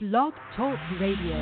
Blog 0.00 0.32
Talk 0.56 0.76
Radio. 0.98 1.38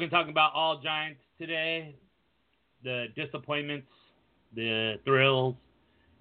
We're 0.00 0.08
going 0.08 0.12
to 0.12 0.16
talk 0.16 0.30
about 0.30 0.52
all 0.54 0.80
Giants 0.80 1.20
today 1.38 1.94
the 2.82 3.08
disappointments, 3.14 3.86
the 4.54 4.94
thrills, 5.04 5.56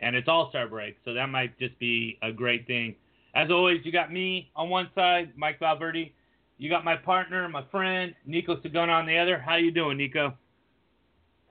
and 0.02 0.18
it's 0.18 0.28
All 0.28 0.50
Star 0.50 0.68
break, 0.68 0.98
so 1.06 1.14
that 1.14 1.28
might 1.28 1.58
just 1.60 1.80
be 1.80 2.20
a 2.22 2.30
great 2.30 2.68
thing. 2.68 2.94
As 3.36 3.50
always, 3.50 3.80
you 3.86 3.94
got 3.94 4.12
me 4.12 4.52
on 4.54 4.70
one 4.70 4.90
side, 4.96 5.32
Mike 5.38 5.60
Valverde. 5.60 6.14
You 6.58 6.70
got 6.70 6.84
my 6.84 6.98
partner, 6.98 7.48
my 7.48 7.64
friend, 7.72 8.14
Neiko 8.28 8.62
Sagona 8.62 8.90
on 8.90 9.06
the 9.06 9.18
other. 9.18 9.40
How 9.40 9.56
you 9.56 9.72
doing, 9.72 9.98
Neiko? 9.98 10.34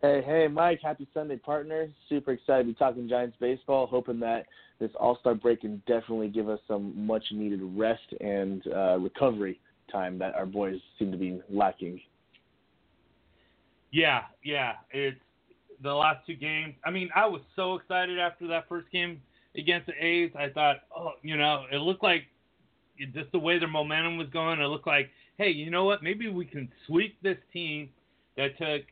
Hey, 0.02 0.20
hey, 0.26 0.48
Mike. 0.48 0.80
Happy 0.82 1.08
Sunday, 1.14 1.36
partner. 1.36 1.88
Super 2.10 2.32
excited 2.32 2.64
to 2.64 2.72
be 2.74 2.74
talking 2.74 3.08
Giants 3.08 3.38
baseball. 3.40 3.86
Hoping 3.86 4.20
that 4.20 4.44
this 4.78 4.90
All 5.00 5.16
Star 5.20 5.34
break 5.34 5.62
can 5.62 5.82
definitely 5.86 6.28
give 6.28 6.50
us 6.50 6.60
some 6.68 7.06
much 7.06 7.24
needed 7.32 7.60
rest 7.74 8.12
and 8.20 8.66
uh, 8.66 8.98
recovery 8.98 9.58
time 9.90 10.18
that 10.18 10.34
our 10.34 10.44
boys 10.44 10.78
seem 10.98 11.10
to 11.10 11.16
be 11.16 11.40
lacking. 11.48 11.98
Yeah, 13.90 14.22
yeah. 14.42 14.74
It's 14.90 15.18
the 15.82 15.92
last 15.92 16.26
two 16.26 16.34
games. 16.34 16.74
I 16.84 16.90
mean, 16.90 17.08
I 17.14 17.26
was 17.26 17.40
so 17.56 17.74
excited 17.74 18.18
after 18.18 18.46
that 18.48 18.68
first 18.68 18.90
game 18.90 19.20
against 19.56 19.86
the 19.86 19.94
A's. 20.04 20.30
I 20.38 20.48
thought, 20.48 20.78
oh, 20.96 21.12
you 21.22 21.36
know, 21.36 21.64
it 21.72 21.76
looked 21.76 22.02
like 22.02 22.24
just 23.14 23.30
the 23.32 23.38
way 23.38 23.58
their 23.58 23.68
momentum 23.68 24.18
was 24.18 24.28
going. 24.28 24.60
It 24.60 24.66
looked 24.66 24.86
like, 24.86 25.10
hey, 25.36 25.50
you 25.50 25.70
know 25.70 25.84
what? 25.84 26.02
Maybe 26.02 26.28
we 26.28 26.44
can 26.44 26.68
sweep 26.86 27.16
this 27.22 27.38
team 27.52 27.88
that 28.36 28.58
took 28.58 28.82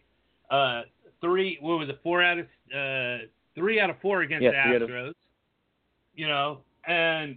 uh, 0.51 0.83
three. 1.21 1.59
What 1.61 1.79
was 1.79 1.89
it? 1.89 1.99
Four 2.03 2.23
out 2.23 2.39
of 2.39 2.47
uh, 2.75 3.27
three 3.55 3.81
out 3.81 3.91
of 3.91 3.97
four 4.01 4.23
against 4.23 4.45
Yeah, 4.45 4.51
the 4.51 4.62
three 4.69 4.77
out 4.77 4.83
of- 4.83 4.89
Astros. 4.89 5.12
You 6.15 6.29
know, 6.29 6.61
and 6.87 7.37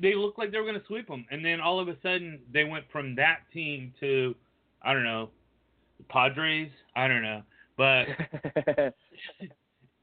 they 0.00 0.14
looked 0.14 0.38
like 0.38 0.52
they 0.52 0.58
were 0.58 0.64
going 0.64 0.78
to 0.80 0.86
sweep 0.86 1.08
them, 1.08 1.26
and 1.32 1.44
then 1.44 1.60
all 1.60 1.80
of 1.80 1.88
a 1.88 1.96
sudden 2.02 2.38
they 2.52 2.62
went 2.62 2.84
from 2.92 3.16
that 3.16 3.38
team 3.52 3.92
to 3.98 4.34
I 4.82 4.92
don't 4.92 5.02
know 5.02 5.30
Padres. 6.08 6.70
I 6.96 7.08
don't 7.08 7.22
know, 7.22 7.42
but 7.76 8.06
it, 8.78 8.94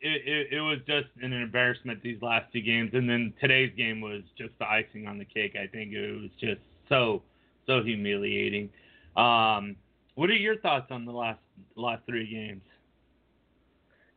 it, 0.02 0.47
it 0.52 0.62
was 0.62 0.79
just 0.88 1.07
an 1.22 1.34
embarrassment 1.34 2.02
these 2.02 2.22
last 2.22 2.52
two 2.52 2.62
games, 2.62 2.91
and 2.94 3.09
then 3.09 3.34
today's 3.40 3.72
game 3.78 4.02
was 4.02 4.22
just 4.38 4.52
the 4.59 4.66
icing 4.68 5.07
on 5.07 5.18
the 5.18 5.25
cake. 5.25 5.56
I 5.56 5.68
think 5.68 5.94
it 5.94 6.22
was 6.22 6.31
just 6.40 6.62
so 6.90 7.22
so 7.68 7.84
humiliating. 7.84 8.69
Um, 9.16 9.75
what 10.16 10.29
are 10.29 10.35
your 10.35 10.57
thoughts 10.57 10.88
on 10.91 11.06
the 11.06 11.12
last 11.12 11.40
last 11.75 12.03
three 12.06 12.29
games? 12.29 12.62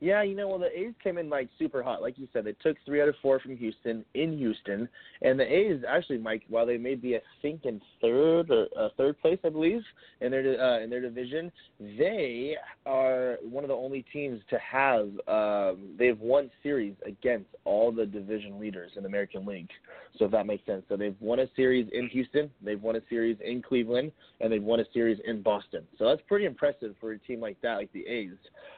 Yeah, 0.01 0.23
you 0.23 0.35
know, 0.35 0.49
well, 0.49 0.59
the 0.59 0.79
A's 0.79 0.93
came 1.03 1.19
in 1.19 1.31
like 1.31 1.49
super 1.59 1.83
hot, 1.83 2.03
like 2.03 2.19
you 2.19 2.29
said. 2.33 2.45
They 2.45 2.55
took 2.63 2.77
three 2.85 3.01
out 3.01 3.09
of 3.09 3.15
four 3.23 3.41
from 3.41 3.57
Houston 3.57 4.05
in 4.15 4.37
Houston, 4.37 4.89
and 5.23 5.39
the 5.39 5.45
A's 5.45 5.83
actually, 5.89 6.19
Mike, 6.19 6.43
while 6.49 6.67
they 6.67 6.77
may 6.77 6.95
be, 6.95 7.17
I 7.17 7.21
think, 7.41 7.65
in 7.65 7.81
third 8.01 8.51
or 8.51 8.67
uh, 8.79 8.89
third 8.97 9.21
place, 9.21 9.39
I 9.45 9.51
believe, 9.51 9.83
in 10.21 10.31
their 10.31 10.61
uh, 10.61 10.81
in 10.81 10.91
their 10.91 11.01
division, 11.01 11.51
they 11.81 12.57
are 12.87 13.39
one 13.49 13.65
of 13.65 13.69
the 13.69 13.75
only 13.75 14.05
teams 14.13 14.41
to 14.51 14.59
have 14.59 15.09
um, 15.29 15.95
they've 15.99 16.21
won 16.21 16.51
series 16.63 16.95
against 17.07 17.49
all 17.65 17.93
the 17.93 18.05
division 18.05 18.59
leaders 18.59 18.93
in 18.97 19.05
the 19.05 19.09
American 19.09 19.47
League. 19.47 19.71
So 20.19 20.27
if 20.27 20.31
that 20.33 20.47
makes 20.47 20.65
sense, 20.67 20.83
so 20.89 20.97
they've 20.97 21.17
won 21.21 21.41
a 21.41 21.47
series 21.57 21.89
in 21.93 22.09
Houston, 22.09 22.51
they've 22.63 22.81
won 22.81 22.97
a 22.97 23.01
series 23.09 23.37
in 23.45 23.63
Cleveland, 23.63 24.13
and 24.41 24.53
they've 24.53 24.63
won 24.63 24.81
a 24.81 24.85
series 24.93 25.19
in 25.25 25.43
Boston. 25.43 25.85
So 25.99 26.07
that's 26.07 26.23
pretty 26.29 26.45
impressive 26.45 26.95
for 27.01 27.13
a 27.13 27.19
team 27.19 27.41
like 27.41 27.61
that, 27.63 27.77
like 27.77 27.93
the 27.93 28.07
A's. 28.07 28.31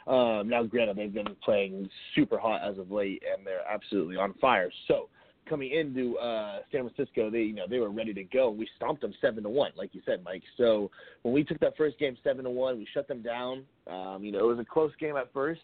Um, 0.07 0.49
now, 0.49 0.63
granted, 0.63 0.97
they've 1.15 1.25
been 1.25 1.37
playing 1.45 1.89
super 2.15 2.39
hot 2.39 2.61
as 2.69 2.79
of 2.79 2.91
late, 2.91 3.23
and 3.31 3.47
they're 3.47 3.67
absolutely 3.69 4.17
on 4.17 4.35
fire. 4.35 4.71
So, 4.89 5.09
coming 5.49 5.73
into 5.73 6.19
uh, 6.19 6.59
San 6.73 6.89
Francisco, 6.89 7.31
they 7.31 7.41
you 7.41 7.55
know 7.55 7.67
they 7.69 7.79
were 7.79 7.91
ready 7.91 8.13
to 8.15 8.25
go. 8.25 8.51
We 8.51 8.69
stomped 8.77 9.03
them 9.03 9.15
seven 9.21 9.43
to 9.45 9.49
one, 9.49 9.73
like 9.77 9.95
you 9.95 10.03
said, 10.05 10.23
Mike. 10.25 10.43
So 10.57 10.91
when 11.23 11.35
we 11.35 11.45
took 11.45 11.61
that 11.61 11.77
first 11.77 11.99
game 11.99 12.17
seven 12.25 12.45
to 12.45 12.51
one, 12.51 12.79
we 12.79 12.87
shut 12.93 13.09
them 13.09 13.23
down. 13.23 13.65
Um, 13.87 14.23
you 14.23 14.33
know, 14.33 14.39
it 14.41 14.57
was 14.57 14.59
a 14.59 14.65
close 14.65 14.93
game 14.99 15.17
at 15.17 15.33
first. 15.33 15.63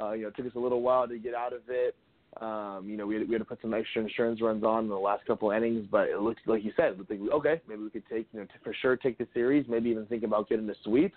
Uh, 0.00 0.12
you 0.12 0.22
know, 0.22 0.28
it 0.28 0.36
took 0.36 0.46
us 0.46 0.52
a 0.54 0.58
little 0.58 0.82
while 0.82 1.08
to 1.08 1.18
get 1.18 1.34
out 1.34 1.52
of 1.52 1.62
it. 1.68 1.96
Um, 2.40 2.86
you 2.86 2.98
know, 2.98 3.06
we 3.06 3.14
had, 3.16 3.28
we 3.28 3.34
had 3.34 3.38
to 3.38 3.46
put 3.46 3.60
some 3.62 3.72
extra 3.72 4.02
insurance 4.02 4.42
runs 4.42 4.62
on 4.62 4.84
in 4.84 4.90
the 4.90 4.96
last 4.96 5.24
couple 5.26 5.50
of 5.50 5.56
innings, 5.56 5.86
but 5.90 6.08
it 6.08 6.20
looked 6.20 6.40
like 6.46 6.62
you 6.62 6.72
said, 6.76 6.92
it 6.92 6.98
looked 6.98 7.10
like, 7.10 7.20
okay, 7.32 7.62
maybe 7.66 7.82
we 7.82 7.90
could 7.90 8.06
take, 8.10 8.26
you 8.32 8.40
know, 8.40 8.44
t- 8.44 8.52
for 8.62 8.74
sure 8.74 8.96
take 8.96 9.16
the 9.16 9.26
series, 9.32 9.64
maybe 9.68 9.88
even 9.88 10.04
think 10.06 10.22
about 10.22 10.48
getting 10.48 10.68
a 10.68 10.74
sweep. 10.84 11.14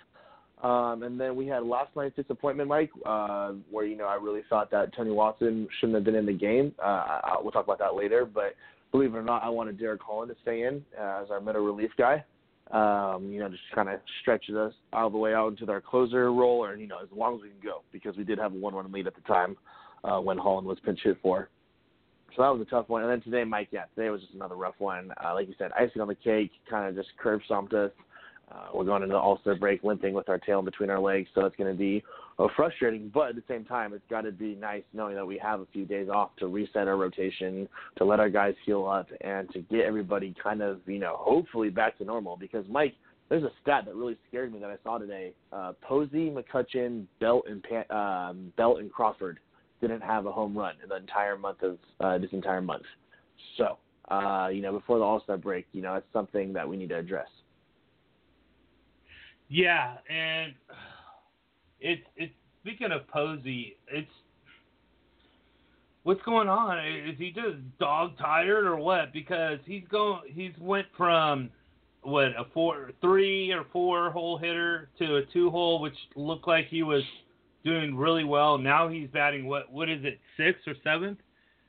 Um, 0.62 1.04
and 1.04 1.20
then 1.20 1.36
we 1.36 1.48
had 1.48 1.64
last 1.64 1.96
night's 1.96 2.16
disappointment, 2.18 2.68
Mike, 2.68 2.92
uh, 3.06 3.54
where 3.72 3.86
you 3.86 3.96
know 3.96 4.06
I 4.06 4.16
really 4.16 4.42
thought 4.50 4.70
that 4.72 4.94
Tony 4.96 5.12
Watson 5.12 5.68
shouldn't 5.80 5.96
have 5.96 6.04
been 6.04 6.16
in 6.16 6.26
the 6.26 6.34
game. 6.34 6.74
Uh, 6.80 7.22
I, 7.24 7.38
we'll 7.42 7.52
talk 7.52 7.64
about 7.64 7.80
that 7.80 7.96
later, 7.96 8.26
but 8.26 8.56
believe 8.92 9.14
it 9.14 9.18
or 9.18 9.24
not, 9.24 9.44
I 9.44 9.50
wanted 9.50 9.80
Derek 9.80 10.02
Holland 10.02 10.32
to 10.36 10.42
stay 10.42 10.64
in 10.64 10.84
uh, 11.00 11.22
as 11.24 11.32
our 11.32 11.40
middle 11.40 11.64
relief 11.64 11.92
guy. 11.98 12.24
Um, 12.72 13.32
you 13.32 13.40
know, 13.40 13.50
just 13.50 13.64
kind 13.74 13.90
of 13.90 14.00
stretches 14.22 14.56
us 14.56 14.74
all 14.92 15.10
the 15.10 15.18
way 15.18 15.34
out 15.34 15.48
into 15.48 15.66
their 15.66 15.82
closer 15.82 16.32
role, 16.32 16.64
or 16.64 16.76
you 16.76 16.88
know, 16.88 17.00
as 17.02 17.10
long 17.16 17.36
as 17.36 17.42
we 17.42 17.50
can 17.50 17.60
go, 17.64 17.82
because 17.92 18.18
we 18.18 18.26
did 18.26 18.38
have 18.38 18.54
a 18.54 18.58
one-run 18.58 18.92
lead 18.92 19.08
at 19.08 19.16
the 19.16 19.22
time 19.22 19.56
uh, 20.04 20.20
when 20.20 20.38
Holland 20.38 20.68
was 20.68 20.78
pinch 20.84 21.00
hit 21.04 21.18
for. 21.22 21.50
So 22.36 22.44
that 22.44 22.50
was 22.50 22.62
a 22.62 22.70
tough 22.70 22.90
one. 22.90 23.02
And 23.02 23.12
then 23.12 23.22
today, 23.22 23.44
Mike, 23.44 23.70
yeah, 23.72 23.86
today 23.96 24.10
was 24.10 24.22
just 24.22 24.34
another 24.34 24.56
rough 24.56 24.76
one. 24.78 25.12
Uh, 25.24 25.34
like 25.34 25.48
you 25.48 25.56
said, 25.58 25.72
icing 25.72 26.02
on 26.02 26.08
the 26.08 26.16
cake, 26.16 26.52
kind 26.70 26.88
of 26.88 26.96
just 26.96 27.10
curb 27.18 27.42
stomped 27.46 27.74
us. 27.74 27.92
Uh, 28.52 28.68
we're 28.74 28.84
going 28.84 29.04
into 29.04 29.14
the 29.14 29.20
All 29.20 29.40
Star 29.42 29.56
break 29.56 29.84
limping 29.84 30.14
with 30.14 30.28
our 30.28 30.40
tail 30.40 30.60
in 30.60 30.66
between 30.66 30.90
our 30.90 31.00
legs, 31.00 31.30
so 31.36 31.46
it's 31.46 31.56
going 31.56 31.72
to 31.72 31.78
be 31.78 32.04
uh, 32.40 32.48
frustrating. 32.56 33.12
But 33.14 33.30
at 33.30 33.36
the 33.36 33.44
same 33.48 33.64
time, 33.64 33.94
it's 33.94 34.04
got 34.10 34.22
to 34.22 34.32
be 34.32 34.56
nice 34.56 34.84
knowing 34.94 35.16
that 35.16 35.26
we 35.26 35.38
have 35.38 35.60
a 35.60 35.68
few 35.72 35.86
days 35.86 36.10
off 36.10 36.36
to 36.38 36.48
reset 36.48 36.88
our 36.88 36.98
rotation, 36.98 37.68
to 37.98 38.06
let 38.06 38.20
our 38.20 38.30
guys 38.30 38.56
heal 38.66 38.88
up, 38.88 39.08
and 39.22 39.50
to 39.52 39.60
get 39.60 39.82
everybody 39.82 40.34
kind 40.42 40.62
of, 40.62 40.80
you 40.88 41.00
know, 41.00 41.16
hopefully 41.20 41.70
back 41.70 41.98
to 42.00 42.06
normal. 42.06 42.38
Because 42.38 42.66
Mike, 42.70 42.96
there's 43.30 43.44
a 43.44 43.52
stat 43.62 43.86
that 43.86 43.96
really 43.96 44.18
scared 44.28 44.52
me 44.52 44.60
that 44.60 44.72
I 44.72 44.78
saw 44.84 44.98
today. 44.98 45.34
Uh, 45.54 45.74
Posey, 45.82 46.32
McCutcheon, 46.32 47.06
Belt, 47.20 47.46
and 47.48 47.64
um, 47.92 48.52
Belt 48.58 48.80
and 48.80 48.92
Crawford 48.92 49.40
didn't 49.80 50.02
have 50.02 50.26
a 50.26 50.32
home 50.32 50.58
run 50.58 50.74
in 50.82 50.90
the 50.90 50.96
entire 50.96 51.38
month 51.38 51.62
of 51.62 51.78
uh, 52.00 52.18
this 52.18 52.30
entire 52.32 52.62
month. 52.62 52.84
So, 53.58 53.78
uh, 54.10 54.50
you 54.52 54.62
know, 54.62 54.72
before 54.72 54.98
the 54.98 55.04
All 55.04 55.22
Star 55.22 55.38
break, 55.38 55.68
you 55.72 55.84
know, 55.84 55.94
it's 55.96 56.08
something 56.12 56.52
that 56.54 56.68
we 56.68 56.76
need 56.76 56.90
to 56.90 56.98
address. 56.98 57.28
Yeah, 59.50 59.96
and 60.10 60.54
it's 61.80 62.04
it's 62.16 62.34
speaking 62.62 62.92
of 62.92 63.08
Posey, 63.08 63.78
it's 63.88 64.08
what's 66.04 66.22
going 66.22 66.48
on? 66.48 66.78
Is 66.80 67.16
he 67.18 67.32
just 67.32 67.58
dog 67.80 68.18
tired 68.20 68.66
or 68.66 68.78
what? 68.78 69.12
Because 69.12 69.58
he's 69.66 69.84
going 69.92 70.22
he's 70.28 70.54
went 70.60 70.86
from 70.96 71.50
what 72.04 72.28
a 72.28 72.46
four 72.54 72.92
three 73.02 73.52
or 73.52 73.66
four 73.74 74.12
hole 74.12 74.38
hitter 74.38 74.90
to 75.00 75.18
a 75.18 75.26
two 75.34 75.50
hole, 75.50 75.82
which 75.82 75.98
looked 76.16 76.48
like 76.48 76.68
he 76.68 76.84
was 76.84 77.04
doing 77.66 77.96
really 77.96 78.24
well. 78.24 78.58
Now 78.58 78.88
he's 78.88 79.10
batting 79.10 79.48
what 79.48 79.72
what 79.72 79.90
is 79.90 80.04
it 80.04 80.20
sixth 80.38 80.68
or 80.68 80.76
seventh, 80.84 81.18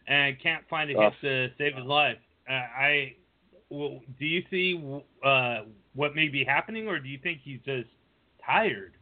and 0.06 0.40
can't 0.42 0.64
find 0.68 0.90
a 0.90 1.00
hit 1.00 1.12
to 1.22 1.48
save 1.56 1.76
his 1.76 1.86
life. 1.86 2.18
Uh, 2.48 2.52
I 2.52 3.14
well, 3.70 4.00
do 4.18 4.26
you 4.26 4.42
see 4.50 5.02
uh, 5.24 5.60
what 6.00 6.16
may 6.16 6.28
be 6.28 6.42
happening, 6.42 6.88
or 6.88 6.98
do 6.98 7.10
you 7.10 7.18
think 7.22 7.40
he's 7.44 7.60
just 7.62 7.90
tired? 8.44 8.94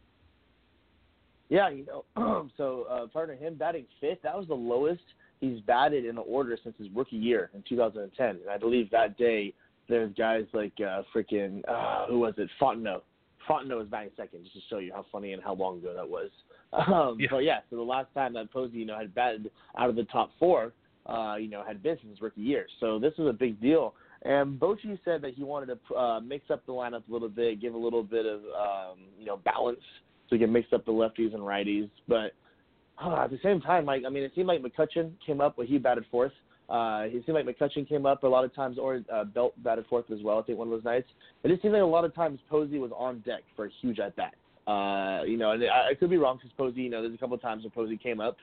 Yeah, 1.48 1.68
you 1.68 1.86
know, 1.86 2.48
so 2.56 2.86
uh, 2.90 3.06
partner 3.06 3.36
him 3.36 3.54
batting 3.54 3.86
fifth, 4.00 4.18
that 4.24 4.36
was 4.36 4.48
the 4.48 4.54
lowest 4.54 5.04
he's 5.40 5.60
batted 5.60 6.04
in 6.04 6.16
the 6.16 6.22
order 6.22 6.58
since 6.60 6.74
his 6.76 6.88
rookie 6.92 7.14
year 7.14 7.50
in 7.54 7.62
2010. 7.68 8.28
And 8.28 8.50
I 8.50 8.58
believe 8.58 8.90
that 8.90 9.16
day 9.16 9.54
there's 9.88 10.12
guys 10.14 10.42
like 10.52 10.72
uh, 10.80 11.02
freaking 11.14 11.62
uh, 11.68 12.06
who 12.08 12.18
was 12.18 12.34
it, 12.36 12.50
Fontenot. 12.60 13.02
Fontenot 13.48 13.78
was 13.78 13.86
batting 13.86 14.10
second, 14.16 14.42
just 14.42 14.56
to 14.56 14.60
show 14.68 14.78
you 14.78 14.90
how 14.92 15.06
funny 15.12 15.34
and 15.34 15.42
how 15.42 15.54
long 15.54 15.78
ago 15.78 15.94
that 15.94 16.08
was. 16.08 16.30
Um, 16.70 17.16
Yeah. 17.18 17.28
But 17.30 17.38
yeah, 17.44 17.60
so 17.70 17.76
the 17.76 17.82
last 17.82 18.12
time 18.12 18.34
that 18.34 18.52
Posey, 18.52 18.76
you 18.76 18.86
know, 18.86 18.98
had 18.98 19.14
batted 19.14 19.50
out 19.78 19.88
of 19.88 19.96
the 19.96 20.04
top 20.04 20.32
four, 20.38 20.74
uh, 21.06 21.36
you 21.36 21.48
know, 21.48 21.64
had 21.66 21.82
been 21.82 21.96
since 22.02 22.10
his 22.10 22.20
rookie 22.20 22.42
year. 22.42 22.66
So 22.80 22.98
this 22.98 23.14
was 23.16 23.28
a 23.28 23.32
big 23.32 23.58
deal. 23.58 23.94
And 24.22 24.58
Bochy 24.58 24.98
said 25.04 25.22
that 25.22 25.34
he 25.34 25.44
wanted 25.44 25.78
to 25.88 25.94
uh, 25.94 26.20
mix 26.20 26.50
up 26.50 26.66
the 26.66 26.72
lineup 26.72 27.08
a 27.08 27.12
little 27.12 27.28
bit, 27.28 27.60
give 27.60 27.74
a 27.74 27.78
little 27.78 28.02
bit 28.02 28.26
of 28.26 28.40
um, 28.40 28.98
you 29.18 29.26
know 29.26 29.36
balance, 29.36 29.80
so 30.28 30.36
he 30.36 30.38
can 30.38 30.52
mix 30.52 30.72
up 30.72 30.84
the 30.84 30.92
lefties 30.92 31.34
and 31.34 31.42
righties. 31.42 31.88
But 32.08 32.32
uh, 33.02 33.24
at 33.24 33.30
the 33.30 33.38
same 33.42 33.60
time, 33.60 33.84
like 33.84 34.02
I 34.06 34.10
mean, 34.10 34.24
it 34.24 34.32
seemed 34.34 34.48
like 34.48 34.60
McCutcheon 34.62 35.12
came 35.24 35.40
up, 35.40 35.54
but 35.56 35.66
he 35.66 35.78
batted 35.78 36.04
fourth. 36.10 36.32
Uh, 36.68 37.04
it 37.04 37.24
seemed 37.24 37.36
like 37.36 37.46
McCutcheon 37.46 37.88
came 37.88 38.04
up 38.04 38.24
a 38.24 38.26
lot 38.26 38.44
of 38.44 38.54
times, 38.54 38.76
or 38.78 39.00
uh, 39.12 39.24
Belt 39.24 39.54
batted 39.62 39.86
fourth 39.88 40.10
as 40.10 40.18
well. 40.22 40.38
I 40.38 40.42
think 40.42 40.58
one 40.58 40.68
of 40.68 40.72
those 40.72 40.84
nights. 40.84 41.06
It 41.42 41.48
just 41.48 41.62
seemed 41.62 41.74
like 41.74 41.82
a 41.82 41.86
lot 41.86 42.04
of 42.04 42.14
times 42.14 42.40
Posey 42.50 42.78
was 42.78 42.90
on 42.96 43.20
deck 43.20 43.42
for 43.56 43.66
a 43.66 43.70
huge 43.80 44.00
at 44.00 44.16
bat. 44.16 44.34
Uh, 44.66 45.22
you 45.24 45.38
know, 45.38 45.52
and 45.52 45.62
I, 45.64 45.90
I 45.92 45.94
could 45.98 46.10
be 46.10 46.18
wrong 46.18 46.36
because 46.36 46.50
Posey, 46.58 46.82
you 46.82 46.90
know, 46.90 47.00
there's 47.00 47.14
a 47.14 47.18
couple 47.18 47.36
of 47.36 47.40
times 47.40 47.62
when 47.62 47.70
Posey 47.70 47.96
came 47.96 48.20
up. 48.20 48.36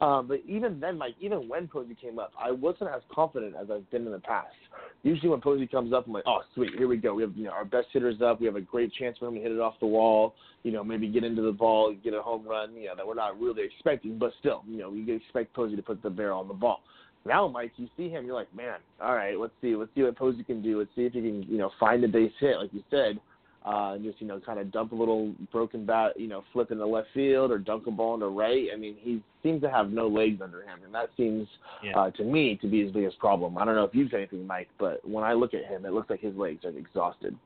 Um, 0.00 0.28
but 0.28 0.40
even 0.46 0.78
then, 0.78 0.96
like 0.98 1.14
even 1.20 1.48
when 1.48 1.66
Posey 1.66 1.96
came 2.00 2.18
up, 2.18 2.32
I 2.38 2.52
wasn't 2.52 2.90
as 2.90 3.02
confident 3.12 3.54
as 3.60 3.68
I've 3.70 3.90
been 3.90 4.06
in 4.06 4.12
the 4.12 4.20
past. 4.20 4.54
Usually 5.02 5.28
when 5.28 5.40
Posey 5.40 5.66
comes 5.66 5.92
up, 5.92 6.06
I'm 6.06 6.12
like, 6.12 6.24
oh 6.26 6.42
sweet, 6.54 6.70
here 6.78 6.86
we 6.86 6.98
go. 6.98 7.14
We 7.14 7.22
have 7.22 7.36
you 7.36 7.44
know 7.44 7.50
our 7.50 7.64
best 7.64 7.88
hitters 7.92 8.22
up. 8.22 8.38
We 8.40 8.46
have 8.46 8.56
a 8.56 8.60
great 8.60 8.92
chance 8.94 9.18
for 9.18 9.26
him 9.26 9.34
to 9.34 9.40
hit 9.40 9.50
it 9.50 9.58
off 9.58 9.74
the 9.80 9.86
wall. 9.86 10.34
You 10.62 10.70
know, 10.70 10.84
maybe 10.84 11.08
get 11.08 11.24
into 11.24 11.42
the 11.42 11.52
ball, 11.52 11.94
get 12.04 12.14
a 12.14 12.22
home 12.22 12.46
run. 12.46 12.74
You 12.74 12.86
know 12.86 12.96
that 12.96 13.06
we're 13.06 13.14
not 13.14 13.40
really 13.40 13.64
expecting, 13.64 14.18
but 14.18 14.32
still, 14.38 14.62
you 14.68 14.78
know, 14.78 14.90
we 14.90 15.10
expect 15.10 15.52
Posey 15.52 15.74
to 15.74 15.82
put 15.82 16.00
the 16.02 16.10
barrel 16.10 16.40
on 16.40 16.48
the 16.48 16.54
ball. 16.54 16.80
Now, 17.26 17.48
Mike, 17.48 17.72
you 17.76 17.88
see 17.96 18.08
him, 18.08 18.24
you're 18.24 18.34
like, 18.34 18.54
man, 18.54 18.78
all 19.02 19.14
right, 19.14 19.38
let's 19.38 19.52
see, 19.60 19.74
let's 19.76 19.90
see 19.94 20.02
what 20.02 20.16
Posey 20.16 20.44
can 20.44 20.62
do. 20.62 20.78
Let's 20.78 20.90
see 20.94 21.02
if 21.02 21.12
he 21.12 21.20
can, 21.20 21.42
you 21.42 21.58
know, 21.58 21.70
find 21.78 22.02
a 22.04 22.08
base 22.08 22.32
hit, 22.38 22.56
like 22.56 22.72
you 22.72 22.82
said, 22.90 23.20
uh, 23.68 23.98
just 23.98 24.18
you 24.20 24.26
know, 24.26 24.40
kind 24.40 24.58
of 24.58 24.72
dump 24.72 24.92
a 24.92 24.94
little 24.94 25.34
broken 25.52 25.84
bat, 25.84 26.18
you 26.18 26.26
know, 26.26 26.42
flip 26.54 26.70
in 26.70 26.78
the 26.78 26.86
left 26.86 27.08
field 27.12 27.50
or 27.50 27.58
dunk 27.58 27.86
a 27.86 27.90
ball 27.90 28.14
into 28.14 28.28
right. 28.28 28.68
I 28.72 28.76
mean, 28.76 28.96
he 28.98 29.22
seems 29.42 29.60
to 29.60 29.70
have 29.70 29.90
no 29.90 30.08
legs 30.08 30.40
under 30.42 30.62
him, 30.62 30.78
and 30.84 30.94
that 30.94 31.10
seems 31.18 31.46
Yeah. 31.82 31.98
uh, 31.98 32.10
to 32.12 32.24
me 32.24 32.56
to 32.62 32.66
be 32.66 32.82
his 32.82 32.92
biggest 32.92 33.18
problem. 33.18 33.58
I 33.58 33.66
don't 33.66 33.74
know 33.74 33.84
if 33.84 33.94
you've 33.94 34.10
said 34.10 34.20
anything, 34.20 34.46
Mike, 34.46 34.70
but 34.78 35.06
when 35.06 35.22
I 35.22 35.34
look 35.34 35.52
at 35.52 35.66
him, 35.66 35.84
it 35.84 35.92
looks 35.92 36.08
like 36.08 36.20
his 36.20 36.34
legs 36.34 36.64
are 36.64 36.70
exhausted. 36.70 37.36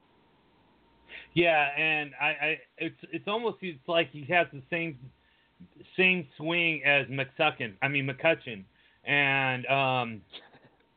Yeah, 1.35 1.69
and 1.77 2.13
I, 2.21 2.27
I 2.27 2.59
it's 2.79 2.97
it's 3.11 3.27
almost 3.27 3.59
it's 3.63 3.89
like 3.89 4.11
he 4.13 4.25
has 4.33 4.47
the 4.53 4.63
same 4.71 4.99
same 5.97 6.27
swing 6.37 6.83
as 6.85 7.07
McSuckin. 7.09 7.73
I 7.83 7.89
mean 7.89 8.07
McCutcheon, 8.07 8.63
and 9.05 9.67
um, 9.67 10.21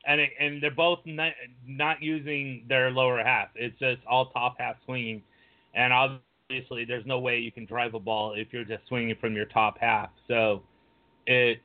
and 0.05 0.21
it, 0.21 0.31
and 0.39 0.61
they're 0.61 0.71
both 0.71 0.99
not 1.05 1.33
not 1.67 2.01
using 2.01 2.65
their 2.67 2.91
lower 2.91 3.23
half. 3.23 3.49
It's 3.55 3.77
just 3.79 4.01
all 4.07 4.27
top 4.27 4.55
half 4.59 4.75
swinging, 4.85 5.21
and 5.73 5.91
obviously 5.91 6.85
there's 6.85 7.05
no 7.05 7.19
way 7.19 7.39
you 7.39 7.51
can 7.51 7.65
drive 7.65 7.93
a 7.93 7.99
ball 7.99 8.33
if 8.35 8.47
you're 8.51 8.65
just 8.65 8.87
swinging 8.87 9.15
from 9.19 9.35
your 9.35 9.45
top 9.45 9.77
half. 9.79 10.09
So 10.27 10.63
it, 11.25 11.59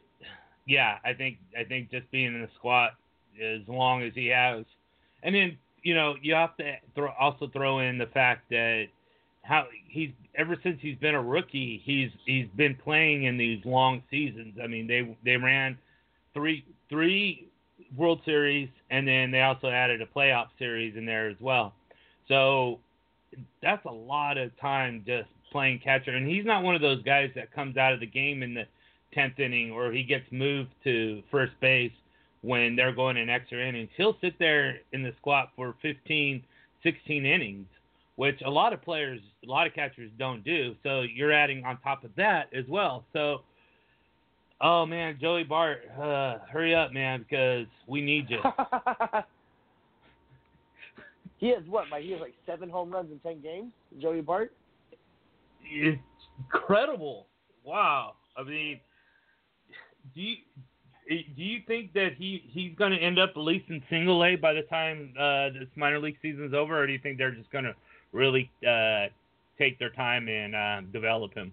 yeah, 0.66 0.98
I 1.04 1.12
think 1.12 1.38
I 1.58 1.64
think 1.64 1.90
just 1.90 2.10
being 2.10 2.34
in 2.34 2.42
the 2.42 2.48
squat 2.56 2.92
as 3.42 3.60
long 3.68 4.02
as 4.02 4.12
he 4.14 4.26
has, 4.28 4.64
and 5.22 5.34
then 5.34 5.58
you 5.82 5.94
know 5.94 6.14
you 6.22 6.34
have 6.34 6.56
to 6.56 6.74
throw, 6.94 7.10
also 7.18 7.48
throw 7.48 7.80
in 7.80 7.98
the 7.98 8.06
fact 8.06 8.48
that 8.50 8.86
how 9.42 9.66
he's 9.88 10.10
ever 10.34 10.56
since 10.62 10.78
he's 10.80 10.96
been 10.98 11.14
a 11.14 11.22
rookie, 11.22 11.82
he's 11.84 12.10
he's 12.24 12.46
been 12.56 12.74
playing 12.74 13.24
in 13.24 13.36
these 13.36 13.64
long 13.64 14.02
seasons. 14.10 14.58
I 14.62 14.66
mean, 14.66 14.86
they 14.86 15.16
they 15.24 15.36
ran 15.36 15.78
three 16.34 16.64
three 16.88 17.49
World 17.96 18.20
Series, 18.24 18.68
and 18.90 19.06
then 19.06 19.30
they 19.30 19.40
also 19.42 19.68
added 19.68 20.00
a 20.00 20.06
playoff 20.06 20.48
series 20.58 20.96
in 20.96 21.04
there 21.04 21.28
as 21.28 21.36
well. 21.40 21.74
So 22.28 22.78
that's 23.62 23.84
a 23.84 23.90
lot 23.90 24.38
of 24.38 24.56
time 24.60 25.02
just 25.06 25.28
playing 25.50 25.80
catcher. 25.80 26.12
And 26.12 26.28
he's 26.28 26.44
not 26.44 26.62
one 26.62 26.74
of 26.74 26.80
those 26.80 27.02
guys 27.02 27.30
that 27.34 27.52
comes 27.52 27.76
out 27.76 27.92
of 27.92 28.00
the 28.00 28.06
game 28.06 28.42
in 28.42 28.54
the 28.54 28.64
tenth 29.12 29.38
inning 29.38 29.72
or 29.72 29.90
he 29.90 30.04
gets 30.04 30.24
moved 30.30 30.70
to 30.84 31.22
first 31.30 31.52
base 31.60 31.92
when 32.42 32.76
they're 32.76 32.94
going 32.94 33.16
in 33.16 33.28
extra 33.28 33.66
innings. 33.66 33.90
He'll 33.96 34.16
sit 34.20 34.38
there 34.38 34.78
in 34.92 35.02
the 35.02 35.12
squat 35.18 35.50
for 35.56 35.74
15, 35.82 36.42
16 36.82 37.26
innings, 37.26 37.66
which 38.16 38.40
a 38.44 38.50
lot 38.50 38.72
of 38.72 38.80
players, 38.80 39.20
a 39.44 39.50
lot 39.50 39.66
of 39.66 39.74
catchers 39.74 40.10
don't 40.18 40.44
do. 40.44 40.74
So 40.82 41.02
you're 41.02 41.32
adding 41.32 41.64
on 41.64 41.78
top 41.80 42.04
of 42.04 42.10
that 42.16 42.48
as 42.54 42.64
well. 42.68 43.04
So 43.12 43.42
Oh 44.60 44.84
man, 44.84 45.16
Joey 45.20 45.44
Bart, 45.44 45.78
uh, 45.96 46.38
hurry 46.52 46.74
up, 46.74 46.92
man, 46.92 47.24
because 47.28 47.66
we 47.86 48.02
need 48.02 48.28
you. 48.28 48.40
he 51.38 51.48
has 51.48 51.62
what, 51.66 51.86
Mike? 51.90 52.02
He 52.04 52.12
has 52.12 52.20
like 52.20 52.34
seven 52.44 52.68
home 52.68 52.90
runs 52.90 53.10
in 53.10 53.18
ten 53.20 53.40
games. 53.40 53.72
Joey 54.00 54.20
Bart. 54.20 54.52
it's 55.64 55.98
incredible. 56.38 57.26
Wow. 57.64 58.14
I 58.36 58.42
mean, 58.42 58.80
do 60.14 60.20
you 60.20 60.36
do 61.08 61.42
you 61.42 61.60
think 61.66 61.92
that 61.94 62.10
he 62.18 62.42
he's 62.48 62.74
going 62.76 62.92
to 62.92 62.98
end 62.98 63.18
up 63.18 63.30
at 63.36 63.40
least 63.40 63.64
in 63.70 63.82
single 63.88 64.22
A 64.24 64.36
by 64.36 64.52
the 64.52 64.62
time 64.62 65.14
uh, 65.18 65.48
this 65.58 65.68
minor 65.74 65.98
league 65.98 66.16
season's 66.20 66.52
over, 66.52 66.78
or 66.80 66.86
do 66.86 66.92
you 66.92 66.98
think 66.98 67.16
they're 67.16 67.34
just 67.34 67.50
going 67.50 67.64
to 67.64 67.74
really 68.12 68.50
uh, 68.66 69.06
take 69.58 69.78
their 69.78 69.90
time 69.90 70.28
and 70.28 70.54
uh, 70.54 70.80
develop 70.92 71.34
him? 71.34 71.52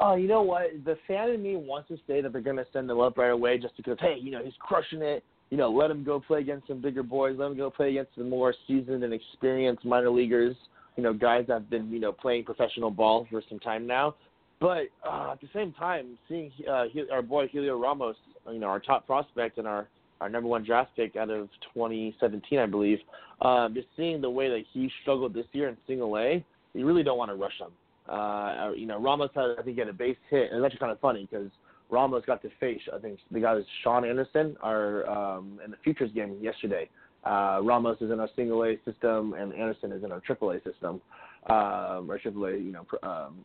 Oh, 0.00 0.14
you 0.14 0.28
know 0.28 0.42
what? 0.42 0.66
The 0.84 0.96
fan 1.08 1.30
in 1.30 1.42
me 1.42 1.56
wants 1.56 1.88
to 1.88 1.96
say 2.06 2.20
that 2.20 2.32
they're 2.32 2.40
going 2.40 2.56
to 2.56 2.66
send 2.72 2.90
him 2.90 3.00
up 3.00 3.18
right 3.18 3.30
away 3.30 3.58
just 3.58 3.76
because, 3.76 3.96
hey, 4.00 4.16
you 4.20 4.30
know, 4.30 4.42
he's 4.44 4.54
crushing 4.60 5.02
it. 5.02 5.24
You 5.50 5.56
know, 5.56 5.70
let 5.70 5.90
him 5.90 6.04
go 6.04 6.20
play 6.20 6.40
against 6.40 6.68
some 6.68 6.80
bigger 6.80 7.02
boys. 7.02 7.36
Let 7.38 7.50
him 7.50 7.56
go 7.56 7.70
play 7.70 7.90
against 7.90 8.12
the 8.16 8.22
more 8.22 8.54
seasoned 8.68 9.02
and 9.02 9.12
experienced 9.12 9.84
minor 9.84 10.10
leaguers. 10.10 10.54
You 10.96 11.02
know, 11.02 11.12
guys 11.12 11.46
that 11.48 11.54
have 11.54 11.70
been, 11.70 11.90
you 11.90 11.98
know, 11.98 12.12
playing 12.12 12.44
professional 12.44 12.90
ball 12.90 13.26
for 13.30 13.42
some 13.48 13.58
time 13.58 13.86
now. 13.86 14.14
But 14.60 14.88
uh, 15.04 15.32
at 15.32 15.40
the 15.40 15.48
same 15.52 15.72
time, 15.72 16.18
seeing 16.28 16.52
uh, 16.68 16.84
our 17.10 17.22
boy 17.22 17.48
Heliot 17.48 17.80
Ramos, 17.80 18.16
you 18.48 18.58
know, 18.58 18.68
our 18.68 18.80
top 18.80 19.06
prospect 19.06 19.58
and 19.58 19.66
our 19.66 19.88
our 20.20 20.28
number 20.28 20.48
one 20.48 20.62
draft 20.62 20.90
pick 20.96 21.16
out 21.16 21.30
of 21.30 21.48
2017, 21.72 22.58
I 22.58 22.66
believe, 22.66 22.98
um, 23.40 23.72
just 23.72 23.86
seeing 23.96 24.20
the 24.20 24.28
way 24.28 24.50
that 24.50 24.64
he 24.70 24.90
struggled 25.00 25.32
this 25.32 25.46
year 25.52 25.68
in 25.68 25.78
single 25.86 26.18
A, 26.18 26.44
you 26.74 26.86
really 26.86 27.02
don't 27.02 27.16
want 27.16 27.30
to 27.30 27.36
rush 27.36 27.58
him. 27.58 27.70
Uh, 28.10 28.72
you 28.76 28.86
know, 28.86 29.00
Ramos 29.00 29.30
had, 29.34 29.54
I 29.58 29.62
think, 29.62 29.76
he 29.76 29.80
had 29.80 29.88
a 29.88 29.92
base 29.92 30.16
hit, 30.30 30.50
and 30.50 30.58
it's 30.58 30.64
actually 30.64 30.80
kind 30.80 30.92
of 30.92 31.00
funny 31.00 31.28
because 31.30 31.50
Ramos 31.90 32.24
got 32.26 32.42
to 32.42 32.50
face, 32.58 32.80
I 32.92 32.98
think, 32.98 33.18
the 33.30 33.40
guy 33.40 33.54
was 33.54 33.64
Shaun 33.82 34.04
Anderson, 34.04 34.56
our 34.62 35.08
um, 35.08 35.60
in 35.64 35.70
the 35.70 35.76
futures 35.84 36.10
game 36.12 36.36
yesterday. 36.42 36.88
Uh, 37.24 37.60
Ramos 37.62 37.98
is 38.00 38.10
in 38.10 38.18
our 38.18 38.28
single 38.34 38.64
A 38.64 38.76
system, 38.84 39.34
and 39.34 39.52
Anderson 39.54 39.92
is 39.92 40.02
in 40.02 40.10
our 40.10 40.20
triple 40.20 40.50
A 40.50 40.56
system, 40.62 41.00
um, 41.48 42.10
or 42.10 42.18
triple 42.18 42.46
A, 42.46 42.52
you 42.52 42.72
know, 42.72 42.86
um, 43.02 43.36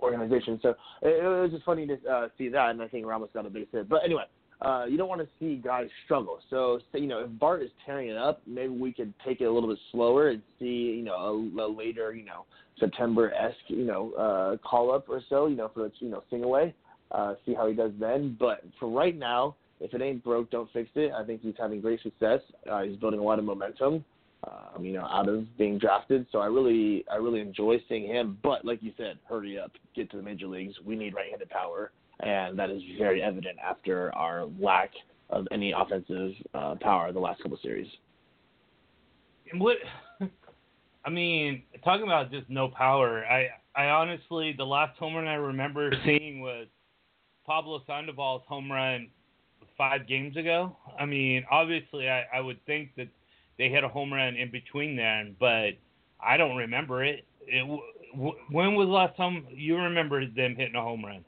organization. 0.00 0.58
So 0.62 0.70
it, 1.02 1.24
it 1.24 1.28
was 1.28 1.50
just 1.52 1.64
funny 1.64 1.86
to 1.86 1.94
uh, 2.10 2.28
see 2.36 2.48
that, 2.48 2.70
and 2.70 2.82
I 2.82 2.88
think 2.88 3.06
Ramos 3.06 3.30
got 3.32 3.46
a 3.46 3.50
base 3.50 3.68
hit. 3.72 3.88
But 3.88 4.02
anyway, 4.04 4.24
uh, 4.62 4.84
you 4.88 4.98
don't 4.98 5.08
want 5.08 5.20
to 5.20 5.28
see 5.38 5.56
guys 5.56 5.88
struggle. 6.04 6.40
So, 6.50 6.80
so, 6.92 6.98
you 6.98 7.06
know, 7.06 7.20
if 7.20 7.38
Bart 7.38 7.62
is 7.62 7.70
tearing 7.86 8.10
it 8.10 8.16
up, 8.16 8.42
maybe 8.46 8.68
we 8.68 8.92
could 8.92 9.14
take 9.24 9.40
it 9.40 9.44
a 9.44 9.52
little 9.52 9.68
bit 9.68 9.78
slower 9.92 10.30
and 10.30 10.42
see, 10.58 10.94
you 10.98 11.02
know, 11.02 11.14
a, 11.14 11.62
a 11.62 11.68
later, 11.68 12.14
you 12.14 12.24
know, 12.24 12.44
September 12.80 13.32
esque, 13.32 13.56
you 13.68 13.84
know, 13.84 14.12
uh, 14.12 14.56
call 14.66 14.92
up 14.92 15.08
or 15.08 15.22
so, 15.28 15.46
you 15.46 15.56
know, 15.56 15.70
for 15.72 15.90
you 16.00 16.08
know, 16.08 16.22
sing 16.30 16.42
away. 16.42 16.74
Uh, 17.12 17.34
see 17.44 17.54
how 17.54 17.66
he 17.66 17.74
does 17.74 17.90
then. 17.98 18.36
But 18.38 18.64
for 18.78 18.88
right 18.88 19.16
now, 19.16 19.56
if 19.80 19.94
it 19.94 20.02
ain't 20.02 20.22
broke, 20.22 20.50
don't 20.50 20.70
fix 20.72 20.88
it. 20.94 21.12
I 21.12 21.24
think 21.24 21.42
he's 21.42 21.54
having 21.58 21.80
great 21.80 22.00
success. 22.02 22.40
Uh, 22.70 22.82
he's 22.82 22.96
building 22.96 23.18
a 23.18 23.22
lot 23.22 23.38
of 23.38 23.44
momentum. 23.44 24.04
Um, 24.44 24.84
you 24.84 24.94
know, 24.94 25.04
out 25.04 25.28
of 25.28 25.44
being 25.58 25.76
drafted. 25.76 26.26
So 26.32 26.38
I 26.38 26.46
really, 26.46 27.04
I 27.12 27.16
really 27.16 27.40
enjoy 27.40 27.76
seeing 27.90 28.06
him. 28.06 28.38
But 28.42 28.64
like 28.64 28.82
you 28.82 28.92
said, 28.96 29.18
hurry 29.28 29.58
up, 29.58 29.72
get 29.94 30.10
to 30.12 30.16
the 30.16 30.22
major 30.22 30.46
leagues. 30.46 30.74
We 30.82 30.96
need 30.96 31.14
right-handed 31.14 31.50
power, 31.50 31.90
and 32.20 32.58
that 32.58 32.70
is 32.70 32.80
very 32.96 33.22
evident 33.22 33.58
after 33.62 34.14
our 34.14 34.46
lack 34.58 34.92
of 35.28 35.46
any 35.52 35.72
offensive 35.72 36.32
uh, 36.54 36.76
power 36.80 37.12
the 37.12 37.18
last 37.18 37.42
couple 37.42 37.56
of 37.56 37.60
series. 37.60 37.86
And 39.52 39.60
what 39.60 39.76
I 41.04 41.10
mean, 41.10 41.62
talking 41.84 42.04
about 42.04 42.30
just 42.30 42.48
no 42.48 42.68
power. 42.68 43.24
I 43.24 43.48
I 43.74 43.86
honestly 43.86 44.54
the 44.56 44.64
last 44.64 44.98
home 44.98 45.14
run 45.14 45.26
I 45.26 45.34
remember 45.34 45.92
seeing 46.04 46.40
was 46.40 46.66
Pablo 47.46 47.82
Sandoval's 47.86 48.42
home 48.46 48.70
run 48.70 49.08
five 49.78 50.06
games 50.06 50.36
ago. 50.36 50.76
I 50.98 51.06
mean, 51.06 51.44
obviously 51.50 52.08
I, 52.08 52.24
I 52.34 52.40
would 52.40 52.64
think 52.66 52.90
that 52.96 53.08
they 53.58 53.68
hit 53.68 53.84
a 53.84 53.88
home 53.88 54.12
run 54.12 54.36
in 54.36 54.50
between 54.50 54.96
then, 54.96 55.36
but 55.40 55.70
I 56.24 56.36
don't 56.36 56.56
remember 56.56 57.04
it. 57.04 57.24
it 57.46 57.60
w- 57.60 58.34
when 58.50 58.74
was 58.74 58.86
the 58.86 58.92
last 58.92 59.16
time 59.16 59.46
you 59.50 59.76
remember 59.76 60.26
them 60.26 60.54
hitting 60.56 60.74
a 60.74 60.82
home 60.82 61.04
run? 61.04 61.24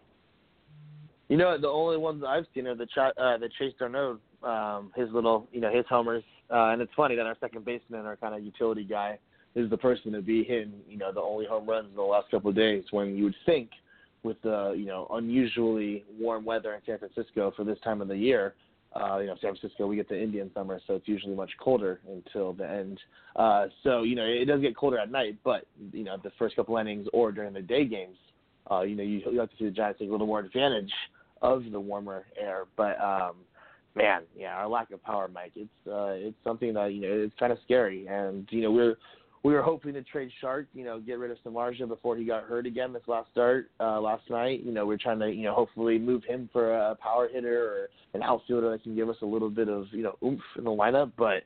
You 1.29 1.39
know, 1.39 1.59
the 1.59 1.69
only 1.69 1.97
ones 1.97 2.23
I've 2.27 2.45
seen 2.55 2.67
are 2.67 2.75
the 2.75 2.87
Ch- 2.87 2.99
uh, 2.99 3.39
the 3.39 3.49
Chase 3.59 3.73
d'Arnaud 3.79 4.19
um, 4.43 4.93
his 4.95 5.09
little, 5.13 5.49
you 5.53 5.61
know, 5.61 5.73
his 5.75 5.85
homers. 5.89 6.25
Uh, 6.51 6.71
and 6.71 6.83
it's 6.83 6.93
funny 6.97 7.17
that 7.17 7.27
our 7.27 7.37
second 7.41 7.65
baseman, 7.65 8.05
our 8.07 8.17
kind 8.17 8.35
of 8.35 8.43
utility 8.43 8.85
guy, 8.85 9.19
is 9.55 9.69
the 9.71 9.77
person 9.77 10.13
to 10.13 10.23
be 10.23 10.45
hitting, 10.45 10.73
you 10.89 10.97
know, 10.97 11.13
the 11.13 11.21
only 11.21 11.47
home 11.47 11.69
runs 11.69 11.89
in 11.91 11.97
the 11.97 12.03
last 12.03 12.31
couple 12.31 12.51
of 12.51 12.57
days. 12.57 12.85
When 12.91 13.17
you 13.17 13.25
would 13.25 13.37
think, 13.47 13.71
with 14.23 14.41
the 14.43 14.73
you 14.77 14.87
know 14.87 15.09
unusually 15.13 16.05
warm 16.19 16.45
weather 16.45 16.75
in 16.75 16.81
San 16.87 16.99
Francisco 16.99 17.53
for 17.57 17.65
this 17.65 17.79
time 17.83 18.01
of 18.01 18.07
the 18.07 18.17
year, 18.17 18.55
uh, 18.95 19.19
you 19.19 19.27
know, 19.27 19.37
San 19.41 19.55
Francisco, 19.57 19.87
we 19.87 19.97
get 19.97 20.09
the 20.09 20.21
Indian 20.21 20.51
summer, 20.55 20.81
so 20.87 20.95
it's 20.95 21.09
usually 21.09 21.35
much 21.35 21.51
colder 21.59 22.01
until 22.11 22.53
the 22.53 22.69
end. 22.69 23.01
Uh, 23.37 23.67
so, 23.83 24.03
you 24.03 24.15
know, 24.15 24.25
it 24.25 24.45
does 24.45 24.61
get 24.61 24.77
colder 24.77 24.99
at 24.99 25.11
night, 25.11 25.37
but, 25.45 25.67
you 25.93 26.05
know, 26.05 26.17
the 26.23 26.31
first 26.39 26.57
couple 26.57 26.77
innings 26.77 27.07
or 27.13 27.33
during 27.33 27.55
the 27.55 27.63
day 27.63 27.87
games, 27.87 28.17
uh, 28.71 28.83
you 28.83 28.95
know, 28.95 29.03
you, 29.03 29.23
you 29.31 29.41
have 29.41 29.51
to 29.51 29.57
see 29.57 29.65
the 29.65 29.71
Giants 29.71 29.99
take 29.99 30.09
a 30.09 30.13
little 30.13 30.27
more 30.27 30.41
advantage 30.41 30.93
of 31.41 31.65
the 31.71 31.81
warmer 31.81 32.27
air. 32.39 32.65
But, 32.77 33.01
um, 33.01 33.37
man, 33.95 34.23
yeah, 34.37 34.55
our 34.57 34.69
lack 34.69 34.91
of 34.91 35.03
power, 35.03 35.29
Mike, 35.33 35.53
it's, 35.57 35.71
uh, 35.87 36.13
it's 36.13 36.37
something 36.45 36.75
that, 36.75 36.93
you 36.93 37.01
know, 37.01 37.09
it's 37.11 37.35
kind 37.39 37.53
of 37.53 37.59
scary. 37.65 38.07
And, 38.07 38.47
you 38.51 38.61
know, 38.61 38.73
we're, 38.73 38.97
we 39.45 39.53
were 39.53 39.63
hoping 39.63 39.95
to 39.95 40.03
trade 40.03 40.31
Shark, 40.41 40.67
you 40.73 40.85
know, 40.85 41.01
get 41.01 41.19
rid 41.19 41.31
of 41.31 41.39
Samardzija 41.45 41.89
before 41.89 42.17
he 42.17 42.25
got 42.25 42.45
hurt 42.45 42.65
again 42.67 42.93
this 42.93 43.03
last 43.09 43.31
start 43.33 43.71
uh, 43.81 44.01
last 44.01 44.29
night. 44.31 44.63
You 44.63 44.73
know, 44.73 44.87
we're 44.87 44.99
trying 44.99 45.19
to, 45.19 45.31
you 45.31 45.43
know, 45.43 45.55
hopefully 45.55 45.99
move 45.99 46.23
him 46.25 46.49
for 46.53 46.73
a 46.73 46.95
power 46.95 47.29
hitter 47.29 47.65
or 47.65 47.89
an 48.15 48.23
outfielder 48.23 48.71
that 48.71 48.85
can 48.85 48.95
give 48.95 49.09
us 49.09 49.17
a 49.23 49.27
little 49.27 49.51
bit 49.51 49.69
of, 49.69 49.87
you 49.91 50.05
know, 50.05 50.17
oomph 50.25 50.43
in 50.57 50.65
the 50.65 50.71
lineup. 50.71 51.11
But 51.19 51.43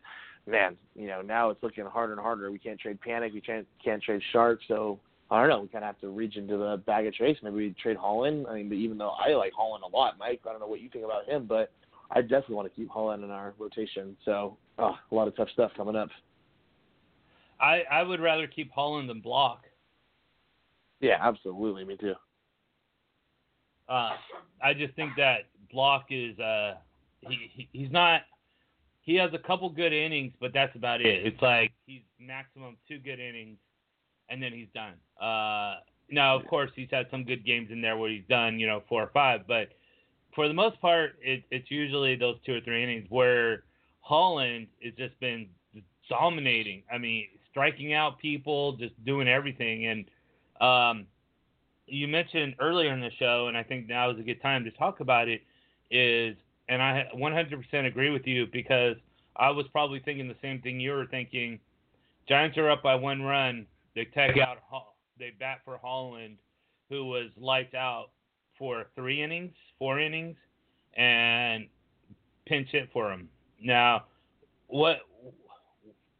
man, 0.46 0.76
you 0.94 1.06
know, 1.06 1.22
now 1.22 1.48
it's 1.48 1.62
looking 1.62 1.86
harder 1.86 2.12
and 2.12 2.20
harder. 2.20 2.50
We 2.50 2.58
can't 2.58 2.78
trade 2.78 2.98
Panik, 3.06 3.32
we 3.32 3.40
can't 3.40 3.66
can't 3.82 4.02
trade 4.02 4.20
Shark, 4.30 4.60
so 4.68 4.98
I 5.30 5.40
don't 5.40 5.48
know. 5.48 5.62
We 5.62 5.68
kind 5.68 5.82
of 5.82 5.88
have 5.88 6.00
to 6.02 6.08
reach 6.08 6.36
into 6.36 6.56
the 6.58 6.82
bag 6.86 7.06
of 7.06 7.14
trades. 7.14 7.38
Maybe 7.42 7.56
we 7.56 7.74
trade 7.82 7.96
Holland. 7.96 8.46
I 8.48 8.54
mean, 8.54 8.72
even 8.72 8.98
though 8.98 9.10
I 9.10 9.30
like 9.30 9.52
Holland 9.56 9.84
a 9.84 9.96
lot, 9.96 10.18
Mike, 10.18 10.42
I 10.46 10.50
don't 10.50 10.60
know 10.60 10.68
what 10.68 10.80
you 10.80 10.90
think 10.90 11.04
about 11.04 11.26
him, 11.26 11.46
but 11.48 11.72
I 12.10 12.20
definitely 12.20 12.56
want 12.56 12.68
to 12.72 12.76
keep 12.76 12.88
Holland 12.88 13.24
in 13.24 13.30
our 13.30 13.54
rotation. 13.58 14.16
So, 14.24 14.56
oh, 14.78 14.94
a 15.10 15.14
lot 15.14 15.26
of 15.26 15.36
tough 15.36 15.48
stuff 15.52 15.72
coming 15.76 15.96
up. 15.96 16.10
I 17.60 17.82
I 17.90 18.02
would 18.02 18.20
rather 18.20 18.46
keep 18.46 18.70
Holland 18.72 19.08
than 19.08 19.20
Block. 19.20 19.64
Yeah, 21.00 21.18
absolutely. 21.20 21.84
Me 21.84 21.96
too. 21.96 22.14
Uh, 23.88 24.16
I 24.62 24.74
just 24.74 24.94
think 24.94 25.12
that 25.16 25.46
Block 25.72 26.06
is 26.10 26.38
uh 26.38 26.74
he, 27.20 27.50
he 27.52 27.68
he's 27.72 27.90
not 27.90 28.22
he 29.02 29.14
has 29.16 29.30
a 29.32 29.38
couple 29.38 29.68
good 29.70 29.92
innings, 29.92 30.32
but 30.40 30.52
that's 30.52 30.74
about 30.74 31.00
it. 31.00 31.26
It's 31.26 31.40
like 31.40 31.72
he's 31.86 32.02
maximum 32.18 32.76
two 32.88 32.98
good 32.98 33.20
innings, 33.20 33.56
and 34.28 34.42
then 34.42 34.52
he's 34.52 34.68
done. 34.74 34.94
Uh, 35.20 35.76
now, 36.10 36.36
of 36.36 36.46
course, 36.46 36.70
he's 36.74 36.88
had 36.90 37.06
some 37.10 37.24
good 37.24 37.44
games 37.44 37.68
in 37.70 37.80
there 37.80 37.96
where 37.96 38.10
he's 38.10 38.24
done, 38.28 38.58
you 38.58 38.66
know, 38.66 38.82
four 38.88 39.02
or 39.02 39.10
five, 39.12 39.46
but 39.46 39.68
for 40.34 40.48
the 40.48 40.54
most 40.54 40.80
part, 40.80 41.16
it, 41.22 41.44
it's 41.50 41.70
usually 41.70 42.16
those 42.16 42.36
two 42.44 42.54
or 42.54 42.60
three 42.60 42.82
innings 42.82 43.06
where 43.08 43.62
Holland 44.00 44.66
has 44.84 44.92
just 44.94 45.18
been 45.18 45.48
dominating. 46.08 46.82
I 46.92 46.98
mean, 46.98 47.26
striking 47.56 47.94
out 47.94 48.18
people, 48.18 48.72
just 48.72 48.92
doing 49.06 49.26
everything. 49.26 49.86
And 49.86 50.04
um, 50.60 51.06
you 51.86 52.06
mentioned 52.06 52.54
earlier 52.60 52.92
in 52.92 53.00
the 53.00 53.10
show, 53.18 53.46
and 53.48 53.56
I 53.56 53.62
think 53.62 53.88
now 53.88 54.10
is 54.10 54.18
a 54.18 54.22
good 54.22 54.42
time 54.42 54.62
to 54.64 54.70
talk 54.72 55.00
about 55.00 55.28
it. 55.28 55.40
Is 55.90 56.36
and 56.68 56.82
I 56.82 57.06
100% 57.16 57.86
agree 57.86 58.10
with 58.10 58.26
you 58.26 58.46
because 58.52 58.96
I 59.36 59.50
was 59.50 59.66
probably 59.72 60.00
thinking 60.00 60.28
the 60.28 60.36
same 60.42 60.60
thing 60.60 60.80
you 60.80 60.90
were 60.90 61.06
thinking. 61.06 61.58
Giants 62.28 62.58
are 62.58 62.68
up 62.68 62.82
by 62.82 62.94
one 62.94 63.22
run. 63.22 63.66
They 63.94 64.04
tag 64.04 64.38
out. 64.38 64.58
They 65.18 65.32
bat 65.38 65.60
for 65.64 65.78
Holland, 65.78 66.36
who 66.90 67.06
was 67.06 67.30
lights 67.38 67.72
out 67.72 68.10
for 68.58 68.84
three 68.94 69.22
innings, 69.22 69.52
four 69.78 69.98
innings, 69.98 70.36
and 70.94 71.68
pinch 72.46 72.68
hit 72.72 72.90
for 72.92 73.10
him. 73.10 73.28
Now, 73.62 74.04
what 74.66 74.98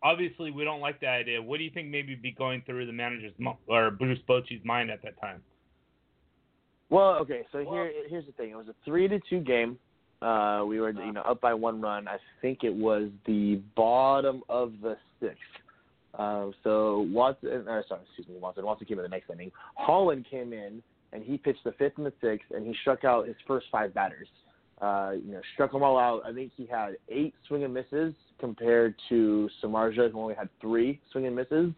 obviously 0.06 0.50
we 0.50 0.64
don't 0.64 0.80
like 0.80 1.00
that 1.00 1.10
idea. 1.10 1.42
What 1.42 1.58
do 1.58 1.64
you 1.64 1.70
think 1.70 1.88
maybe 1.88 2.14
be 2.14 2.30
going 2.30 2.62
through 2.64 2.86
the 2.86 2.92
manager's 2.92 3.32
or 3.66 3.90
Bruce 3.90 4.20
Bochy's 4.28 4.64
mind 4.64 4.90
at 4.90 5.02
that 5.02 5.20
time? 5.20 5.42
Well, 6.88 7.14
okay, 7.22 7.42
so 7.50 7.58
here 7.58 7.90
here's 8.08 8.26
the 8.26 8.32
thing. 8.32 8.50
It 8.50 8.56
was 8.56 8.68
a 8.68 8.74
three 8.84 9.08
to 9.08 9.18
two 9.28 9.40
game. 9.40 9.78
Uh, 10.22 10.62
we 10.66 10.80
were 10.80 10.92
you 10.92 11.12
know 11.12 11.22
up 11.22 11.40
by 11.40 11.52
one 11.52 11.80
run. 11.80 12.06
I 12.06 12.18
think 12.40 12.60
it 12.62 12.72
was 12.74 13.10
the 13.26 13.60
bottom 13.74 14.42
of 14.48 14.74
the 14.80 14.96
sixth. 15.20 15.40
Uh, 16.16 16.50
so 16.62 17.06
Watson, 17.10 17.64
or 17.66 17.84
sorry, 17.88 18.00
excuse 18.06 18.28
me, 18.28 18.36
Watson. 18.40 18.64
Watson 18.64 18.86
came 18.86 18.98
in 18.98 19.02
the 19.02 19.08
next 19.08 19.28
inning. 19.30 19.50
Holland 19.74 20.26
came 20.30 20.52
in 20.52 20.82
and 21.12 21.22
he 21.24 21.36
pitched 21.36 21.64
the 21.64 21.72
fifth 21.72 21.94
and 21.96 22.06
the 22.06 22.12
sixth, 22.20 22.46
and 22.52 22.66
he 22.66 22.74
struck 22.82 23.04
out 23.04 23.26
his 23.26 23.36
first 23.46 23.66
five 23.72 23.92
batters. 23.92 24.28
Uh, 24.80 25.12
you 25.24 25.32
know, 25.32 25.40
struck 25.54 25.72
them 25.72 25.82
all 25.82 25.98
out. 25.98 26.22
I 26.26 26.32
think 26.32 26.52
he 26.54 26.66
had 26.66 26.96
eight 27.08 27.34
swing 27.48 27.64
and 27.64 27.72
misses 27.72 28.12
compared 28.38 28.94
to 29.08 29.48
Samardzija, 29.62 30.12
who 30.12 30.20
only 30.20 30.34
had 30.34 30.50
three 30.60 31.00
swing 31.10 31.26
and 31.26 31.34
misses. 31.34 31.72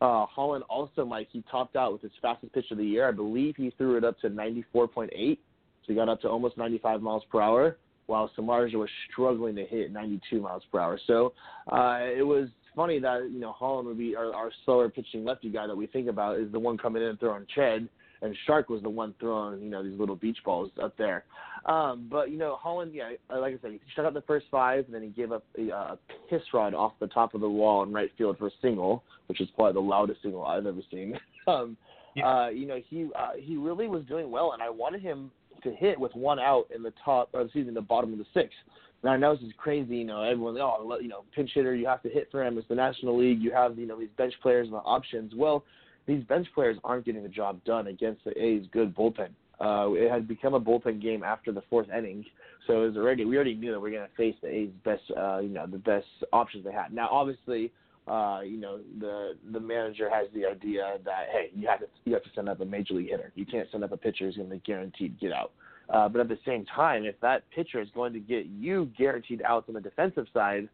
Uh, 0.00 0.24
Holland 0.26 0.64
also, 0.70 1.04
Mike, 1.04 1.28
he 1.30 1.44
topped 1.50 1.76
out 1.76 1.92
with 1.92 2.02
his 2.02 2.12
fastest 2.22 2.52
pitch 2.52 2.70
of 2.70 2.78
the 2.78 2.84
year. 2.84 3.06
I 3.06 3.12
believe 3.12 3.56
he 3.56 3.70
threw 3.76 3.96
it 3.96 4.04
up 4.04 4.18
to 4.20 4.30
94.8, 4.30 5.10
so 5.10 5.38
he 5.86 5.94
got 5.94 6.08
up 6.08 6.22
to 6.22 6.28
almost 6.28 6.56
95 6.56 7.02
miles 7.02 7.22
per 7.30 7.42
hour, 7.42 7.76
while 8.06 8.30
Samardzija 8.38 8.76
was 8.76 8.88
struggling 9.10 9.54
to 9.56 9.64
hit 9.64 9.92
92 9.92 10.40
miles 10.40 10.62
per 10.72 10.80
hour. 10.80 10.98
So 11.06 11.34
uh, 11.70 11.98
it 12.02 12.26
was 12.26 12.48
funny 12.74 13.00
that 13.00 13.28
you 13.30 13.40
know 13.40 13.52
Holland 13.52 13.88
would 13.88 13.98
be 13.98 14.14
our, 14.14 14.32
our 14.32 14.52
slower 14.64 14.88
pitching 14.88 15.24
lefty 15.24 15.50
guy 15.50 15.66
that 15.66 15.76
we 15.76 15.86
think 15.88 16.08
about 16.08 16.38
is 16.38 16.50
the 16.52 16.58
one 16.58 16.78
coming 16.78 17.02
in 17.02 17.08
and 17.08 17.20
throwing 17.20 17.44
Ched 17.56 17.88
and 18.22 18.36
Shark 18.46 18.68
was 18.68 18.82
the 18.82 18.90
one 18.90 19.14
throwing, 19.20 19.62
you 19.62 19.70
know, 19.70 19.82
these 19.82 19.98
little 19.98 20.16
beach 20.16 20.38
balls 20.44 20.70
up 20.82 20.96
there. 20.96 21.24
Um, 21.66 22.08
but 22.10 22.30
you 22.30 22.38
know, 22.38 22.56
Holland, 22.60 22.92
yeah, 22.94 23.10
like 23.30 23.54
I 23.54 23.58
said, 23.60 23.72
he 23.72 23.80
struck 23.92 24.06
out 24.06 24.14
the 24.14 24.22
first 24.22 24.46
five, 24.50 24.84
and 24.86 24.94
then 24.94 25.02
he 25.02 25.08
gave 25.08 25.32
up 25.32 25.44
a, 25.58 25.68
a 25.68 25.98
piss 26.30 26.42
rod 26.52 26.74
off 26.74 26.92
the 27.00 27.08
top 27.08 27.34
of 27.34 27.40
the 27.40 27.48
wall 27.48 27.82
in 27.82 27.92
right 27.92 28.10
field 28.16 28.38
for 28.38 28.46
a 28.46 28.52
single, 28.62 29.02
which 29.26 29.40
is 29.40 29.48
probably 29.54 29.74
the 29.74 29.80
loudest 29.80 30.22
single 30.22 30.44
I've 30.44 30.66
ever 30.66 30.80
seen. 30.90 31.18
um, 31.46 31.76
yeah. 32.14 32.26
uh, 32.26 32.48
you 32.48 32.66
know, 32.66 32.80
he 32.88 33.08
uh, 33.16 33.30
he 33.38 33.56
really 33.56 33.88
was 33.88 34.04
doing 34.04 34.30
well, 34.30 34.52
and 34.52 34.62
I 34.62 34.70
wanted 34.70 35.02
him 35.02 35.30
to 35.62 35.72
hit 35.72 35.98
with 35.98 36.14
one 36.14 36.38
out 36.38 36.66
in 36.74 36.82
the 36.82 36.92
top, 37.04 37.30
or 37.32 37.42
excuse 37.42 37.66
me, 37.66 37.74
the 37.74 37.80
bottom 37.80 38.12
of 38.12 38.18
the 38.18 38.26
sixth. 38.32 38.56
Now 39.04 39.10
I 39.10 39.16
know 39.16 39.34
this 39.34 39.44
is 39.44 39.52
crazy, 39.56 39.98
you 39.98 40.04
know, 40.04 40.22
everyone's 40.22 40.58
oh, 40.60 40.98
you 41.00 41.08
know, 41.08 41.24
pinch 41.34 41.50
hitter, 41.54 41.74
you 41.74 41.86
have 41.86 42.02
to 42.02 42.08
hit 42.08 42.28
for 42.30 42.44
him. 42.44 42.58
It's 42.58 42.68
the 42.68 42.74
National 42.74 43.18
League, 43.18 43.40
you 43.40 43.52
have, 43.52 43.78
you 43.78 43.86
know, 43.86 43.98
these 43.98 44.08
bench 44.16 44.34
players 44.42 44.66
and 44.66 44.74
the 44.74 44.78
options. 44.78 45.32
Well, 45.36 45.64
these 46.08 46.24
bench 46.24 46.48
players 46.54 46.76
aren't 46.82 47.04
getting 47.04 47.22
the 47.22 47.28
job 47.28 47.62
done 47.64 47.86
against 47.86 48.24
the 48.24 48.36
A's 48.42 48.64
good 48.72 48.96
bullpen. 48.96 49.28
Uh, 49.60 49.92
it 49.92 50.10
had 50.10 50.26
become 50.26 50.54
a 50.54 50.60
bullpen 50.60 51.00
game 51.00 51.22
after 51.22 51.52
the 51.52 51.62
fourth 51.68 51.88
inning, 51.96 52.24
so 52.66 52.82
it 52.82 52.86
was 52.88 52.96
already 52.96 53.24
we 53.24 53.36
already 53.36 53.54
knew 53.54 53.72
that 53.72 53.78
we 53.78 53.90
are 53.90 53.98
going 53.98 54.08
to 54.08 54.16
face 54.16 54.34
the 54.40 54.48
A's 54.48 54.70
best, 54.84 55.02
uh, 55.16 55.38
you 55.38 55.50
know, 55.50 55.66
the 55.66 55.78
best 55.78 56.06
options 56.32 56.64
they 56.64 56.72
had. 56.72 56.92
Now, 56.92 57.08
obviously, 57.10 57.72
uh, 58.06 58.40
you 58.44 58.56
know, 58.56 58.78
the 59.00 59.36
the 59.52 59.60
manager 59.60 60.08
has 60.08 60.28
the 60.32 60.46
idea 60.46 60.98
that 61.04 61.26
hey, 61.30 61.50
you 61.54 61.68
have 61.68 61.80
to 61.80 61.86
you 62.04 62.14
have 62.14 62.22
to 62.22 62.30
send 62.34 62.48
up 62.48 62.60
a 62.60 62.64
major 62.64 62.94
league 62.94 63.10
hitter. 63.10 63.32
You 63.34 63.44
can't 63.44 63.68
send 63.70 63.84
up 63.84 63.92
a 63.92 63.96
pitcher 63.96 64.26
who's 64.26 64.36
going 64.36 64.50
to 64.50 64.58
guaranteed 64.58 65.20
get 65.20 65.32
out. 65.32 65.52
Uh, 65.90 66.08
but 66.08 66.20
at 66.20 66.28
the 66.28 66.38
same 66.46 66.64
time, 66.66 67.04
if 67.04 67.18
that 67.20 67.42
pitcher 67.50 67.80
is 67.80 67.88
going 67.94 68.12
to 68.12 68.20
get 68.20 68.46
you 68.46 68.90
guaranteed 68.96 69.42
outs 69.42 69.68
on 69.68 69.74
the 69.74 69.80
defensive 69.80 70.26
side, 70.32 70.68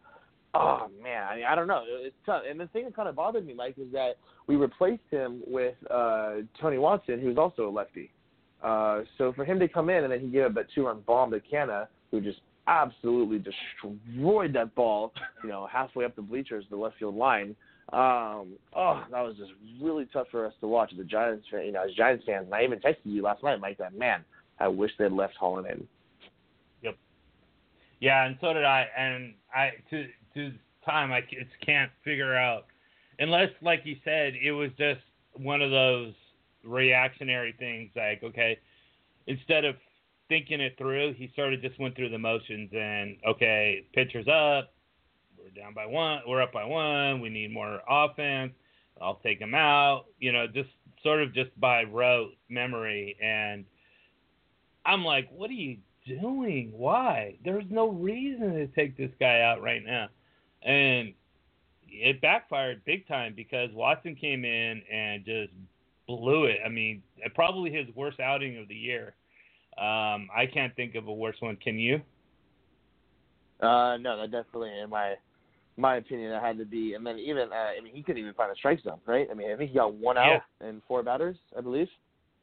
Oh 0.54 0.86
man, 1.02 1.26
I 1.28 1.36
mean, 1.36 1.44
I 1.44 1.54
don't 1.54 1.66
know. 1.66 1.82
It's 1.86 2.14
tough. 2.24 2.42
And 2.48 2.60
the 2.60 2.68
thing 2.68 2.84
that 2.84 2.94
kind 2.94 3.08
of 3.08 3.16
bothered 3.16 3.44
me, 3.46 3.54
Mike, 3.54 3.74
is 3.76 3.92
that 3.92 4.12
we 4.46 4.56
replaced 4.56 5.02
him 5.10 5.42
with 5.46 5.74
uh, 5.90 6.36
Tony 6.60 6.78
Watson, 6.78 7.20
who's 7.20 7.36
also 7.36 7.68
a 7.68 7.70
lefty. 7.70 8.12
Uh, 8.62 9.02
so 9.18 9.32
for 9.32 9.44
him 9.44 9.58
to 9.58 9.68
come 9.68 9.90
in 9.90 10.04
and 10.04 10.12
then 10.12 10.20
he 10.20 10.28
gave 10.28 10.44
up 10.44 10.54
that 10.54 10.66
two-run 10.74 11.02
bomb 11.06 11.30
to 11.32 11.40
Canha, 11.40 11.88
who 12.10 12.20
just 12.20 12.40
absolutely 12.66 13.38
destroyed 13.38 14.52
that 14.54 14.74
ball, 14.74 15.12
you 15.42 15.50
know, 15.50 15.66
halfway 15.70 16.04
up 16.04 16.16
the 16.16 16.22
bleachers, 16.22 16.64
the 16.70 16.76
left 16.76 16.96
field 16.98 17.14
line. 17.14 17.54
Um, 17.92 18.54
oh, 18.74 19.04
that 19.10 19.20
was 19.20 19.36
just 19.36 19.52
really 19.82 20.06
tough 20.12 20.28
for 20.30 20.46
us 20.46 20.54
to 20.60 20.68
watch 20.68 20.92
as 20.94 20.98
a 20.98 21.04
Giants 21.04 21.46
fan. 21.50 21.66
You 21.66 21.72
know, 21.72 21.84
as 21.84 21.94
Giants 21.94 22.24
fans, 22.26 22.46
and 22.46 22.54
I 22.54 22.64
even 22.64 22.78
texted 22.78 22.96
you 23.04 23.22
last 23.22 23.42
night, 23.42 23.60
Mike. 23.60 23.76
That 23.78 23.94
man, 23.94 24.24
I 24.58 24.68
wish 24.68 24.92
they'd 24.98 25.12
left 25.12 25.34
Holland 25.38 25.66
in. 25.70 25.86
Yep. 26.82 26.96
Yeah, 28.00 28.24
and 28.24 28.38
so 28.40 28.54
did 28.54 28.64
I. 28.64 28.86
And 28.96 29.34
I 29.54 29.72
to 29.90 30.06
to 30.34 30.52
time 30.84 31.12
I 31.12 31.20
just 31.22 31.50
can't 31.64 31.90
figure 32.04 32.34
out. 32.34 32.66
Unless 33.18 33.50
like 33.62 33.82
you 33.84 33.96
said 34.04 34.34
it 34.42 34.52
was 34.52 34.70
just 34.78 35.00
one 35.32 35.62
of 35.62 35.70
those 35.70 36.12
reactionary 36.64 37.54
things 37.58 37.90
like 37.94 38.22
okay 38.22 38.58
instead 39.26 39.66
of 39.66 39.74
thinking 40.28 40.60
it 40.60 40.74
through 40.78 41.12
he 41.12 41.30
sort 41.36 41.52
of 41.52 41.60
just 41.60 41.78
went 41.78 41.94
through 41.94 42.08
the 42.08 42.18
motions 42.18 42.70
and 42.72 43.16
okay 43.26 43.84
pitcher's 43.92 44.26
up 44.28 44.72
we're 45.36 45.50
down 45.50 45.74
by 45.74 45.84
one 45.84 46.20
we're 46.26 46.40
up 46.40 46.52
by 46.54 46.64
one 46.64 47.20
we 47.20 47.28
need 47.28 47.52
more 47.52 47.82
offense 47.86 48.52
I'll 49.02 49.20
take 49.22 49.38
him 49.38 49.54
out 49.54 50.06
you 50.18 50.32
know 50.32 50.46
just 50.46 50.70
sort 51.04 51.22
of 51.22 51.32
just 51.32 51.50
by 51.60 51.84
rote 51.84 52.32
memory. 52.48 53.16
And 53.22 53.64
I'm 54.84 55.04
like 55.04 55.28
what 55.30 55.50
are 55.50 55.54
you 55.54 55.76
doing? 56.06 56.72
Why? 56.74 57.36
There's 57.44 57.64
no 57.70 57.90
reason 57.90 58.54
to 58.54 58.66
take 58.68 58.96
this 58.96 59.10
guy 59.20 59.42
out 59.42 59.62
right 59.62 59.84
now 59.84 60.08
and 60.64 61.12
it 61.88 62.20
backfired 62.20 62.84
big 62.84 63.06
time 63.06 63.34
because 63.36 63.70
Watson 63.72 64.14
came 64.14 64.44
in 64.44 64.82
and 64.92 65.24
just 65.24 65.52
blew 66.06 66.44
it. 66.46 66.58
I 66.64 66.68
mean, 66.68 67.02
probably 67.34 67.70
his 67.70 67.86
worst 67.94 68.20
outing 68.20 68.58
of 68.58 68.68
the 68.68 68.74
year. 68.74 69.14
Um, 69.78 70.28
I 70.34 70.46
can't 70.52 70.74
think 70.76 70.94
of 70.94 71.06
a 71.06 71.12
worse 71.12 71.36
one. 71.40 71.56
Can 71.56 71.78
you? 71.78 72.00
Uh, 73.60 73.96
no, 73.98 74.20
that 74.20 74.30
definitely, 74.30 74.70
in 74.82 74.90
my 74.90 75.14
my 75.76 75.96
opinion, 75.96 76.30
that 76.30 76.42
had 76.42 76.58
to 76.58 76.64
be. 76.64 76.94
And 76.94 77.04
then 77.04 77.18
even, 77.18 77.52
uh, 77.52 77.72
I 77.76 77.80
mean, 77.82 77.94
he 77.94 78.02
couldn't 78.02 78.22
even 78.22 78.34
find 78.34 78.52
a 78.52 78.54
strike 78.54 78.80
zone, 78.82 79.00
right? 79.06 79.26
I 79.30 79.34
mean, 79.34 79.50
I 79.50 79.56
think 79.56 79.70
he 79.70 79.76
got 79.76 79.94
one 79.94 80.16
out 80.16 80.42
and 80.60 80.80
four 80.86 81.02
batters, 81.02 81.36
I 81.56 81.60
believe. 81.60 81.88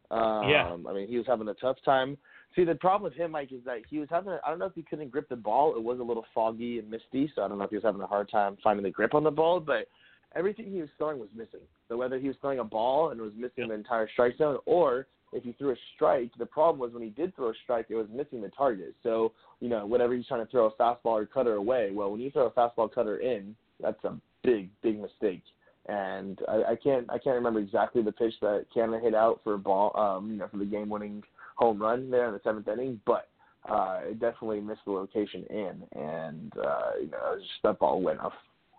Um, 0.09 0.49
Yeah. 0.49 0.75
I 0.87 0.93
mean, 0.93 1.07
he 1.07 1.17
was 1.17 1.27
having 1.27 1.47
a 1.47 1.53
tough 1.53 1.77
time. 1.85 2.17
See, 2.55 2.65
the 2.65 2.75
problem 2.75 3.09
with 3.09 3.17
him, 3.17 3.31
Mike, 3.31 3.51
is 3.51 3.63
that 3.65 3.77
he 3.89 3.99
was 3.99 4.09
having. 4.09 4.37
I 4.45 4.49
don't 4.49 4.59
know 4.59 4.65
if 4.65 4.75
he 4.75 4.83
couldn't 4.83 5.09
grip 5.09 5.29
the 5.29 5.35
ball. 5.35 5.75
It 5.75 5.83
was 5.83 5.99
a 5.99 6.03
little 6.03 6.25
foggy 6.33 6.79
and 6.79 6.89
misty, 6.89 7.31
so 7.33 7.43
I 7.43 7.47
don't 7.47 7.57
know 7.57 7.63
if 7.63 7.69
he 7.69 7.77
was 7.77 7.85
having 7.85 8.01
a 8.01 8.07
hard 8.07 8.29
time 8.29 8.57
finding 8.63 8.83
the 8.83 8.89
grip 8.89 9.13
on 9.13 9.23
the 9.23 9.31
ball. 9.31 9.59
But 9.59 9.87
everything 10.35 10.69
he 10.71 10.81
was 10.81 10.89
throwing 10.97 11.19
was 11.19 11.29
missing. 11.35 11.61
So 11.87 11.95
whether 11.95 12.19
he 12.19 12.27
was 12.27 12.35
throwing 12.41 12.59
a 12.59 12.63
ball 12.63 13.09
and 13.09 13.21
was 13.21 13.31
missing 13.37 13.69
the 13.69 13.73
entire 13.73 14.09
strike 14.09 14.37
zone, 14.37 14.57
or 14.65 15.07
if 15.31 15.43
he 15.43 15.53
threw 15.53 15.71
a 15.71 15.75
strike, 15.95 16.31
the 16.37 16.45
problem 16.45 16.79
was 16.79 16.91
when 16.91 17.03
he 17.03 17.09
did 17.09 17.33
throw 17.35 17.49
a 17.49 17.53
strike, 17.63 17.85
it 17.89 17.95
was 17.95 18.07
missing 18.13 18.41
the 18.41 18.49
target. 18.49 18.95
So 19.01 19.31
you 19.61 19.69
know, 19.69 19.85
whenever 19.85 20.13
he's 20.13 20.27
trying 20.27 20.45
to 20.45 20.51
throw 20.51 20.65
a 20.65 20.71
fastball 20.71 21.21
or 21.21 21.25
cutter 21.25 21.53
away, 21.53 21.91
well, 21.93 22.11
when 22.11 22.19
you 22.19 22.31
throw 22.31 22.47
a 22.47 22.51
fastball 22.51 22.93
cutter 22.93 23.17
in, 23.17 23.55
that's 23.79 24.03
a 24.03 24.15
big, 24.43 24.69
big 24.81 24.99
mistake. 24.99 25.43
And 25.87 26.39
I, 26.47 26.71
I 26.71 26.75
can't, 26.75 27.09
I 27.09 27.17
can't 27.17 27.35
remember 27.35 27.59
exactly 27.59 28.01
the 28.01 28.11
pitch 28.11 28.33
that 28.41 28.65
Canha 28.75 29.01
hit 29.01 29.15
out 29.15 29.41
for 29.43 29.53
a 29.53 29.57
ball, 29.57 29.97
um, 29.97 30.31
you 30.31 30.37
know, 30.37 30.47
for 30.47 30.57
the 30.57 30.65
game-winning 30.65 31.23
home 31.61 31.79
run 31.79 32.09
there 32.09 32.27
in 32.27 32.33
the 32.33 32.41
seventh 32.43 32.67
inning, 32.67 32.99
but 33.05 33.29
uh, 33.69 33.99
it 34.03 34.19
definitely 34.19 34.59
missed 34.59 34.81
the 34.85 34.91
location 34.91 35.45
in, 35.51 35.83
and 35.95 36.51
uh, 36.57 36.91
you 36.99 37.11
know, 37.11 37.35
just, 37.37 37.51
that 37.63 37.77
ball 37.77 38.01
went 38.01 38.19
a 38.19 38.29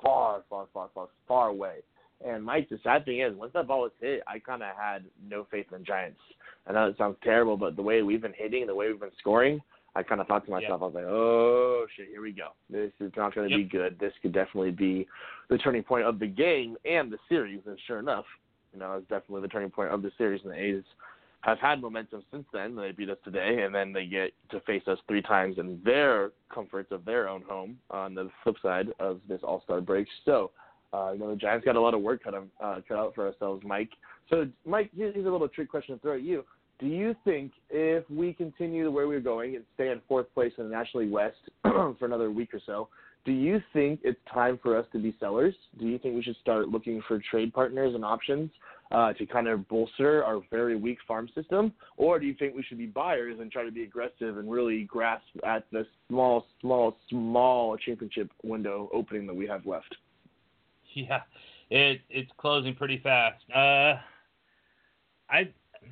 far, 0.02 0.42
far, 0.50 0.66
far, 0.74 0.88
far, 0.92 1.08
far 1.28 1.48
away. 1.48 1.76
And 2.26 2.44
Mike, 2.44 2.68
the 2.68 2.80
sad 2.82 3.04
thing 3.04 3.20
is, 3.20 3.34
once 3.36 3.52
that 3.54 3.68
ball 3.68 3.82
was 3.82 3.92
hit, 4.00 4.22
I 4.26 4.40
kind 4.40 4.62
of 4.62 4.70
had 4.76 5.04
no 5.28 5.46
faith 5.50 5.66
in 5.72 5.78
the 5.78 5.84
Giants. 5.84 6.18
I 6.66 6.72
know 6.72 6.86
it 6.86 6.98
sounds 6.98 7.16
terrible, 7.22 7.56
but 7.56 7.76
the 7.76 7.82
way 7.82 8.02
we've 8.02 8.22
been 8.22 8.34
hitting, 8.36 8.66
the 8.66 8.74
way 8.74 8.88
we've 8.88 9.00
been 9.00 9.10
scoring, 9.18 9.60
I 9.94 10.02
kind 10.02 10.20
of 10.20 10.26
thought 10.26 10.44
to 10.46 10.50
myself, 10.50 10.82
I 10.82 10.86
was 10.86 10.94
like, 10.94 11.04
oh 11.06 11.86
shit, 11.96 12.08
here 12.08 12.22
we 12.22 12.32
go. 12.32 12.48
This 12.68 12.92
is 12.98 13.12
not 13.16 13.34
going 13.34 13.48
to 13.48 13.56
Yep. 13.56 13.64
be 13.64 13.78
good. 13.78 13.98
This 13.98 14.12
could 14.22 14.32
definitely 14.32 14.70
be 14.70 15.06
the 15.50 15.58
turning 15.58 15.82
point 15.82 16.06
of 16.06 16.18
the 16.18 16.26
game 16.26 16.76
and 16.84 17.12
the 17.12 17.18
series. 17.28 17.60
And 17.66 17.78
sure 17.86 17.98
enough, 17.98 18.24
you 18.72 18.80
know, 18.80 18.94
it's 18.94 19.08
definitely 19.08 19.42
the 19.42 19.48
turning 19.48 19.70
point 19.70 19.90
of 19.90 20.02
the 20.02 20.10
series. 20.16 20.40
And 20.44 20.52
the 20.52 20.56
A's 20.56 20.84
have 21.42 21.58
had 21.58 21.80
momentum 21.80 22.22
since 22.32 22.44
then. 22.52 22.75
They 22.75 22.92
beat 22.92 23.11
us 23.11 23.18
today, 23.25 23.62
and 23.64 23.75
then 23.75 23.92
they 23.92 24.06
get 24.06 24.32
to 24.50 24.61
face 24.61 24.82
us 24.87 24.99
three 25.06 25.22
times 25.22 25.58
in 25.58 25.80
their 25.84 26.30
comforts 26.52 26.90
of 26.92 27.04
their 27.04 27.28
own 27.28 27.42
home 27.42 27.78
on 27.90 28.14
the 28.14 28.30
flip 28.42 28.56
side 28.62 28.88
of 28.99 29.20
this 29.28 29.40
All 29.42 29.61
Star 29.64 29.80
break. 29.80 30.06
So, 30.25 30.52
uh, 30.92 31.12
you 31.12 31.18
know, 31.18 31.30
the 31.30 31.37
Giants 31.37 31.64
got 31.64 31.76
a 31.76 31.80
lot 31.80 31.94
of 31.94 32.00
work 32.00 32.25
cut, 32.25 32.34
uh, 32.34 32.80
cut 32.87 32.96
out 32.96 33.14
for 33.14 33.26
ourselves, 33.26 33.62
Mike. 33.66 33.90
So, 34.30 34.46
Mike, 34.64 34.90
here's 34.96 35.16
a 35.16 35.18
little 35.18 35.49
trick 35.49 35.68
question 35.68 35.96
to 35.96 36.00
throw 36.00 36.14
at 36.14 36.22
you. 36.22 36.44
Do 36.78 36.87
you 36.87 37.14
think 37.25 37.52
if 37.70 38.08
we 38.11 38.32
continue 38.32 38.84
the 38.84 38.90
way 38.90 39.04
we're 39.04 39.20
going 39.20 39.56
and 39.56 39.64
stay 39.75 39.90
in 39.90 40.00
fourth 40.08 40.32
place 40.34 40.52
in 40.58 40.64
the 40.64 40.70
National 40.70 41.02
League 41.02 41.12
West 41.12 41.37
for 41.62 41.96
another 42.02 42.30
week 42.30 42.54
or 42.54 42.61
so, 42.64 42.88
do 43.24 43.32
you 43.32 43.62
think 43.72 44.00
it's 44.02 44.18
time 44.32 44.58
for 44.62 44.76
us 44.76 44.86
to 44.92 44.98
be 44.98 45.14
sellers? 45.20 45.54
Do 45.78 45.86
you 45.86 45.98
think 45.98 46.16
we 46.16 46.22
should 46.22 46.36
start 46.40 46.68
looking 46.68 47.02
for 47.06 47.20
trade 47.30 47.52
partners 47.52 47.94
and 47.94 48.04
options 48.04 48.50
uh, 48.90 49.12
to 49.14 49.26
kind 49.26 49.46
of 49.46 49.66
bolster 49.68 50.24
our 50.24 50.40
very 50.50 50.76
weak 50.76 50.98
farm 51.06 51.28
system? 51.34 51.72
Or 51.96 52.18
do 52.18 52.26
you 52.26 52.34
think 52.34 52.54
we 52.54 52.64
should 52.64 52.78
be 52.78 52.86
buyers 52.86 53.38
and 53.40 53.50
try 53.50 53.64
to 53.64 53.70
be 53.70 53.84
aggressive 53.84 54.38
and 54.38 54.50
really 54.50 54.84
grasp 54.84 55.24
at 55.46 55.64
the 55.70 55.86
small, 56.08 56.46
small, 56.60 56.96
small 57.08 57.76
championship 57.76 58.30
window 58.42 58.90
opening 58.92 59.26
that 59.26 59.34
we 59.34 59.46
have 59.46 59.66
left? 59.66 59.94
Yeah, 60.94 61.22
it 61.70 62.02
it's 62.10 62.30
closing 62.36 62.74
pretty 62.74 62.98
fast. 62.98 63.42
Uh, 63.48 63.94
I 65.30 65.48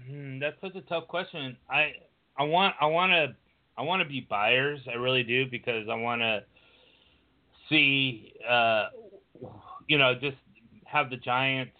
hmm, 0.07 0.39
that's 0.39 0.61
such 0.61 0.77
a 0.77 0.83
tough 0.83 1.09
question. 1.09 1.57
I 1.71 1.93
I 2.37 2.43
want 2.43 2.75
I 2.83 2.85
want 2.85 3.13
to 3.13 3.35
I 3.79 3.83
want 3.83 4.03
to 4.03 4.07
be 4.07 4.27
buyers. 4.29 4.79
I 4.93 4.97
really 4.97 5.23
do 5.23 5.47
because 5.51 5.89
I 5.91 5.95
want 5.95 6.21
to 6.21 6.43
see 7.71 8.35
uh, 8.49 8.89
you 9.89 9.97
know 9.97 10.15
just 10.15 10.37
have 10.85 11.09
the 11.09 11.17
Giants 11.17 11.73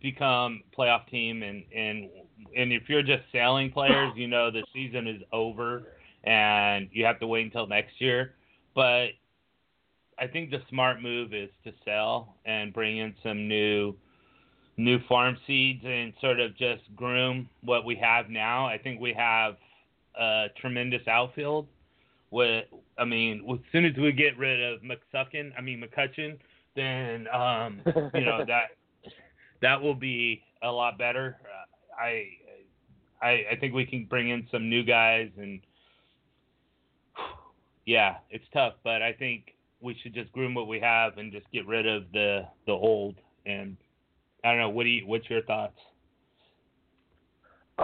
become 0.00 0.62
playoff 0.76 1.06
team 1.08 1.42
and 1.42 1.62
and 1.74 2.08
and 2.56 2.72
if 2.72 2.88
you're 2.88 3.02
just 3.02 3.22
selling 3.30 3.70
players, 3.70 4.12
you 4.16 4.26
know 4.26 4.50
the 4.50 4.64
season 4.72 5.06
is 5.06 5.22
over 5.32 5.84
and 6.24 6.88
you 6.92 7.04
have 7.04 7.20
to 7.20 7.26
wait 7.26 7.44
until 7.44 7.66
next 7.66 8.00
year. 8.00 8.34
But 8.74 9.08
I 10.18 10.26
think 10.26 10.50
the 10.50 10.62
smart 10.68 11.02
move 11.02 11.34
is 11.34 11.50
to 11.64 11.72
sell 11.84 12.36
and 12.44 12.72
bring 12.72 12.98
in 12.98 13.14
some 13.22 13.48
new 13.48 13.94
new 14.76 14.98
farm 15.06 15.36
seeds 15.46 15.82
and 15.84 16.12
sort 16.20 16.40
of 16.40 16.56
just 16.56 16.82
groom 16.96 17.48
what 17.62 17.84
we 17.84 17.94
have 17.96 18.30
now. 18.30 18.66
I 18.66 18.78
think 18.78 19.00
we 19.00 19.12
have 19.12 19.56
a 20.18 20.46
tremendous 20.60 21.06
outfield. 21.06 21.66
With 22.32 22.64
I 22.98 23.04
mean, 23.04 23.44
as 23.52 23.58
soon 23.70 23.84
as 23.84 23.94
we 23.96 24.10
get 24.10 24.36
rid 24.38 24.60
of 24.60 24.80
McSuckin, 24.80 25.52
I 25.56 25.60
mean 25.60 25.82
McCutcheon, 25.82 26.38
then 26.74 27.28
um, 27.28 27.82
you 28.14 28.24
know 28.24 28.44
that 28.48 28.70
that 29.60 29.80
will 29.80 29.94
be 29.94 30.42
a 30.62 30.70
lot 30.70 30.98
better. 30.98 31.36
Uh, 31.44 32.02
I, 32.02 32.26
I 33.22 33.30
I 33.52 33.56
think 33.60 33.74
we 33.74 33.84
can 33.84 34.06
bring 34.06 34.30
in 34.30 34.48
some 34.50 34.68
new 34.70 34.82
guys 34.82 35.30
and 35.36 35.60
yeah, 37.84 38.16
it's 38.30 38.44
tough, 38.52 38.74
but 38.82 39.02
I 39.02 39.12
think 39.12 39.54
we 39.80 39.96
should 40.02 40.14
just 40.14 40.32
groom 40.32 40.54
what 40.54 40.68
we 40.68 40.80
have 40.80 41.18
and 41.18 41.32
just 41.32 41.46
get 41.52 41.66
rid 41.66 41.86
of 41.86 42.04
the 42.12 42.46
the 42.66 42.72
old. 42.72 43.16
And 43.44 43.76
I 44.44 44.50
don't 44.50 44.58
know. 44.58 44.70
What 44.70 44.84
do 44.84 44.88
you? 44.88 45.06
What's 45.06 45.28
your 45.28 45.42
thoughts? 45.42 45.78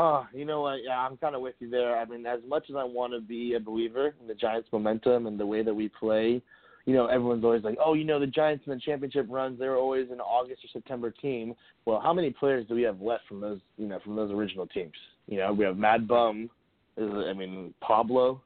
Oh, 0.00 0.28
you 0.32 0.44
know 0.44 0.60
what? 0.60 0.76
Yeah, 0.84 0.96
I'm 1.00 1.16
kind 1.16 1.34
of 1.34 1.40
with 1.40 1.56
you 1.58 1.68
there. 1.68 1.98
I 1.98 2.04
mean, 2.04 2.24
as 2.24 2.38
much 2.46 2.66
as 2.70 2.76
I 2.76 2.84
want 2.84 3.12
to 3.14 3.20
be 3.20 3.54
a 3.54 3.60
believer 3.60 4.14
in 4.20 4.28
the 4.28 4.34
Giants' 4.34 4.68
momentum 4.72 5.26
and 5.26 5.40
the 5.40 5.44
way 5.44 5.64
that 5.64 5.74
we 5.74 5.88
play, 5.88 6.40
you 6.86 6.94
know, 6.94 7.06
everyone's 7.06 7.42
always 7.42 7.64
like, 7.64 7.76
oh, 7.84 7.94
you 7.94 8.04
know, 8.04 8.20
the 8.20 8.26
Giants 8.28 8.62
in 8.64 8.72
the 8.72 8.78
championship 8.78 9.26
runs, 9.28 9.58
they're 9.58 9.76
always 9.76 10.08
an 10.12 10.20
August 10.20 10.64
or 10.64 10.68
September 10.72 11.10
team. 11.10 11.52
Well, 11.84 12.00
how 12.00 12.12
many 12.12 12.30
players 12.30 12.64
do 12.68 12.76
we 12.76 12.82
have 12.82 13.00
left 13.00 13.26
from 13.26 13.40
those, 13.40 13.58
you 13.76 13.88
know, 13.88 13.98
from 14.04 14.14
those 14.14 14.30
original 14.30 14.68
teams? 14.68 14.92
You 15.26 15.38
know, 15.38 15.52
we 15.52 15.64
have 15.64 15.76
Mad 15.76 16.06
Bum. 16.06 16.48
Is 16.96 17.10
I 17.12 17.32
mean, 17.32 17.74
Pablo. 17.80 18.40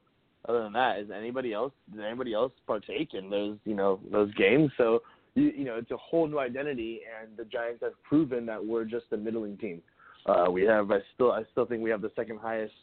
Other 0.49 0.63
than 0.63 0.73
that, 0.73 1.01
is 1.01 1.11
anybody 1.15 1.53
else? 1.53 1.73
Did 1.93 2.03
anybody 2.03 2.33
else 2.33 2.53
partake 2.67 3.13
in 3.13 3.29
those, 3.29 3.59
you 3.65 3.75
know, 3.75 4.01
those 4.11 4.33
games? 4.35 4.73
So, 4.79 5.03
you, 5.35 5.53
you 5.55 5.65
know, 5.65 5.77
it's 5.77 5.91
a 5.91 5.97
whole 5.99 6.27
new 6.27 6.39
identity, 6.39 7.01
and 7.21 7.37
the 7.37 7.45
Giants 7.45 7.83
have 7.83 7.93
proven 8.03 8.47
that 8.47 8.65
we're 8.65 8.85
just 8.85 9.05
a 9.13 9.17
middling 9.17 9.57
team. 9.59 9.83
Uh, 10.27 10.51
we 10.51 10.63
have, 10.63 10.91
I 10.91 10.99
still, 11.15 11.33
I 11.33 11.43
still 11.51 11.67
think 11.67 11.83
we 11.83 11.91
have 11.91 12.03
the 12.03 12.13
second 12.15 12.39
highest 12.39 12.75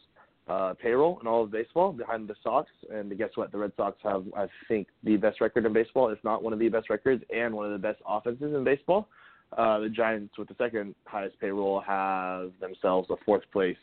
uh, 0.48 0.74
payroll 0.74 1.18
in 1.20 1.26
all 1.26 1.44
of 1.44 1.50
baseball, 1.50 1.92
behind 1.92 2.28
the 2.28 2.34
Sox. 2.42 2.68
And 2.92 3.16
guess 3.16 3.30
what? 3.36 3.52
The 3.52 3.58
Red 3.58 3.72
Sox 3.76 3.96
have, 4.02 4.24
I 4.36 4.46
think, 4.68 4.88
the 5.04 5.16
best 5.16 5.40
record 5.40 5.64
in 5.64 5.72
baseball, 5.72 6.08
if 6.10 6.18
not 6.24 6.42
one 6.42 6.52
of 6.52 6.58
the 6.58 6.68
best 6.68 6.90
records, 6.90 7.22
and 7.34 7.54
one 7.54 7.66
of 7.66 7.72
the 7.72 7.78
best 7.78 8.00
offenses 8.06 8.54
in 8.54 8.64
baseball. 8.64 9.08
Uh, 9.56 9.80
the 9.80 9.88
Giants, 9.88 10.36
with 10.38 10.48
the 10.48 10.54
second 10.58 10.94
highest 11.06 11.38
payroll, 11.40 11.80
have 11.80 12.52
themselves 12.60 13.08
a 13.10 13.16
fourth 13.24 13.42
place, 13.52 13.76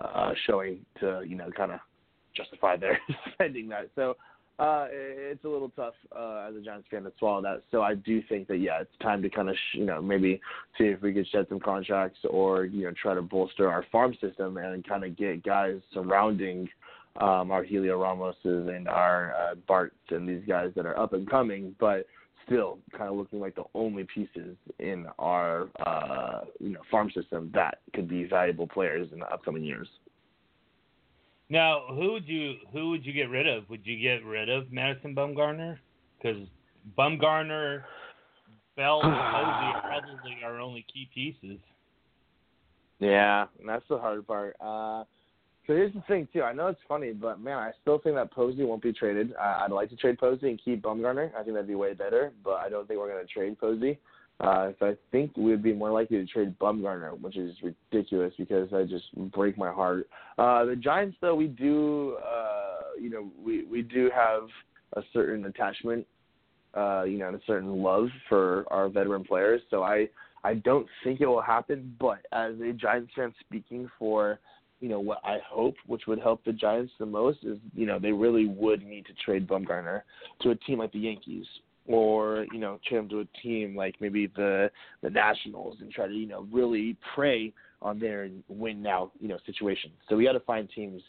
uh, 0.00 0.32
showing 0.46 0.78
to 1.00 1.22
you 1.26 1.36
know 1.36 1.50
kind 1.56 1.72
of 1.72 1.80
justify 2.36 2.76
their 2.76 3.00
spending 3.34 3.68
that. 3.68 3.90
So 3.96 4.16
uh, 4.58 4.86
it's 4.90 5.44
a 5.44 5.48
little 5.48 5.70
tough 5.70 5.94
uh, 6.16 6.46
as 6.48 6.54
a 6.54 6.60
Giants 6.60 6.86
fan 6.90 7.04
to 7.04 7.12
swallow 7.18 7.42
that. 7.42 7.62
So 7.70 7.82
I 7.82 7.94
do 7.94 8.22
think 8.28 8.48
that 8.48 8.58
yeah, 8.58 8.80
it's 8.80 8.90
time 9.00 9.22
to 9.22 9.30
kind 9.30 9.48
of 9.48 9.56
sh- 9.56 9.78
you 9.78 9.86
know 9.86 10.00
maybe 10.00 10.40
see 10.78 10.84
if 10.84 11.00
we 11.02 11.12
could 11.12 11.26
shed 11.28 11.46
some 11.48 11.60
contracts 11.60 12.18
or 12.28 12.64
you 12.64 12.84
know 12.84 12.92
try 13.00 13.14
to 13.14 13.22
bolster 13.22 13.68
our 13.68 13.84
farm 13.90 14.14
system 14.20 14.58
and 14.58 14.86
kind 14.86 15.04
of 15.04 15.16
get 15.16 15.42
guys 15.42 15.80
surrounding 15.92 16.68
um, 17.16 17.50
our 17.50 17.64
Heliot 17.64 17.96
Ramoses 17.96 18.74
and 18.74 18.88
our 18.88 19.34
uh, 19.34 19.54
Barts 19.66 19.94
and 20.10 20.28
these 20.28 20.42
guys 20.46 20.70
that 20.76 20.86
are 20.86 20.98
up 20.98 21.12
and 21.12 21.28
coming, 21.28 21.74
but 21.78 22.06
still 22.46 22.78
kind 22.96 23.10
of 23.10 23.16
looking 23.16 23.40
like 23.40 23.54
the 23.54 23.64
only 23.74 24.04
pieces 24.04 24.56
in 24.78 25.06
our 25.18 25.68
uh, 25.84 26.40
you 26.60 26.70
know 26.70 26.80
farm 26.90 27.10
system 27.10 27.50
that 27.54 27.78
could 27.94 28.08
be 28.08 28.24
valuable 28.24 28.66
players 28.66 29.08
in 29.12 29.18
the 29.18 29.26
upcoming 29.26 29.64
years. 29.64 29.88
Now, 31.52 31.82
who 31.90 32.12
would 32.12 32.26
you 32.26 32.54
who 32.72 32.88
would 32.88 33.04
you 33.04 33.12
get 33.12 33.28
rid 33.28 33.46
of? 33.46 33.68
Would 33.68 33.86
you 33.86 34.00
get 34.00 34.24
rid 34.24 34.48
of 34.48 34.72
Madison 34.72 35.14
Bumgarner? 35.14 35.76
Because 36.16 36.48
Bumgarner, 36.96 37.82
Belt, 38.74 39.04
and 39.04 39.12
Posey 39.12 39.20
are 39.20 39.82
probably 39.82 40.36
our 40.42 40.58
only 40.58 40.86
key 40.90 41.10
pieces. 41.14 41.58
Yeah, 43.00 43.48
that's 43.66 43.84
the 43.90 43.98
hard 43.98 44.26
part. 44.26 44.56
Uh, 44.62 45.04
so 45.66 45.74
here's 45.74 45.92
the 45.92 46.02
thing 46.08 46.26
too. 46.32 46.42
I 46.42 46.54
know 46.54 46.68
it's 46.68 46.80
funny, 46.88 47.12
but 47.12 47.38
man, 47.38 47.58
I 47.58 47.72
still 47.82 47.98
think 47.98 48.16
that 48.16 48.32
Posey 48.32 48.64
won't 48.64 48.82
be 48.82 48.94
traded. 48.94 49.34
I, 49.38 49.64
I'd 49.66 49.72
like 49.72 49.90
to 49.90 49.96
trade 49.96 50.16
Posey 50.16 50.48
and 50.48 50.58
keep 50.64 50.80
Bumgarner. 50.80 51.34
I 51.34 51.42
think 51.42 51.52
that'd 51.52 51.68
be 51.68 51.74
way 51.74 51.92
better, 51.92 52.32
but 52.42 52.54
I 52.54 52.70
don't 52.70 52.88
think 52.88 52.98
we're 52.98 53.12
going 53.12 53.26
to 53.26 53.30
trade 53.30 53.60
Posey. 53.60 53.98
Uh, 54.42 54.72
so 54.80 54.86
I 54.86 54.96
think 55.12 55.36
we'd 55.36 55.62
be 55.62 55.72
more 55.72 55.92
likely 55.92 56.18
to 56.18 56.26
trade 56.26 56.58
Bumgarner, 56.58 57.18
which 57.20 57.36
is 57.36 57.54
ridiculous 57.62 58.32
because 58.36 58.72
I 58.72 58.82
just 58.82 59.04
break 59.30 59.56
my 59.56 59.70
heart. 59.70 60.08
Uh, 60.36 60.64
the 60.64 60.74
Giants, 60.74 61.16
though, 61.20 61.36
we 61.36 61.46
do, 61.46 62.16
uh, 62.16 62.98
you 63.00 63.08
know, 63.08 63.30
we 63.42 63.64
we 63.64 63.82
do 63.82 64.10
have 64.12 64.48
a 64.94 65.02
certain 65.12 65.44
attachment, 65.46 66.04
uh, 66.74 67.04
you 67.04 67.18
know, 67.18 67.28
and 67.28 67.36
a 67.36 67.40
certain 67.46 67.82
love 67.82 68.08
for 68.28 68.64
our 68.70 68.88
veteran 68.88 69.22
players. 69.22 69.62
So 69.70 69.84
I 69.84 70.08
I 70.42 70.54
don't 70.54 70.88
think 71.04 71.20
it 71.20 71.26
will 71.26 71.40
happen. 71.40 71.94
But 72.00 72.26
as 72.32 72.54
a 72.60 72.72
Giants 72.72 73.12
fan 73.14 73.32
speaking 73.46 73.88
for 73.96 74.40
you 74.80 74.88
know, 74.88 74.98
what 74.98 75.20
I 75.22 75.38
hope, 75.48 75.76
which 75.86 76.08
would 76.08 76.18
help 76.18 76.44
the 76.44 76.52
Giants 76.52 76.92
the 76.98 77.06
most, 77.06 77.38
is 77.44 77.58
you 77.76 77.86
know 77.86 78.00
they 78.00 78.10
really 78.10 78.46
would 78.46 78.84
need 78.84 79.06
to 79.06 79.12
trade 79.24 79.46
Bumgarner 79.46 80.02
to 80.40 80.50
a 80.50 80.56
team 80.56 80.80
like 80.80 80.90
the 80.90 80.98
Yankees, 80.98 81.46
or 81.86 82.46
you 82.52 82.58
know 82.58 82.78
him 82.88 83.08
to 83.08 83.20
a 83.20 83.24
team 83.42 83.74
like 83.76 83.94
maybe 84.00 84.28
the 84.36 84.70
the 85.02 85.10
Nationals 85.10 85.76
and 85.80 85.90
try 85.90 86.06
to 86.06 86.12
you 86.12 86.26
know 86.26 86.46
really 86.52 86.96
prey 87.14 87.52
on 87.80 87.98
their 87.98 88.28
win 88.48 88.82
now 88.82 89.10
you 89.20 89.28
know 89.28 89.38
situation. 89.46 89.90
So 90.08 90.16
we 90.16 90.24
got 90.24 90.32
to 90.32 90.40
find 90.40 90.68
teams 90.74 91.02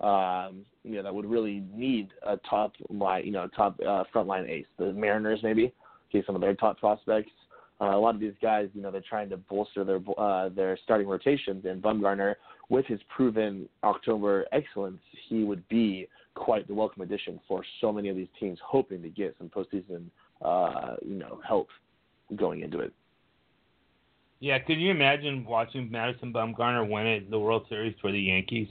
um, 0.00 0.64
you 0.84 0.96
know 0.96 1.02
that 1.02 1.14
would 1.14 1.26
really 1.26 1.62
need 1.74 2.08
a 2.26 2.36
top 2.38 2.72
line 2.88 3.24
you 3.24 3.32
know 3.32 3.48
top 3.48 3.78
uh, 3.86 4.04
front 4.12 4.28
line 4.28 4.46
ace. 4.48 4.66
The 4.78 4.92
Mariners 4.92 5.40
maybe, 5.42 5.72
okay, 6.10 6.24
some 6.26 6.34
of 6.34 6.40
their 6.40 6.54
top 6.54 6.78
prospects. 6.78 7.32
Uh, 7.80 7.96
a 7.96 7.98
lot 7.98 8.14
of 8.14 8.20
these 8.20 8.34
guys, 8.42 8.68
you 8.74 8.82
know, 8.82 8.90
they're 8.90 9.02
trying 9.08 9.30
to 9.30 9.36
bolster 9.36 9.84
their 9.84 10.00
uh, 10.18 10.50
their 10.50 10.78
starting 10.84 11.08
rotations, 11.08 11.64
and 11.64 11.82
Bumgarner, 11.82 12.34
with 12.68 12.84
his 12.86 13.00
proven 13.14 13.68
October 13.82 14.44
excellence, 14.52 15.00
he 15.28 15.44
would 15.44 15.66
be 15.68 16.06
quite 16.34 16.66
the 16.68 16.74
welcome 16.74 17.02
addition 17.02 17.40
for 17.48 17.64
so 17.80 17.92
many 17.92 18.08
of 18.08 18.16
these 18.16 18.28
teams 18.38 18.58
hoping 18.64 19.02
to 19.02 19.08
get 19.08 19.34
some 19.38 19.48
postseason, 19.48 20.04
uh, 20.42 20.96
you 21.02 21.18
know, 21.18 21.40
help 21.46 21.68
going 22.36 22.60
into 22.60 22.80
it. 22.80 22.92
Yeah, 24.40 24.58
could 24.58 24.80
you 24.80 24.90
imagine 24.90 25.44
watching 25.44 25.90
Madison 25.90 26.32
Bumgarner 26.32 26.88
win 26.88 27.06
it, 27.06 27.30
the 27.30 27.38
World 27.38 27.66
Series 27.68 27.94
for 28.00 28.12
the 28.12 28.20
Yankees? 28.20 28.68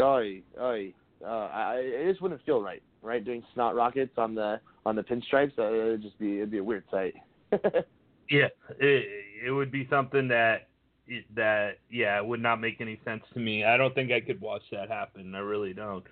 Oy, 0.00 0.42
oy. 0.60 0.92
Uh, 1.24 1.48
I, 1.52 1.74
it 1.76 2.10
just 2.10 2.22
wouldn't 2.22 2.44
feel 2.44 2.62
right, 2.62 2.82
right? 3.02 3.24
Doing 3.24 3.42
snot 3.54 3.74
rockets 3.74 4.12
on 4.16 4.34
the 4.34 4.60
on 4.86 4.96
the 4.96 5.02
pinstripes, 5.02 5.58
uh, 5.58 5.72
it'd 5.72 6.02
just 6.02 6.18
be 6.18 6.38
it'd 6.38 6.50
be 6.50 6.58
a 6.58 6.64
weird 6.64 6.84
sight. 6.90 7.14
yeah, 8.30 8.48
it 8.78 9.06
it 9.46 9.50
would 9.50 9.72
be 9.72 9.86
something 9.90 10.28
that 10.28 10.68
that 11.34 11.78
yeah 11.90 12.18
it 12.18 12.24
would 12.24 12.40
not 12.40 12.60
make 12.60 12.80
any 12.80 13.00
sense 13.04 13.22
to 13.34 13.40
me. 13.40 13.64
I 13.64 13.76
don't 13.76 13.94
think 13.94 14.12
I 14.12 14.20
could 14.20 14.40
watch 14.40 14.62
that 14.70 14.88
happen. 14.88 15.34
I 15.34 15.38
really 15.38 15.72
don't. 15.72 16.04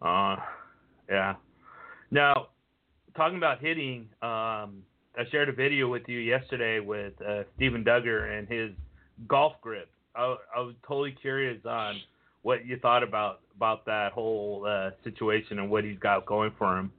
Uh, 0.00 0.36
yeah. 1.08 1.34
Now, 2.10 2.48
talking 3.16 3.38
about 3.38 3.60
hitting, 3.60 4.08
um, 4.20 4.82
I 5.16 5.24
shared 5.30 5.48
a 5.48 5.52
video 5.52 5.88
with 5.88 6.02
you 6.08 6.18
yesterday 6.18 6.80
with 6.80 7.14
uh, 7.22 7.44
Steven 7.56 7.84
Duggar 7.84 8.36
and 8.36 8.48
his 8.48 8.70
golf 9.28 9.54
grip. 9.60 9.88
I, 10.16 10.36
I 10.56 10.60
was 10.60 10.74
totally 10.86 11.12
curious 11.12 11.64
on 11.64 11.96
what 12.42 12.66
you 12.66 12.78
thought 12.78 13.02
about 13.02 13.40
about 13.54 13.84
that 13.86 14.12
whole 14.12 14.66
uh, 14.68 14.90
situation 15.04 15.60
and 15.60 15.70
what 15.70 15.84
he's 15.84 15.98
got 15.98 16.26
going 16.26 16.52
for 16.58 16.78
him. 16.78 16.92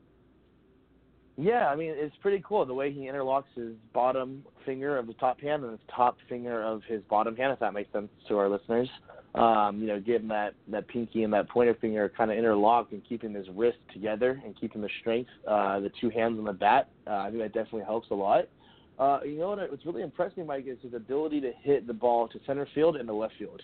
Yeah, 1.38 1.68
I 1.68 1.76
mean 1.76 1.94
it's 1.96 2.16
pretty 2.22 2.44
cool 2.48 2.66
the 2.66 2.74
way 2.74 2.92
he 2.92 3.02
interlocks 3.02 3.46
his 3.56 3.74
bottom 3.94 4.44
finger 4.66 4.98
of 4.98 5.08
the 5.08 5.14
top 5.14 5.40
hand 5.42 5.64
and 5.64 5.72
his 5.72 5.82
top 5.96 6.18
finger 6.30 6.64
of 6.64 6.82
his 6.88 7.02
bottom 7.10 7.36
hand, 7.36 7.54
if 7.54 7.60
that 7.60 7.74
makes 7.74 7.92
sense 7.92 8.10
to 8.28 8.38
our 8.38 8.50
listeners. 8.50 8.88
Um, 9.34 9.80
you 9.82 9.88
know, 9.88 10.00
getting 10.00 10.28
that 10.28 10.54
that 10.68 10.88
pinky 10.88 11.24
and 11.24 11.34
that 11.34 11.50
pointer 11.50 11.74
finger 11.82 12.12
kind 12.16 12.30
of 12.30 12.38
interlocked 12.38 12.92
and 12.92 13.02
keeping 13.08 13.34
his 13.34 13.48
wrist 13.56 13.80
together 13.92 14.40
and 14.46 14.56
keeping 14.60 14.82
the 14.82 14.90
strength, 15.02 15.30
uh, 15.48 15.80
the 15.80 15.92
two 16.00 16.12
hands 16.12 16.38
on 16.38 16.46
the 16.46 16.54
bat. 16.54 16.90
Uh, 17.08 17.16
I 17.16 17.30
think 17.30 17.42
that 17.42 17.54
definitely 17.54 17.86
helps 17.86 18.12
a 18.12 18.16
lot. 18.16 18.48
Uh, 19.00 19.20
you 19.26 19.40
know 19.40 19.50
what? 19.50 19.72
What's 19.72 19.86
really 19.88 20.04
impressed 20.04 20.38
me, 20.38 20.44
Mike, 20.44 20.68
is 20.68 20.78
his 20.84 20.94
ability 20.94 21.42
to 21.42 21.52
hit 21.64 21.88
the 21.88 21.94
ball 21.94 22.28
to 22.28 22.40
center 22.46 22.68
field 22.76 22.96
and 22.96 23.10
the 23.10 23.14
left 23.14 23.34
field. 23.40 23.60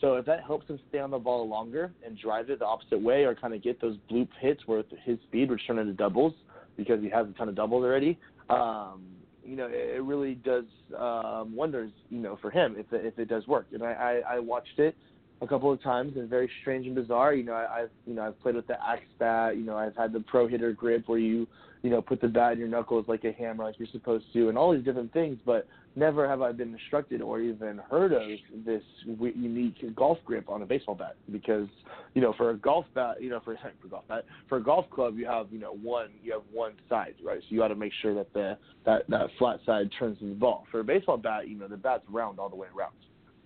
So 0.00 0.14
if 0.16 0.26
that 0.26 0.42
helps 0.42 0.68
him 0.68 0.80
stay 0.88 0.98
on 0.98 1.12
the 1.12 1.18
ball 1.18 1.48
longer 1.48 1.92
and 2.04 2.18
drive 2.18 2.50
it 2.50 2.58
the 2.58 2.66
opposite 2.66 3.00
way, 3.00 3.22
or 3.22 3.36
kind 3.36 3.54
of 3.54 3.62
get 3.62 3.80
those 3.80 3.96
bloop 4.10 4.26
hits 4.40 4.62
where 4.66 4.82
his 5.04 5.18
speed 5.28 5.50
would 5.50 5.60
turn 5.64 5.78
into 5.78 5.92
doubles 5.92 6.34
because 6.76 7.02
he 7.02 7.08
has 7.10 7.26
a 7.28 7.32
ton 7.32 7.48
of 7.48 7.54
doubles 7.54 7.84
already. 7.84 8.18
Um, 8.50 9.02
you 9.44 9.56
know, 9.56 9.66
it, 9.66 9.96
it 9.96 10.02
really 10.02 10.34
does 10.36 10.64
um, 10.98 11.54
wonders. 11.54 11.90
You 12.10 12.20
know, 12.20 12.38
for 12.40 12.50
him 12.50 12.76
if 12.78 12.92
it, 12.92 13.04
if 13.04 13.18
it 13.18 13.28
does 13.28 13.46
work. 13.46 13.66
And 13.72 13.82
I, 13.82 14.22
I, 14.26 14.34
I 14.36 14.38
watched 14.38 14.78
it 14.78 14.96
a 15.40 15.46
couple 15.46 15.72
of 15.72 15.82
times 15.82 16.16
and 16.16 16.30
very 16.30 16.48
strange 16.60 16.86
and 16.86 16.94
bizarre. 16.94 17.34
You 17.34 17.44
know, 17.44 17.54
I, 17.54 17.82
I've 17.82 17.90
you 18.06 18.14
know 18.14 18.22
I've 18.22 18.40
played 18.40 18.54
with 18.54 18.66
the 18.66 18.76
axe 18.86 19.02
bat. 19.18 19.56
You 19.56 19.64
know, 19.64 19.76
I've 19.76 19.96
had 19.96 20.12
the 20.12 20.20
pro 20.20 20.46
hitter 20.48 20.72
grip 20.72 21.08
where 21.08 21.18
you 21.18 21.46
you 21.82 21.90
know 21.90 22.00
put 22.00 22.20
the 22.20 22.28
bat 22.28 22.52
in 22.52 22.58
your 22.58 22.68
knuckles 22.68 23.06
like 23.08 23.24
a 23.24 23.32
hammer, 23.32 23.64
like 23.64 23.78
you're 23.78 23.88
supposed 23.92 24.26
to, 24.32 24.48
and 24.48 24.56
all 24.56 24.72
these 24.72 24.84
different 24.84 25.12
things. 25.12 25.38
But 25.44 25.66
never 25.94 26.28
have 26.28 26.40
I 26.40 26.52
been 26.52 26.72
instructed 26.72 27.20
or 27.20 27.40
even 27.40 27.80
heard 27.90 28.12
of 28.12 28.22
this 28.64 28.82
unique 29.04 29.94
golf 29.94 30.18
grip 30.24 30.48
on 30.48 30.62
a 30.62 30.66
baseball 30.66 30.94
bat 30.94 31.16
because 31.30 31.68
you 32.14 32.22
know 32.22 32.32
for 32.36 32.50
a 32.50 32.56
golf 32.56 32.86
bat 32.94 33.22
you 33.22 33.30
know 33.30 33.40
for, 33.44 33.56
for 33.82 33.88
golf 33.88 34.04
bat 34.08 34.24
for 34.48 34.58
a 34.58 34.62
golf 34.62 34.88
club 34.90 35.16
you 35.18 35.26
have 35.26 35.46
you 35.50 35.58
know 35.58 35.74
one 35.82 36.08
you 36.22 36.32
have 36.32 36.42
one 36.52 36.72
side 36.88 37.14
right? 37.24 37.40
So 37.40 37.46
you 37.48 37.58
got 37.58 37.68
to 37.68 37.74
make 37.74 37.92
sure 38.00 38.14
that 38.14 38.32
the 38.32 38.56
that 38.86 39.08
that 39.08 39.28
flat 39.38 39.60
side 39.66 39.90
turns 39.98 40.18
the 40.20 40.26
ball. 40.34 40.66
For 40.70 40.80
a 40.80 40.84
baseball 40.84 41.18
bat 41.18 41.48
you 41.48 41.58
know 41.58 41.68
the 41.68 41.76
bat's 41.76 42.04
round 42.08 42.38
all 42.38 42.48
the 42.48 42.56
way 42.56 42.68
around. 42.76 42.92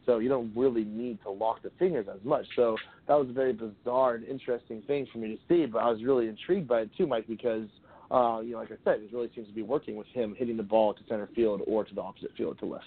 So 0.05 0.19
you 0.19 0.29
don't 0.29 0.53
really 0.55 0.85
need 0.85 1.19
to 1.25 1.31
lock 1.31 1.63
the 1.63 1.73
fingers 1.81 2.07
as 2.09 2.25
much. 2.25 2.47
So 2.55 2.77
that 3.09 3.15
was 3.15 3.29
a 3.29 3.33
very 3.33 3.53
bizarre 3.53 4.15
and 4.15 4.25
interesting 4.25 4.83
thing 4.87 5.09
for 5.13 5.19
me 5.19 5.29
to 5.29 5.39
see 5.49 5.67
but 5.67 5.79
I 5.79 5.91
was 5.91 6.03
really 6.03 6.29
intrigued 6.29 6.69
by 6.69 6.83
it 6.83 6.91
too 6.97 7.07
Mike 7.07 7.27
because 7.27 7.67
uh, 8.11 8.41
you 8.41 8.53
know, 8.53 8.59
like 8.59 8.71
I 8.71 8.77
said, 8.85 9.01
it 9.01 9.13
really 9.13 9.31
seems 9.35 9.49
to 9.49 9.55
be 9.55 9.63
working 9.63 9.97
with 9.97 10.07
him 10.09 10.35
hitting 10.39 10.57
the 10.57 10.63
ball 10.63 10.95
to 10.95 11.01
center 11.09 11.29
field 11.35 11.63
or 11.67 11.85
to 11.85 11.95
the 11.95 12.01
opposite 12.01 12.31
field 12.37 12.59
to 12.61 12.67
left. 12.67 12.85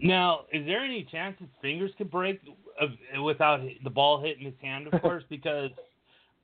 Now, 0.00 0.42
is 0.52 0.64
there 0.66 0.80
any 0.80 1.06
chance 1.10 1.36
his 1.38 1.48
fingers 1.60 1.90
could 1.98 2.10
break 2.10 2.40
without 3.22 3.60
the 3.84 3.90
ball 3.90 4.22
hitting 4.22 4.44
his 4.44 4.54
hand? 4.60 4.88
Of 4.92 5.00
course, 5.02 5.24
because 5.28 5.70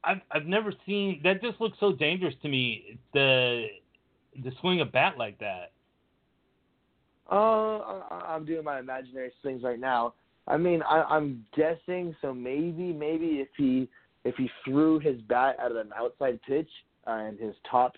I've 0.05 0.21
I've 0.31 0.47
never 0.47 0.73
seen 0.87 1.21
that. 1.25 1.43
Just 1.43 1.61
looks 1.61 1.79
so 1.81 1.93
dangerous 1.93 2.35
to 2.43 2.49
me. 2.49 2.99
The 3.15 3.67
the 4.45 4.53
swing 4.61 4.81
a 4.81 4.85
bat 4.85 5.15
like 5.19 5.39
that. 5.39 5.73
Uh, 7.31 8.03
I'm 8.11 8.45
doing 8.45 8.65
my 8.65 8.79
imaginary 8.79 9.33
swings 9.43 9.63
right 9.63 9.81
now. 9.81 10.15
I 10.47 10.57
mean, 10.57 10.83
I, 10.83 11.03
I'm 11.03 11.45
guessing. 11.55 12.17
So 12.23 12.33
maybe, 12.33 12.93
maybe 12.93 13.41
if 13.41 13.49
he 13.57 13.89
if 14.25 14.35
he 14.37 14.51
threw 14.65 14.99
his 14.99 15.21
bat 15.23 15.57
at 15.63 15.73
an 15.73 15.91
outside 15.97 16.41
pitch 16.47 16.69
uh, 17.07 17.13
and 17.13 17.39
his 17.39 17.55
top 17.71 17.95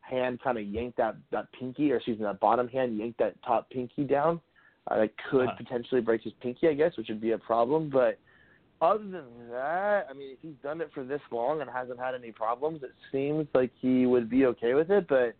hand 0.00 0.40
kind 0.42 0.58
of 0.58 0.64
yanked 0.64 0.96
that 0.96 1.16
that 1.30 1.46
pinky, 1.58 1.92
or 1.92 1.96
excuse 1.96 2.18
me, 2.18 2.24
that 2.24 2.40
bottom 2.40 2.68
hand 2.68 2.98
yanked 2.98 3.18
that 3.18 3.40
top 3.42 3.70
pinky 3.70 4.04
down, 4.04 4.40
uh, 4.88 4.98
that 4.98 5.10
could 5.30 5.48
uh-huh. 5.48 5.56
potentially 5.56 6.00
break 6.00 6.22
his 6.22 6.32
pinky, 6.42 6.68
I 6.68 6.74
guess, 6.74 6.96
which 6.96 7.08
would 7.08 7.20
be 7.20 7.32
a 7.32 7.38
problem. 7.38 7.90
But 7.90 8.18
other 8.80 9.04
than 9.04 9.24
that, 9.50 10.06
I 10.10 10.12
mean, 10.14 10.30
if 10.32 10.38
he's 10.40 10.54
done 10.62 10.80
it 10.80 10.90
for 10.92 11.04
this 11.04 11.20
long 11.30 11.60
and 11.60 11.70
hasn't 11.70 11.98
had 11.98 12.14
any 12.14 12.32
problems, 12.32 12.82
it 12.82 12.92
seems 13.12 13.46
like 13.54 13.70
he 13.80 14.06
would 14.06 14.28
be 14.28 14.46
okay 14.46 14.74
with 14.74 14.90
it. 14.90 15.06
But 15.08 15.34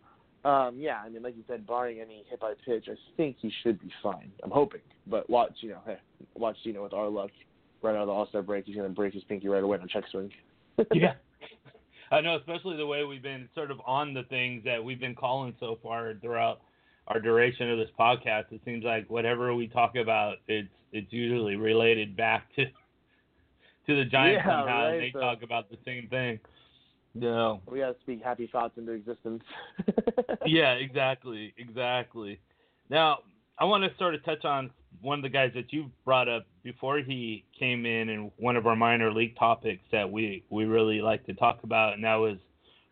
um, 0.47 0.77
yeah, 0.79 0.99
I 1.05 1.09
mean, 1.09 1.21
like 1.21 1.35
you 1.35 1.43
said, 1.47 1.67
barring 1.67 1.99
any 1.99 2.23
hit 2.29 2.39
by 2.39 2.53
pitch, 2.65 2.85
I 2.89 2.95
think 3.17 3.37
he 3.41 3.51
should 3.63 3.79
be 3.79 3.91
fine. 4.01 4.31
I'm 4.43 4.51
hoping, 4.51 4.81
but 5.07 5.29
watch, 5.29 5.53
you 5.61 5.69
know, 5.69 5.79
hey, 5.85 5.97
watch, 6.35 6.57
you 6.63 6.73
know, 6.73 6.83
with 6.83 6.93
our 6.93 7.09
luck, 7.09 7.31
right 7.81 7.95
out 7.95 8.01
of 8.01 8.07
the 8.07 8.13
All 8.13 8.27
Star 8.27 8.41
break, 8.41 8.65
he's 8.65 8.75
going 8.75 8.87
to 8.87 8.93
break 8.93 9.13
his 9.13 9.23
pinky 9.23 9.47
right 9.47 9.63
away 9.63 9.77
on 9.77 9.83
a 9.83 9.87
check 9.87 10.03
swing. 10.11 10.31
yeah. 10.93 11.13
I 12.11 12.19
know, 12.19 12.35
especially 12.35 12.75
the 12.75 12.85
way 12.85 13.03
we've 13.03 13.23
been 13.23 13.47
sort 13.55 13.71
of 13.71 13.79
on 13.85 14.13
the 14.13 14.23
things 14.23 14.63
that 14.65 14.83
we've 14.83 14.99
been 14.99 15.15
calling 15.15 15.55
so 15.59 15.79
far 15.81 16.13
throughout 16.21 16.61
our 17.07 17.19
duration 17.19 17.71
of 17.71 17.77
this 17.77 17.89
podcast. 17.97 18.51
It 18.51 18.61
seems 18.65 18.83
like 18.83 19.09
whatever 19.09 19.55
we 19.55 19.67
talk 19.67 19.95
about, 19.95 20.37
it's 20.47 20.67
it's 20.91 21.11
usually 21.11 21.55
related 21.55 22.17
back 22.17 22.53
to 22.55 22.65
to 22.65 23.95
the 23.95 24.05
Giants 24.05 24.43
yeah, 24.45 24.59
somehow, 24.59 24.83
right, 24.83 24.93
and 24.93 25.01
they 25.01 25.11
so. 25.13 25.19
talk 25.19 25.41
about 25.41 25.69
the 25.69 25.77
same 25.85 26.07
thing. 26.09 26.39
No. 27.13 27.61
We 27.69 27.79
got 27.79 27.93
to 27.93 28.01
speak 28.01 28.23
happy 28.23 28.47
thoughts 28.47 28.77
into 28.77 28.91
existence. 28.91 29.43
yeah, 30.45 30.73
exactly, 30.73 31.53
exactly. 31.57 32.39
Now, 32.89 33.19
I 33.57 33.65
want 33.65 33.83
to 33.83 33.97
sort 33.97 34.15
of 34.15 34.23
touch 34.23 34.45
on 34.45 34.69
one 35.01 35.19
of 35.19 35.23
the 35.23 35.29
guys 35.29 35.51
that 35.55 35.73
you 35.73 35.91
brought 36.05 36.29
up 36.29 36.45
before 36.63 36.99
he 36.99 37.45
came 37.57 37.85
in, 37.85 38.09
and 38.09 38.31
one 38.37 38.55
of 38.55 38.67
our 38.67 38.75
minor 38.75 39.11
league 39.11 39.37
topics 39.37 39.83
that 39.91 40.11
we 40.11 40.43
we 40.49 40.65
really 40.65 41.01
like 41.01 41.25
to 41.25 41.33
talk 41.33 41.59
about, 41.63 41.93
and 41.93 42.03
that 42.03 42.15
was 42.15 42.37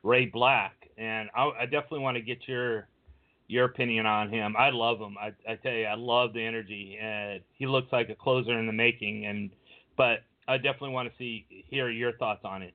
Ray 0.04 0.26
Black. 0.26 0.74
And 0.98 1.30
I, 1.36 1.50
I 1.62 1.66
definitely 1.66 2.00
want 2.00 2.18
to 2.18 2.22
get 2.22 2.48
your 2.48 2.88
your 3.48 3.66
opinion 3.66 4.06
on 4.06 4.30
him. 4.30 4.56
I 4.58 4.70
love 4.70 5.00
him. 5.00 5.18
I, 5.20 5.34
I 5.50 5.56
tell 5.56 5.72
you, 5.74 5.86
I 5.86 5.96
love 5.96 6.34
the 6.34 6.46
energy. 6.46 6.98
and 7.02 7.42
he 7.58 7.66
looks 7.66 7.92
like 7.92 8.10
a 8.10 8.16
closer 8.16 8.58
in 8.58 8.68
the 8.68 8.74
making. 8.74 9.26
And 9.26 9.50
but 9.98 10.20
I 10.48 10.58
definitely 10.58 10.92
want 10.92 11.10
to 11.10 11.18
see 11.18 11.46
hear 11.70 11.90
your 11.90 12.14
thoughts 12.14 12.42
on 12.46 12.62
it. 12.62 12.74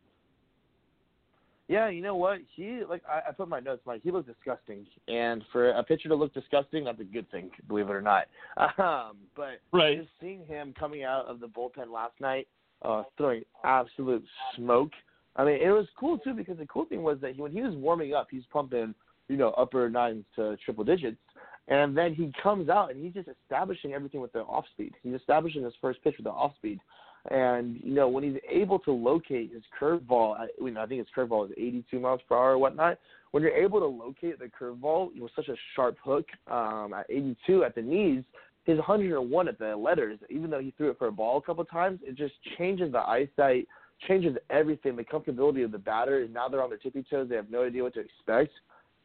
Yeah, 1.66 1.88
you 1.88 2.02
know 2.02 2.16
what? 2.16 2.40
He 2.54 2.82
like 2.88 3.02
I, 3.08 3.30
I 3.30 3.32
put 3.32 3.48
my 3.48 3.60
notes, 3.60 3.82
Mike. 3.86 4.02
He 4.04 4.10
looked 4.10 4.28
disgusting, 4.28 4.86
and 5.08 5.42
for 5.50 5.70
a 5.70 5.82
pitcher 5.82 6.10
to 6.10 6.14
look 6.14 6.34
disgusting, 6.34 6.84
that's 6.84 7.00
a 7.00 7.04
good 7.04 7.30
thing, 7.30 7.50
believe 7.68 7.88
it 7.88 7.92
or 7.92 8.02
not. 8.02 8.26
Um, 8.78 9.16
but 9.34 9.60
right. 9.72 9.98
just 9.98 10.10
seeing 10.20 10.44
him 10.46 10.74
coming 10.78 11.04
out 11.04 11.26
of 11.26 11.40
the 11.40 11.46
bullpen 11.46 11.90
last 11.92 12.12
night, 12.20 12.46
uh, 12.82 13.04
throwing 13.16 13.44
absolute 13.64 14.24
smoke. 14.56 14.90
I 15.36 15.44
mean, 15.44 15.60
it 15.60 15.70
was 15.70 15.86
cool 15.98 16.18
too 16.18 16.34
because 16.34 16.58
the 16.58 16.66
cool 16.66 16.84
thing 16.84 17.02
was 17.02 17.18
that 17.22 17.34
he, 17.34 17.40
when 17.40 17.52
he 17.52 17.62
was 17.62 17.74
warming 17.74 18.14
up, 18.14 18.28
he's 18.30 18.42
pumping, 18.52 18.94
you 19.28 19.36
know, 19.36 19.50
upper 19.50 19.88
nines 19.88 20.24
to 20.36 20.56
triple 20.64 20.84
digits, 20.84 21.16
and 21.68 21.96
then 21.96 22.14
he 22.14 22.32
comes 22.42 22.68
out 22.68 22.90
and 22.90 23.02
he's 23.02 23.14
just 23.14 23.28
establishing 23.28 23.94
everything 23.94 24.20
with 24.20 24.32
the 24.32 24.40
off 24.40 24.64
speed. 24.72 24.94
He's 25.02 25.14
establishing 25.14 25.64
his 25.64 25.74
first 25.80 26.02
pitch 26.04 26.14
with 26.18 26.24
the 26.24 26.30
off 26.30 26.54
speed. 26.56 26.78
And 27.30 27.80
you 27.82 27.94
know 27.94 28.08
when 28.08 28.22
he's 28.22 28.40
able 28.50 28.78
to 28.80 28.92
locate 28.92 29.52
his 29.52 29.62
curveball, 29.80 30.38
I, 30.38 30.46
you 30.60 30.70
know, 30.70 30.82
I 30.82 30.86
think 30.86 30.98
his 30.98 31.08
curveball 31.16 31.46
is 31.46 31.52
82 31.56 31.98
miles 31.98 32.20
per 32.28 32.36
hour 32.36 32.52
or 32.52 32.58
whatnot. 32.58 32.98
When 33.30 33.42
you're 33.42 33.52
able 33.52 33.80
to 33.80 33.86
locate 33.86 34.38
the 34.38 34.46
curveball 34.46 35.18
with 35.18 35.32
such 35.34 35.48
a 35.48 35.56
sharp 35.74 35.96
hook 36.04 36.26
um, 36.50 36.94
at 36.94 37.06
82 37.08 37.64
at 37.64 37.74
the 37.74 37.82
knees, 37.82 38.24
his 38.64 38.76
101 38.76 39.48
at 39.48 39.58
the 39.58 39.74
letters, 39.74 40.18
even 40.30 40.50
though 40.50 40.60
he 40.60 40.72
threw 40.76 40.90
it 40.90 40.98
for 40.98 41.08
a 41.08 41.12
ball 41.12 41.38
a 41.38 41.42
couple 41.42 41.62
of 41.62 41.70
times, 41.70 42.00
it 42.02 42.14
just 42.14 42.34
changes 42.58 42.92
the 42.92 42.98
eyesight, 42.98 43.66
changes 44.06 44.36
everything, 44.50 44.94
the 44.94 45.04
comfortability 45.04 45.64
of 45.64 45.72
the 45.72 45.78
batter. 45.78 46.22
And 46.22 46.32
now 46.32 46.48
they're 46.48 46.62
on 46.62 46.70
their 46.70 46.78
tippy 46.78 47.04
toes; 47.10 47.28
they 47.28 47.36
have 47.36 47.50
no 47.50 47.64
idea 47.64 47.82
what 47.82 47.94
to 47.94 48.00
expect. 48.00 48.52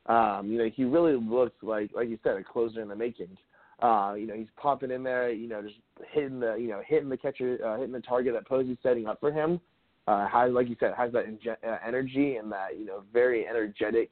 Um, 0.05 0.47
you 0.47 0.57
know, 0.57 0.69
he 0.73 0.83
really 0.83 1.13
looks 1.13 1.55
like, 1.61 1.91
like 1.93 2.09
you 2.09 2.17
said, 2.23 2.35
a 2.35 2.43
closer 2.43 2.81
in 2.81 2.87
the 2.87 2.95
making. 2.95 3.37
Uh, 3.81 4.13
you 4.17 4.27
know, 4.27 4.33
he's 4.35 4.47
popping 4.57 4.91
in 4.91 5.03
there, 5.03 5.31
you 5.31 5.47
know, 5.47 5.61
just 5.61 5.75
hitting 6.11 6.39
the, 6.39 6.55
you 6.55 6.67
know, 6.67 6.81
hitting 6.85 7.09
the 7.09 7.17
catcher, 7.17 7.57
uh, 7.65 7.77
hitting 7.77 7.93
the 7.93 8.01
target 8.01 8.33
that 8.33 8.47
Posey's 8.47 8.77
setting 8.83 9.07
up 9.07 9.19
for 9.19 9.31
him. 9.31 9.59
Uh, 10.07 10.27
has, 10.27 10.51
like 10.51 10.67
you 10.67 10.75
said, 10.79 10.93
has 10.97 11.13
that 11.13 11.25
inge- 11.25 11.47
uh, 11.47 11.77
energy 11.85 12.37
and 12.37 12.51
that, 12.51 12.77
you 12.77 12.85
know, 12.85 13.03
very 13.13 13.47
energetic 13.47 14.09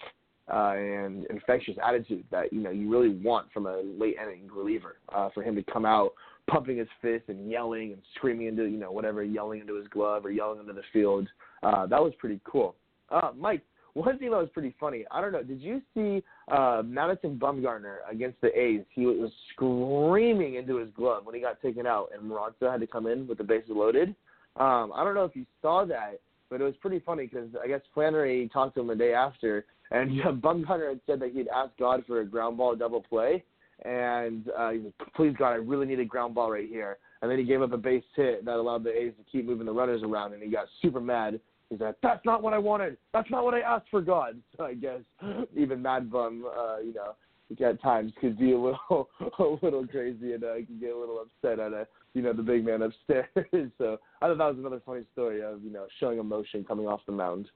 uh, 0.51 0.73
and 0.75 1.25
infectious 1.25 1.75
attitude 1.85 2.23
that 2.31 2.51
you 2.53 2.61
know 2.61 2.69
you 2.69 2.89
really 2.89 3.09
want 3.09 3.51
from 3.51 3.65
a 3.65 3.81
late 3.97 4.15
inning 4.21 4.47
reliever. 4.53 4.97
Uh, 5.13 5.29
for 5.33 5.43
him 5.43 5.55
to 5.55 5.63
come 5.63 5.85
out 5.85 6.13
pumping 6.49 6.77
his 6.77 6.87
fist 7.01 7.25
and 7.27 7.51
yelling 7.51 7.91
and 7.91 8.01
screaming 8.15 8.47
into 8.47 8.63
you 8.63 8.77
know 8.77 8.91
whatever, 8.91 9.23
yelling 9.23 9.59
into 9.59 9.75
his 9.75 9.87
glove 9.89 10.25
or 10.25 10.31
yelling 10.31 10.59
into 10.59 10.73
the 10.73 10.83
field. 10.93 11.27
Uh, 11.63 11.85
that 11.85 12.01
was 12.01 12.13
pretty 12.17 12.39
cool. 12.45 12.75
Uh, 13.09 13.31
Mike, 13.35 13.63
one 13.97 14.19
thing 14.19 14.29
that 14.29 14.37
was 14.37 14.49
pretty 14.53 14.75
funny. 14.79 15.05
I 15.11 15.21
don't 15.21 15.31
know. 15.31 15.43
Did 15.43 15.61
you 15.61 15.81
see 15.93 16.23
uh, 16.51 16.83
Madison 16.85 17.39
Bumgarner 17.39 17.97
against 18.09 18.39
the 18.41 18.47
A's? 18.57 18.81
He 18.93 19.05
was 19.05 19.31
screaming 19.53 20.55
into 20.55 20.77
his 20.77 20.89
glove 20.95 21.25
when 21.25 21.33
he 21.33 21.41
got 21.41 21.61
taken 21.61 21.87
out, 21.87 22.09
and 22.13 22.29
Moronta 22.29 22.71
had 22.71 22.79
to 22.81 22.87
come 22.87 23.07
in 23.07 23.27
with 23.27 23.39
the 23.39 23.43
bases 23.43 23.71
loaded. 23.71 24.09
Um, 24.55 24.91
I 24.95 25.03
don't 25.03 25.15
know 25.15 25.25
if 25.25 25.35
you 25.35 25.45
saw 25.61 25.85
that, 25.85 26.19
but 26.49 26.61
it 26.61 26.63
was 26.63 26.75
pretty 26.79 26.99
funny 26.99 27.25
because 27.25 27.49
I 27.61 27.67
guess 27.67 27.81
Flaherty 27.93 28.47
talked 28.49 28.75
to 28.75 28.81
him 28.81 28.87
the 28.87 28.95
day 28.95 29.13
after, 29.13 29.65
and 29.91 30.15
yeah, 30.15 30.25
Bumgarner 30.31 30.89
had 30.89 31.01
said 31.07 31.19
that 31.19 31.31
he'd 31.31 31.47
asked 31.47 31.77
God 31.79 32.03
for 32.05 32.21
a 32.21 32.25
ground 32.25 32.57
ball 32.57 32.75
double 32.75 33.01
play, 33.01 33.43
and 33.83 34.49
uh, 34.57 34.71
he 34.71 34.83
said, 34.83 34.93
"Please 35.15 35.35
God, 35.37 35.51
I 35.51 35.55
really 35.55 35.85
need 35.87 35.99
a 35.99 36.05
ground 36.05 36.35
ball 36.35 36.51
right 36.51 36.69
here." 36.69 36.97
And 37.21 37.31
then 37.31 37.39
he 37.39 37.45
gave 37.45 37.63
up 37.63 37.73
a 37.73 37.77
base 37.77 38.03
hit 38.15 38.45
that 38.45 38.57
allowed 38.57 38.83
the 38.83 38.91
A's 38.91 39.13
to 39.17 39.31
keep 39.31 39.45
moving 39.45 39.65
the 39.65 39.71
runners 39.71 40.03
around, 40.03 40.33
and 40.33 40.43
he 40.43 40.49
got 40.49 40.67
super 40.83 41.01
mad. 41.01 41.39
He 41.69 41.77
said, 41.77 41.95
"That's 42.01 42.23
not 42.25 42.41
what 42.41 42.53
I 42.53 42.57
wanted. 42.57 42.97
That's 43.13 43.29
not 43.29 43.43
what 43.43 43.53
I 43.53 43.59
asked 43.59 43.89
for, 43.89 44.01
God." 44.01 44.41
So 44.57 44.65
I 44.65 44.73
guess 44.73 45.01
even 45.55 45.81
Mad 45.81 46.11
Bum, 46.11 46.45
uh, 46.45 46.77
you 46.79 46.93
know, 46.93 47.15
at 47.65 47.81
times 47.81 48.11
could 48.19 48.37
be 48.37 48.51
a 48.51 48.57
little 48.57 49.09
a 49.39 49.65
little 49.65 49.87
crazy 49.87 50.33
and 50.33 50.43
uh, 50.43 50.55
can 50.55 50.79
get 50.79 50.93
a 50.93 50.97
little 50.97 51.19
upset 51.21 51.59
at 51.59 51.73
a 51.73 51.87
you 52.13 52.21
know 52.21 52.33
the 52.33 52.43
big 52.43 52.65
man 52.65 52.81
upstairs. 52.81 53.27
so 53.77 53.97
I 54.21 54.27
thought 54.27 54.37
that 54.37 54.47
was 54.47 54.57
another 54.57 54.81
funny 54.85 55.03
story 55.13 55.43
of 55.43 55.63
you 55.63 55.71
know 55.71 55.87
showing 55.99 56.19
emotion 56.19 56.63
coming 56.63 56.87
off 56.87 57.01
the 57.05 57.11
mound. 57.11 57.47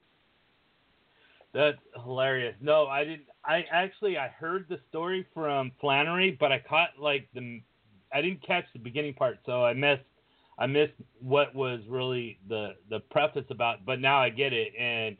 That's 1.53 1.77
hilarious. 2.03 2.55
No, 2.61 2.87
I 2.87 3.03
didn't. 3.03 3.25
I 3.43 3.65
actually 3.71 4.17
I 4.17 4.29
heard 4.29 4.67
the 4.69 4.79
story 4.89 5.25
from 5.33 5.71
Flaherty, 5.81 6.37
but 6.39 6.51
I 6.51 6.59
caught 6.59 6.91
like 6.99 7.27
the 7.33 7.61
I 8.13 8.21
didn't 8.21 8.45
catch 8.45 8.65
the 8.73 8.79
beginning 8.79 9.13
part, 9.13 9.39
so 9.45 9.65
I 9.65 9.73
missed 9.73 10.03
I 10.61 10.67
missed 10.67 10.93
what 11.19 11.55
was 11.55 11.79
really 11.89 12.37
the 12.47 12.75
the 12.89 12.99
preface 12.99 13.45
about. 13.49 13.83
But 13.83 13.99
now 13.99 14.19
I 14.19 14.29
get 14.29 14.53
it, 14.53 14.73
and 14.79 15.17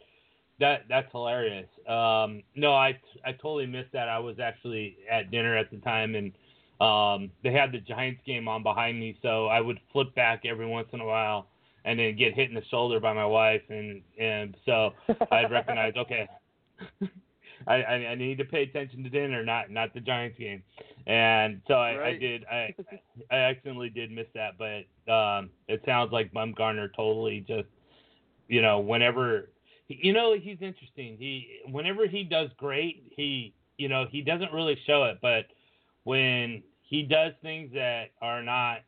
that 0.60 0.84
that's 0.88 1.12
hilarious. 1.12 1.68
Um, 1.88 2.44
no, 2.56 2.74
I 2.74 3.00
I 3.26 3.32
totally 3.32 3.66
missed 3.66 3.92
that. 3.94 4.08
I 4.08 4.20
was 4.20 4.40
actually 4.40 4.98
at 5.10 5.32
dinner 5.32 5.58
at 5.58 5.72
the 5.72 5.78
time, 5.78 6.14
and 6.14 6.32
um, 6.80 7.32
they 7.44 7.52
had 7.52 7.72
the 7.72 7.80
Giants 7.80 8.22
game 8.24 8.48
on 8.48 8.62
behind 8.62 9.00
me, 9.00 9.18
so 9.24 9.48
I 9.48 9.62
would 9.62 9.80
flip 9.92 10.14
back 10.14 10.44
every 10.46 10.68
once 10.68 10.90
in 10.94 11.02
a 11.02 11.06
while 11.06 11.48
and 11.86 11.98
then 11.98 12.16
get 12.16 12.36
hit 12.36 12.50
in 12.50 12.56
the 12.56 12.64
shoulder 12.70 13.00
by 13.00 13.14
my 13.14 13.26
wife, 13.26 13.64
and 13.70 14.04
and 14.20 14.56
so 14.64 14.92
I'd 15.32 15.50
recognize, 15.52 15.94
okay. 15.98 16.30
I, 17.68 17.76
I, 17.76 17.94
I 18.12 18.16
need 18.16 18.38
to 18.38 18.46
pay 18.46 18.64
attention 18.64 19.04
to 19.04 19.10
dinner, 19.10 19.44
not 19.44 19.70
not 19.70 19.94
the 19.94 20.00
Giants 20.00 20.38
game, 20.38 20.64
and 21.08 21.62
so 21.68 21.76
I, 21.76 21.98
Right. 21.98 22.16
I 22.16 22.20
did 22.20 22.46
I 22.52 22.76
I 23.30 23.36
accidentally 23.36 23.90
did 23.90 24.12
miss 24.12 24.28
that, 24.34 24.58
but 24.58 25.12
um, 25.12 25.50
it 25.68 25.82
sounds 25.86 26.12
like 26.12 26.32
Bumgarner 26.34 26.90
totally 26.96 27.46
just 27.48 27.68
you 28.48 28.62
know 28.62 28.80
whenever 28.80 29.50
you 29.88 30.14
know 30.14 30.36
he's 30.40 30.58
interesting. 30.62 31.18
He 31.18 31.48
whenever 31.70 32.08
he 32.08 32.24
does 32.24 32.50
great, 32.58 33.12
he 33.16 33.54
you 33.78 33.90
know 33.90 34.06
he 34.10 34.22
doesn't 34.22 34.52
really 34.52 34.78
show 34.86 35.06
it, 35.06 35.20
but 35.22 35.46
when 36.04 36.64
he 36.82 37.04
does 37.04 37.34
things 37.42 37.72
that 37.74 38.12
are 38.22 38.44
not 38.44 38.80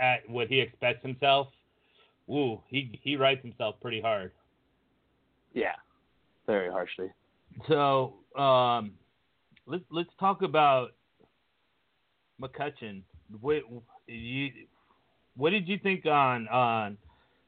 at 0.00 0.28
what 0.28 0.48
he 0.48 0.60
expects 0.60 1.02
himself, 1.02 1.48
ooh, 2.30 2.60
he 2.68 2.98
he 3.02 3.16
writes 3.16 3.42
himself 3.42 3.76
pretty 3.80 4.00
hard. 4.00 4.32
Yeah, 5.52 5.74
very 6.46 6.70
harshly. 6.70 7.10
So 7.68 8.14
um, 8.36 8.92
let's 9.66 9.84
let's 9.90 10.10
talk 10.18 10.42
about 10.42 10.90
McCutcheon. 12.40 13.02
What 13.40 13.62
you 14.06 14.50
what 15.36 15.50
did 15.50 15.68
you 15.68 15.78
think 15.78 16.06
on 16.06 16.48
on 16.48 16.96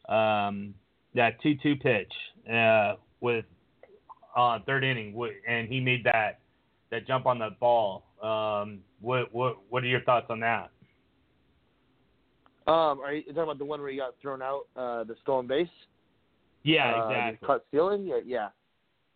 um, 0.08 0.74
that 1.14 1.40
two 1.42 1.56
two 1.62 1.76
pitch 1.76 2.12
uh, 2.52 2.94
with 3.20 3.44
uh, 4.36 4.58
third 4.66 4.84
inning? 4.84 5.14
And 5.48 5.68
he 5.68 5.80
made 5.80 6.04
that 6.04 6.40
that 6.90 7.06
jump 7.06 7.26
on 7.26 7.38
the 7.38 7.50
ball. 7.58 8.04
Um, 8.22 8.80
what 9.00 9.32
what 9.32 9.58
what 9.68 9.82
are 9.82 9.88
your 9.88 10.02
thoughts 10.02 10.26
on 10.30 10.40
that? 10.40 10.70
Um, 12.66 13.00
are 13.00 13.12
you 13.12 13.22
talking 13.24 13.42
about 13.42 13.58
the 13.58 13.64
one 13.64 13.80
where 13.80 13.90
he 13.90 13.96
got 13.96 14.14
thrown 14.22 14.40
out, 14.40 14.66
uh, 14.76 15.02
the 15.02 15.16
stolen 15.22 15.48
base? 15.48 15.66
Yeah, 16.62 16.94
uh, 16.94 17.08
exactly. 17.08 17.46
Cut 17.46 17.66
ceiling? 17.72 18.06
Yeah, 18.06 18.20
yeah. 18.24 18.48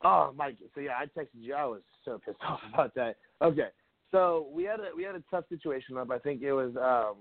Oh, 0.05 0.33
Mike. 0.37 0.57
So 0.75 0.81
yeah, 0.81 0.93
I 0.99 1.07
texted 1.19 1.29
you. 1.41 1.55
I 1.55 1.65
was 1.65 1.81
so 2.05 2.21
pissed 2.27 2.39
off 2.47 2.61
about 2.73 2.95
that. 2.95 3.17
Okay, 3.43 3.69
so 4.11 4.47
we 4.53 4.65
had 4.65 4.81
a 4.81 4.89
we 4.97 5.03
had 5.03 5.15
a 5.15 5.23
tough 5.31 5.45
situation 5.49 5.97
up. 5.97 6.11
I 6.11 6.19
think 6.19 6.43
it 6.43 6.53
was. 6.53 6.77
um 6.77 7.17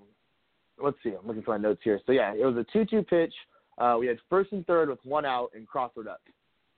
Let's 0.77 0.97
see. 1.03 1.11
I'm 1.17 1.25
looking 1.25 1.41
for 1.41 1.51
my 1.51 1.57
notes 1.57 1.79
here. 1.85 2.01
So 2.05 2.11
yeah, 2.11 2.33
it 2.33 2.45
was 2.45 2.57
a 2.57 2.65
two-two 2.73 3.03
pitch. 3.03 3.33
Uh, 3.77 3.95
we 3.97 4.07
had 4.07 4.17
first 4.29 4.51
and 4.51 4.65
third 4.67 4.89
with 4.89 4.99
one 5.05 5.25
out 5.25 5.51
and 5.55 5.65
Crawford 5.65 6.07
up. 6.07 6.19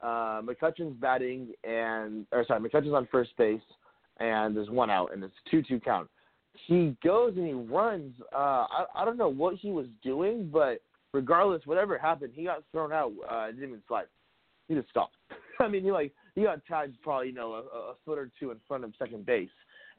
Uh, 0.02 0.42
McCutcheon's 0.44 0.96
batting 1.00 1.48
and 1.64 2.28
or 2.32 2.46
sorry, 2.46 2.62
McCutcheon's 2.62 2.94
on 2.94 3.08
first 3.12 3.32
base 3.38 3.60
and 4.20 4.56
there's 4.56 4.70
one 4.70 4.92
out 4.92 5.14
and 5.14 5.24
it's 5.24 5.34
two-two 5.50 5.80
count. 5.80 6.08
He 6.68 6.96
goes 7.04 7.34
and 7.38 7.48
he 7.48 7.54
runs. 7.54 8.14
Uh, 8.34 8.66
I 8.70 8.86
I 8.96 9.06
don't 9.06 9.18
know 9.18 9.30
what 9.30 9.56
he 9.56 9.72
was 9.72 9.88
doing, 10.04 10.50
but 10.54 10.82
regardless, 11.14 11.64
whatever 11.66 11.98
happened, 11.98 12.34
he 12.36 12.44
got 12.44 12.64
thrown 12.72 12.92
out. 12.92 13.12
Uh, 13.28 13.48
didn't 13.48 13.64
even 13.64 13.82
slide. 13.88 14.06
He 14.68 14.76
just 14.76 14.90
stopped. 14.90 15.16
I 15.60 15.68
mean, 15.68 15.84
he 15.84 15.92
like 15.92 16.14
he 16.36 16.44
got 16.44 16.66
tagged 16.66 17.02
probably 17.02 17.28
you 17.28 17.34
know 17.34 17.54
a, 17.54 17.92
a 17.92 17.94
foot 18.06 18.20
or 18.20 18.30
two 18.40 18.52
in 18.52 18.58
front 18.68 18.84
of 18.84 18.94
second 19.00 19.26
base, 19.26 19.50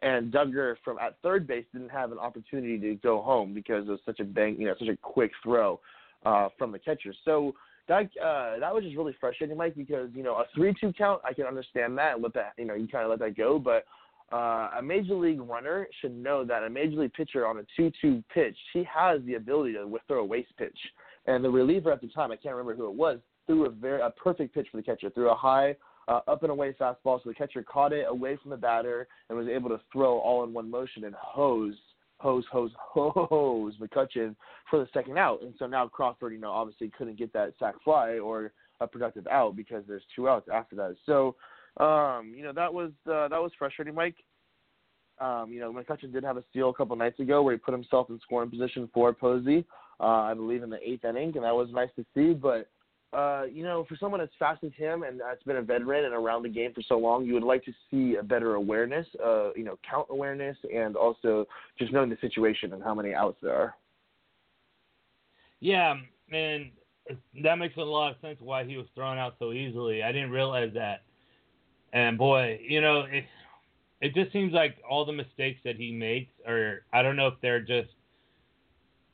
and 0.03 0.33
Duggar 0.33 0.77
from 0.85 0.99
at 0.99 1.17
third 1.23 1.47
base 1.47 1.65
didn't 1.73 1.91
have 1.91 2.13
an 2.13 2.19
opportunity 2.19 2.79
to 2.79 2.95
go 2.97 3.23
home 3.23 3.55
because 3.55 3.89
it 3.89 3.91
was 3.91 4.01
such 4.07 4.21
a 4.21 4.25
bang, 4.25 4.57
you 4.59 4.67
know, 4.67 4.75
such 4.79 4.89
a 4.89 4.97
quick 4.97 5.33
throw 5.43 5.81
uh, 6.25 6.49
from 6.59 6.73
the 6.73 6.79
catcher. 6.79 7.13
So 7.25 7.55
that 7.89 8.05
uh, 8.23 8.59
that 8.61 8.75
was 8.75 8.85
just 8.85 8.97
really 8.97 9.17
frustrating, 9.21 9.57
Mike, 9.57 9.75
because 9.77 10.11
you 10.15 10.23
know 10.23 10.35
a 10.35 10.45
three-two 10.55 10.93
count 10.93 11.23
I 11.25 11.33
can 11.33 11.47
understand 11.47 11.97
that 11.99 12.21
let 12.21 12.35
that 12.35 12.53
you 12.59 12.65
know 12.65 12.75
you 12.75 12.89
kind 12.89 13.05
of 13.05 13.11
let 13.11 13.19
that 13.21 13.37
go, 13.37 13.59
but 13.59 13.85
uh, 14.31 14.71
a 14.79 14.83
major 14.83 15.15
league 15.15 15.41
runner 15.41 15.89
should 16.01 16.15
know 16.15 16.45
that 16.45 16.63
a 16.63 16.71
major 16.71 16.97
league 16.97 17.15
pitcher 17.15 17.47
on 17.47 17.59
a 17.59 17.63
two-two 17.77 18.23
pitch, 18.33 18.57
he 18.75 18.85
has 18.85 19.21
the 19.25 19.35
ability 19.35 19.73
to 19.73 19.99
throw 20.07 20.21
a 20.21 20.25
waste 20.25 20.55
pitch. 20.59 20.79
And 21.27 21.43
the 21.43 21.51
reliever 21.51 21.91
at 21.93 22.01
the 22.01 22.09
time, 22.09 22.31
I 22.31 22.37
can't 22.37 22.55
remember 22.55 22.75
who 22.75 22.89
it 22.91 22.95
was, 22.95 23.21
threw 23.49 23.67
a 23.67 23.71
very 23.71 24.01
a 24.01 24.11
perfect 24.11 24.55
pitch 24.55 24.69
for 24.71 24.77
the 24.77 24.83
catcher, 24.85 25.11
threw 25.11 25.31
a 25.31 25.35
high 25.35 25.75
uh, 26.07 26.21
up 26.29 26.43
and 26.43 26.53
away 26.53 26.75
fastball, 26.81 27.23
so 27.23 27.23
the 27.27 27.35
catcher 27.35 27.63
caught 27.63 27.93
it 27.93 28.07
away 28.09 28.39
from 28.41 28.51
the 28.51 28.57
batter 28.57 29.09
and 29.29 29.37
was 29.37 29.49
able 29.49 29.69
to 29.69 29.81
throw 29.93 30.19
all 30.19 30.45
in 30.45 30.53
one 30.53 30.71
motion 30.71 31.05
and 31.05 31.15
hose, 31.15 31.75
hose, 32.19 32.45
hose, 32.51 32.71
hose 32.95 33.75
McCutcheon 33.81 34.35
for 34.71 34.79
the 34.79 34.89
second 34.95 35.19
out. 35.19 35.43
And 35.43 35.55
so 35.59 35.67
now 35.67 35.87
Crawford, 35.89 36.33
you 36.33 36.41
know, 36.41 36.51
obviously 36.51 36.91
couldn't 36.97 37.19
get 37.19 37.33
that 37.33 37.55
sac 37.59 37.75
fly 37.85 38.19
or 38.19 38.53
a 38.81 38.87
productive 38.87 39.27
out 39.27 39.57
because 39.57 39.85
there's 39.87 40.05
two 40.15 40.29
outs 40.29 40.49
after 40.53 40.77
that. 40.77 40.97
So, 41.05 41.37
um, 41.83 42.33
you 42.35 42.43
know, 42.43 42.53
that 42.53 42.73
was 42.73 42.91
uh, 43.07 43.29
that 43.29 43.41
was 43.41 43.53
frustrating, 43.59 43.95
Mike. 43.95 44.17
Um, 45.21 45.51
you 45.51 45.61
know, 45.61 45.73
McCutcheon 45.73 46.13
did 46.13 46.23
have 46.23 46.37
a 46.37 46.45
steal 46.49 46.71
a 46.71 46.75
couple 46.75 46.95
nights 46.97 47.19
ago 47.19 47.43
where 47.43 47.53
he 47.53 47.59
put 47.59 47.75
himself 47.75 48.09
in 48.09 48.21
scoring 48.21 48.51
position 48.51 48.89
for 48.95 49.13
Posey, 49.13 49.65
uh, 49.99 50.05
I 50.05 50.35
believe 50.35 50.63
in 50.63 50.71
the 50.71 50.89
eighth 50.89 51.05
inning, 51.05 51.33
and 51.35 51.45
that 51.45 51.55
was 51.55 51.69
nice 51.73 51.89
to 51.97 52.07
see. 52.15 52.35
But 52.35 52.71
uh, 53.13 53.45
you 53.51 53.65
know, 53.65 53.87
for 53.89 53.97
someone 53.97 54.21
as 54.21 54.29
fast 54.39 54.63
as 54.63 54.73
him 54.77 55.03
and 55.03 55.21
that's 55.21 55.43
been 55.45 55.57
a 55.57 55.63
veteran 55.63 56.05
and 56.05 56.15
around 56.15 56.43
the 56.43 56.49
game 56.49 56.73
for 56.75 56.83
so 56.83 56.99
long, 56.99 57.25
you 57.25 57.33
would 57.33 57.43
like 57.43 57.65
to 57.65 57.73
see 57.91 58.17
a 58.17 58.23
better 58.23 58.55
awareness, 58.55 59.07
uh, 59.25 59.51
you 59.55 59.65
know, 59.65 59.79
count 59.89 60.07
awareness, 60.11 60.57
and 60.75 60.95
also 60.95 61.47
just 61.79 61.93
knowing 61.93 62.11
the 62.11 62.19
situation 62.21 62.75
and 62.75 62.83
how 62.83 62.95
many 62.95 63.15
outs 63.15 63.39
there 63.43 63.55
are. 63.55 63.75
Yeah, 65.61 65.95
and 66.31 66.71
that 67.43 67.57
makes 67.57 67.77
a 67.79 67.81
lot 67.81 68.11
of 68.11 68.21
sense 68.21 68.39
why 68.41 68.65
he 68.65 68.77
was 68.77 68.87
thrown 68.95 69.17
out 69.17 69.37
so 69.39 69.53
easily. 69.53 70.03
I 70.03 70.13
didn't 70.13 70.31
realize 70.31 70.71
that. 70.75 71.03
And 71.95 72.19
boy, 72.19 72.61
you 72.63 72.83
know, 72.83 73.07
it 73.11 73.25
it 74.03 74.15
just 74.15 74.33
seems 74.33 74.53
like 74.53 74.77
all 74.89 75.07
the 75.07 75.13
mistakes 75.13 75.61
that 75.65 75.77
he 75.77 75.93
makes 75.93 76.31
are 76.47 76.83
I 76.93 77.03
don't 77.03 77.17
know 77.17 77.29
if 77.29 77.35
they're 77.41 77.61
just 77.61 77.89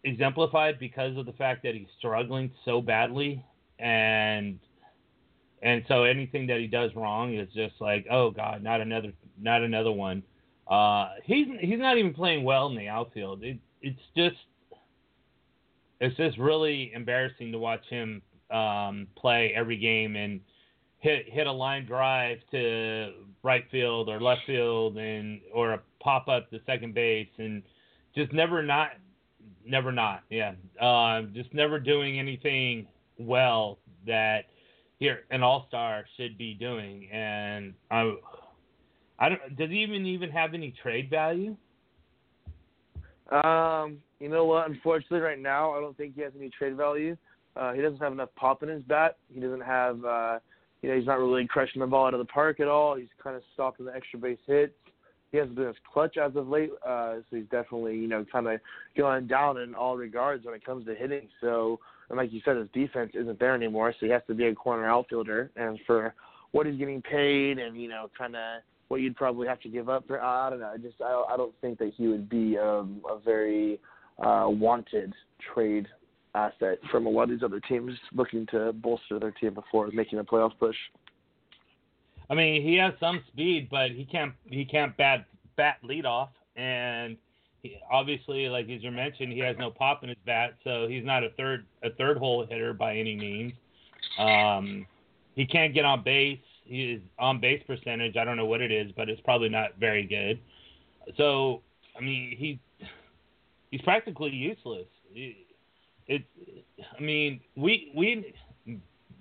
exemplified 0.02 0.80
because 0.80 1.16
of 1.16 1.26
the 1.26 1.32
fact 1.32 1.62
that 1.62 1.74
he's 1.74 1.86
struggling 1.96 2.50
so 2.64 2.80
badly 2.82 3.42
and 3.78 4.58
and 5.62 5.82
so 5.88 6.04
anything 6.04 6.46
that 6.48 6.60
he 6.60 6.66
does 6.66 6.90
wrong 6.94 7.34
is 7.34 7.48
just 7.54 7.74
like, 7.80 8.06
oh 8.10 8.30
god, 8.30 8.62
not 8.62 8.80
another 8.80 9.12
not 9.40 9.62
another 9.62 9.92
one. 9.92 10.22
Uh, 10.68 11.10
he's 11.24 11.46
he's 11.60 11.78
not 11.78 11.98
even 11.98 12.14
playing 12.14 12.44
well 12.44 12.66
in 12.68 12.76
the 12.76 12.88
outfield. 12.88 13.42
It, 13.42 13.58
it's 13.82 14.00
just 14.16 14.36
it's 16.00 16.16
just 16.16 16.38
really 16.38 16.92
embarrassing 16.94 17.52
to 17.52 17.58
watch 17.58 17.84
him 17.88 18.22
um, 18.50 19.06
play 19.16 19.52
every 19.56 19.78
game 19.78 20.16
and 20.16 20.40
hit 20.98 21.26
hit 21.28 21.46
a 21.46 21.52
line 21.52 21.86
drive 21.86 22.38
to 22.50 23.12
right 23.42 23.64
field 23.70 24.08
or 24.08 24.20
left 24.20 24.40
field 24.46 24.96
and 24.96 25.40
or 25.52 25.74
a 25.74 25.80
pop 26.00 26.28
up 26.28 26.50
to 26.50 26.58
second 26.66 26.94
base 26.94 27.28
and 27.38 27.62
just 28.14 28.32
never 28.32 28.62
not 28.62 28.90
never 29.66 29.92
not 29.92 30.22
yeah 30.30 30.52
uh, 30.80 31.22
just 31.34 31.52
never 31.52 31.78
doing 31.78 32.18
anything 32.18 32.86
well 33.18 33.78
that 34.06 34.42
here 34.98 35.20
an 35.30 35.42
all 35.42 35.66
star 35.68 36.04
should 36.16 36.36
be 36.38 36.54
doing 36.54 37.08
and 37.12 37.74
I 37.90 38.14
I 39.18 39.28
don't 39.28 39.56
does 39.56 39.70
he 39.70 39.82
even 39.82 40.06
even 40.06 40.30
have 40.30 40.54
any 40.54 40.74
trade 40.82 41.08
value 41.10 41.56
Um, 43.30 43.98
you 44.20 44.28
know 44.28 44.44
what? 44.44 44.68
Unfortunately, 44.68 45.20
right 45.20 45.38
now, 45.38 45.72
I 45.72 45.80
don't 45.80 45.96
think 45.96 46.14
he 46.14 46.22
has 46.22 46.32
any 46.38 46.50
trade 46.50 46.76
value. 46.76 47.16
Uh, 47.56 47.72
he 47.72 47.80
doesn't 47.80 48.00
have 48.00 48.12
enough 48.12 48.28
pop 48.36 48.62
in 48.62 48.68
his 48.68 48.82
bat. 48.82 49.16
He 49.32 49.40
doesn't 49.40 49.62
have, 49.62 50.04
uh, 50.04 50.38
you 50.82 50.88
know, 50.88 50.96
he's 50.96 51.06
not 51.06 51.18
really 51.18 51.46
crushing 51.46 51.80
the 51.80 51.86
ball 51.86 52.06
out 52.06 52.14
of 52.14 52.18
the 52.18 52.26
park 52.26 52.60
at 52.60 52.68
all. 52.68 52.96
He's 52.96 53.08
kind 53.22 53.36
of 53.36 53.42
stopping 53.54 53.86
the 53.86 53.94
extra 53.94 54.18
base 54.18 54.38
hits. 54.46 54.74
He 55.32 55.38
hasn't 55.38 55.56
been 55.56 55.68
as 55.68 55.74
clutch 55.92 56.16
as 56.16 56.36
of 56.36 56.48
late, 56.48 56.70
uh, 56.86 57.16
so 57.16 57.36
he's 57.36 57.46
definitely, 57.50 57.96
you 57.96 58.06
know, 58.08 58.24
kind 58.30 58.46
of 58.46 58.60
going 58.96 59.26
down 59.26 59.58
in 59.58 59.74
all 59.74 59.96
regards 59.96 60.44
when 60.44 60.54
it 60.54 60.64
comes 60.64 60.86
to 60.86 60.94
hitting. 60.94 61.28
So, 61.40 61.80
and 62.08 62.18
like 62.18 62.32
you 62.32 62.40
said, 62.44 62.56
his 62.56 62.68
defense 62.72 63.12
isn't 63.14 63.38
there 63.38 63.54
anymore, 63.54 63.92
so 63.92 64.06
he 64.06 64.12
has 64.12 64.22
to 64.26 64.34
be 64.34 64.46
a 64.46 64.54
corner 64.54 64.88
outfielder. 64.88 65.50
And 65.56 65.78
for 65.86 66.14
what 66.52 66.66
he's 66.66 66.76
getting 66.76 67.02
paid, 67.02 67.58
and 67.58 67.80
you 67.80 67.88
know, 67.88 68.10
kind 68.16 68.36
of 68.36 68.62
what 68.88 69.00
you'd 69.00 69.16
probably 69.16 69.48
have 69.48 69.60
to 69.60 69.68
give 69.68 69.88
up 69.88 70.06
for, 70.06 70.20
I 70.20 70.50
don't 70.50 70.60
know. 70.60 70.72
I 70.74 70.76
just, 70.76 71.00
I, 71.00 71.24
I 71.30 71.36
don't 71.36 71.54
think 71.60 71.78
that 71.78 71.92
he 71.96 72.06
would 72.06 72.28
be 72.28 72.58
um, 72.58 73.00
a 73.08 73.18
very 73.18 73.80
uh, 74.18 74.46
wanted 74.48 75.12
trade 75.54 75.86
asset 76.34 76.78
from 76.90 77.06
a 77.06 77.08
lot 77.08 77.24
of 77.24 77.30
these 77.30 77.42
other 77.42 77.60
teams 77.60 77.92
looking 78.12 78.46
to 78.46 78.72
bolster 78.72 79.18
their 79.18 79.30
team 79.30 79.54
before 79.54 79.88
making 79.92 80.18
a 80.18 80.24
playoff 80.24 80.52
push. 80.58 80.76
I 82.28 82.34
mean, 82.34 82.62
he 82.62 82.76
has 82.76 82.94
some 83.00 83.22
speed, 83.28 83.68
but 83.70 83.90
he 83.90 84.04
can't 84.04 84.32
he 84.48 84.64
can't 84.64 84.96
bat 84.96 85.26
bat 85.56 85.76
lead 85.82 86.06
off, 86.06 86.30
and 86.56 87.16
he, 87.64 87.78
obviously, 87.90 88.48
like 88.48 88.68
as 88.68 88.82
you 88.82 88.90
mentioned, 88.90 89.32
he 89.32 89.38
has 89.40 89.56
no 89.58 89.70
pop 89.70 90.02
in 90.02 90.10
his 90.10 90.18
bat, 90.26 90.54
so 90.62 90.86
he's 90.86 91.04
not 91.04 91.24
a 91.24 91.30
third 91.30 91.64
a 91.82 91.90
third 91.90 92.18
hole 92.18 92.46
hitter 92.46 92.74
by 92.74 92.96
any 92.96 93.16
means. 93.16 93.54
Um, 94.18 94.86
he 95.34 95.46
can't 95.46 95.72
get 95.74 95.84
on 95.84 96.04
base. 96.04 96.38
His 96.66 97.00
on 97.18 97.40
base 97.40 97.62
percentage, 97.66 98.16
I 98.16 98.24
don't 98.24 98.36
know 98.36 98.46
what 98.46 98.60
it 98.60 98.70
is, 98.70 98.92
but 98.96 99.08
it's 99.08 99.20
probably 99.22 99.48
not 99.48 99.78
very 99.80 100.06
good. 100.06 100.38
So, 101.16 101.62
I 101.98 102.00
mean, 102.00 102.36
he 102.36 102.60
he's 103.70 103.80
practically 103.80 104.30
useless. 104.30 104.86
It, 105.14 105.36
it 106.06 106.22
I 106.96 107.00
mean, 107.02 107.40
we 107.56 107.90
we 107.96 108.34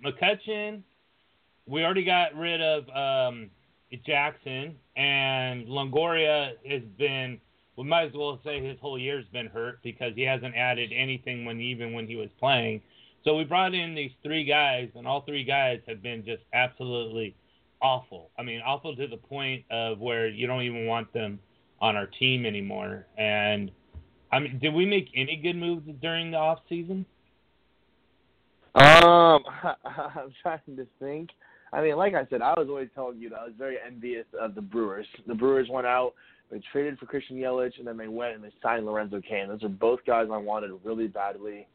McCutcheon 0.05 0.83
we 1.65 1.83
already 1.83 2.03
got 2.03 2.35
rid 2.35 2.61
of 2.61 2.89
um, 2.89 3.49
Jackson, 4.05 4.75
and 4.97 5.65
Longoria 5.67 6.51
has 6.69 6.81
been. 6.97 7.39
We 7.75 7.83
might 7.83 8.07
as 8.07 8.13
well 8.13 8.39
say 8.43 8.63
his 8.63 8.79
whole 8.79 8.99
year's 8.99 9.25
been 9.33 9.47
hurt 9.47 9.81
because 9.83 10.13
he 10.15 10.21
hasn't 10.23 10.55
added 10.55 10.91
anything 10.95 11.45
when 11.45 11.59
even 11.59 11.93
when 11.93 12.07
he 12.07 12.15
was 12.15 12.29
playing. 12.39 12.81
So 13.23 13.35
we 13.35 13.45
brought 13.45 13.73
in 13.73 13.95
these 13.95 14.11
three 14.21 14.43
guys, 14.43 14.89
and 14.95 15.07
all 15.07 15.21
three 15.21 15.43
guys 15.43 15.79
have 15.87 16.03
been 16.03 16.25
just 16.25 16.43
absolutely 16.53 17.35
awful. 17.81 18.31
I 18.37 18.43
mean, 18.43 18.61
awful 18.65 18.95
to 18.95 19.07
the 19.07 19.17
point 19.17 19.63
of 19.71 19.99
where 19.99 20.27
you 20.27 20.45
don't 20.45 20.63
even 20.63 20.85
want 20.85 21.11
them 21.13 21.39
on 21.81 21.95
our 21.95 22.07
team 22.07 22.45
anymore. 22.45 23.07
And 23.17 23.71
I 24.31 24.39
mean, 24.39 24.59
did 24.59 24.73
we 24.73 24.85
make 24.85 25.09
any 25.15 25.37
good 25.37 25.55
moves 25.55 25.87
during 26.01 26.31
the 26.31 26.37
off 26.37 26.59
season? 26.67 27.05
Um, 28.75 29.43
I, 29.47 29.75
I'm 29.85 30.33
trying 30.41 30.75
to 30.75 30.87
think. 30.99 31.29
I 31.71 31.81
mean, 31.81 31.95
like 31.95 32.13
I 32.13 32.27
said, 32.29 32.41
I 32.41 32.53
was 32.57 32.67
always 32.69 32.89
telling 32.93 33.19
you 33.19 33.29
that 33.29 33.39
I 33.39 33.45
was 33.45 33.53
very 33.57 33.77
envious 33.85 34.25
of 34.39 34.53
the 34.53 34.61
Brewers. 34.61 35.07
The 35.27 35.33
Brewers 35.33 35.67
went 35.69 35.87
out, 35.87 36.13
they 36.51 36.61
traded 36.71 36.99
for 36.99 37.05
Christian 37.05 37.37
Yelich, 37.37 37.77
and 37.79 37.87
then 37.87 37.97
they 37.97 38.07
went 38.07 38.35
and 38.35 38.43
they 38.43 38.51
signed 38.61 38.85
Lorenzo 38.85 39.21
Cain. 39.27 39.47
Those 39.47 39.63
are 39.63 39.69
both 39.69 39.99
guys 40.05 40.27
I 40.31 40.37
wanted 40.37 40.71
really 40.83 41.07
badly. 41.07 41.67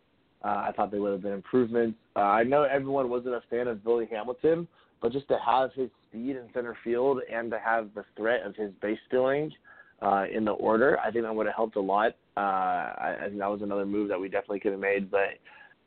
Uh, 0.45 0.67
I 0.69 0.73
thought 0.77 0.93
they 0.93 1.01
would 1.01 1.13
have 1.13 1.23
been 1.23 1.33
improvements. 1.33 1.99
Uh, 2.15 2.21
I 2.21 2.45
know 2.45 2.63
everyone 2.63 3.11
wasn't 3.11 3.35
a 3.35 3.43
fan 3.51 3.67
of 3.67 3.83
Billy 3.83 4.07
Hamilton, 4.11 4.69
but 5.03 5.13
just 5.13 5.27
to 5.29 5.39
have 5.45 5.73
his 5.75 5.91
speed 6.09 6.37
in 6.37 6.49
center 6.55 6.77
field 6.85 7.21
and 7.33 7.51
to 7.51 7.59
have 7.59 7.89
the 7.95 8.05
threat 8.17 8.43
of 8.45 8.55
his 8.55 8.71
base 8.81 8.99
stealing 9.09 9.53
uh, 10.01 10.27
in 10.33 10.45
the 10.45 10.53
order, 10.53 10.99
I 11.01 11.11
think 11.11 11.25
that 11.25 11.35
would 11.35 11.47
have 11.47 11.57
helped 11.57 11.77
a 11.77 11.81
lot. 11.81 12.13
Uh, 12.37 12.41
I, 12.41 13.17
I 13.21 13.25
think 13.27 13.39
that 13.39 13.51
was 13.51 13.63
another 13.63 13.85
move 13.85 14.09
that 14.11 14.21
we 14.21 14.29
definitely 14.29 14.61
could 14.61 14.73
have 14.73 14.81
made, 14.81 15.11
but 15.11 15.31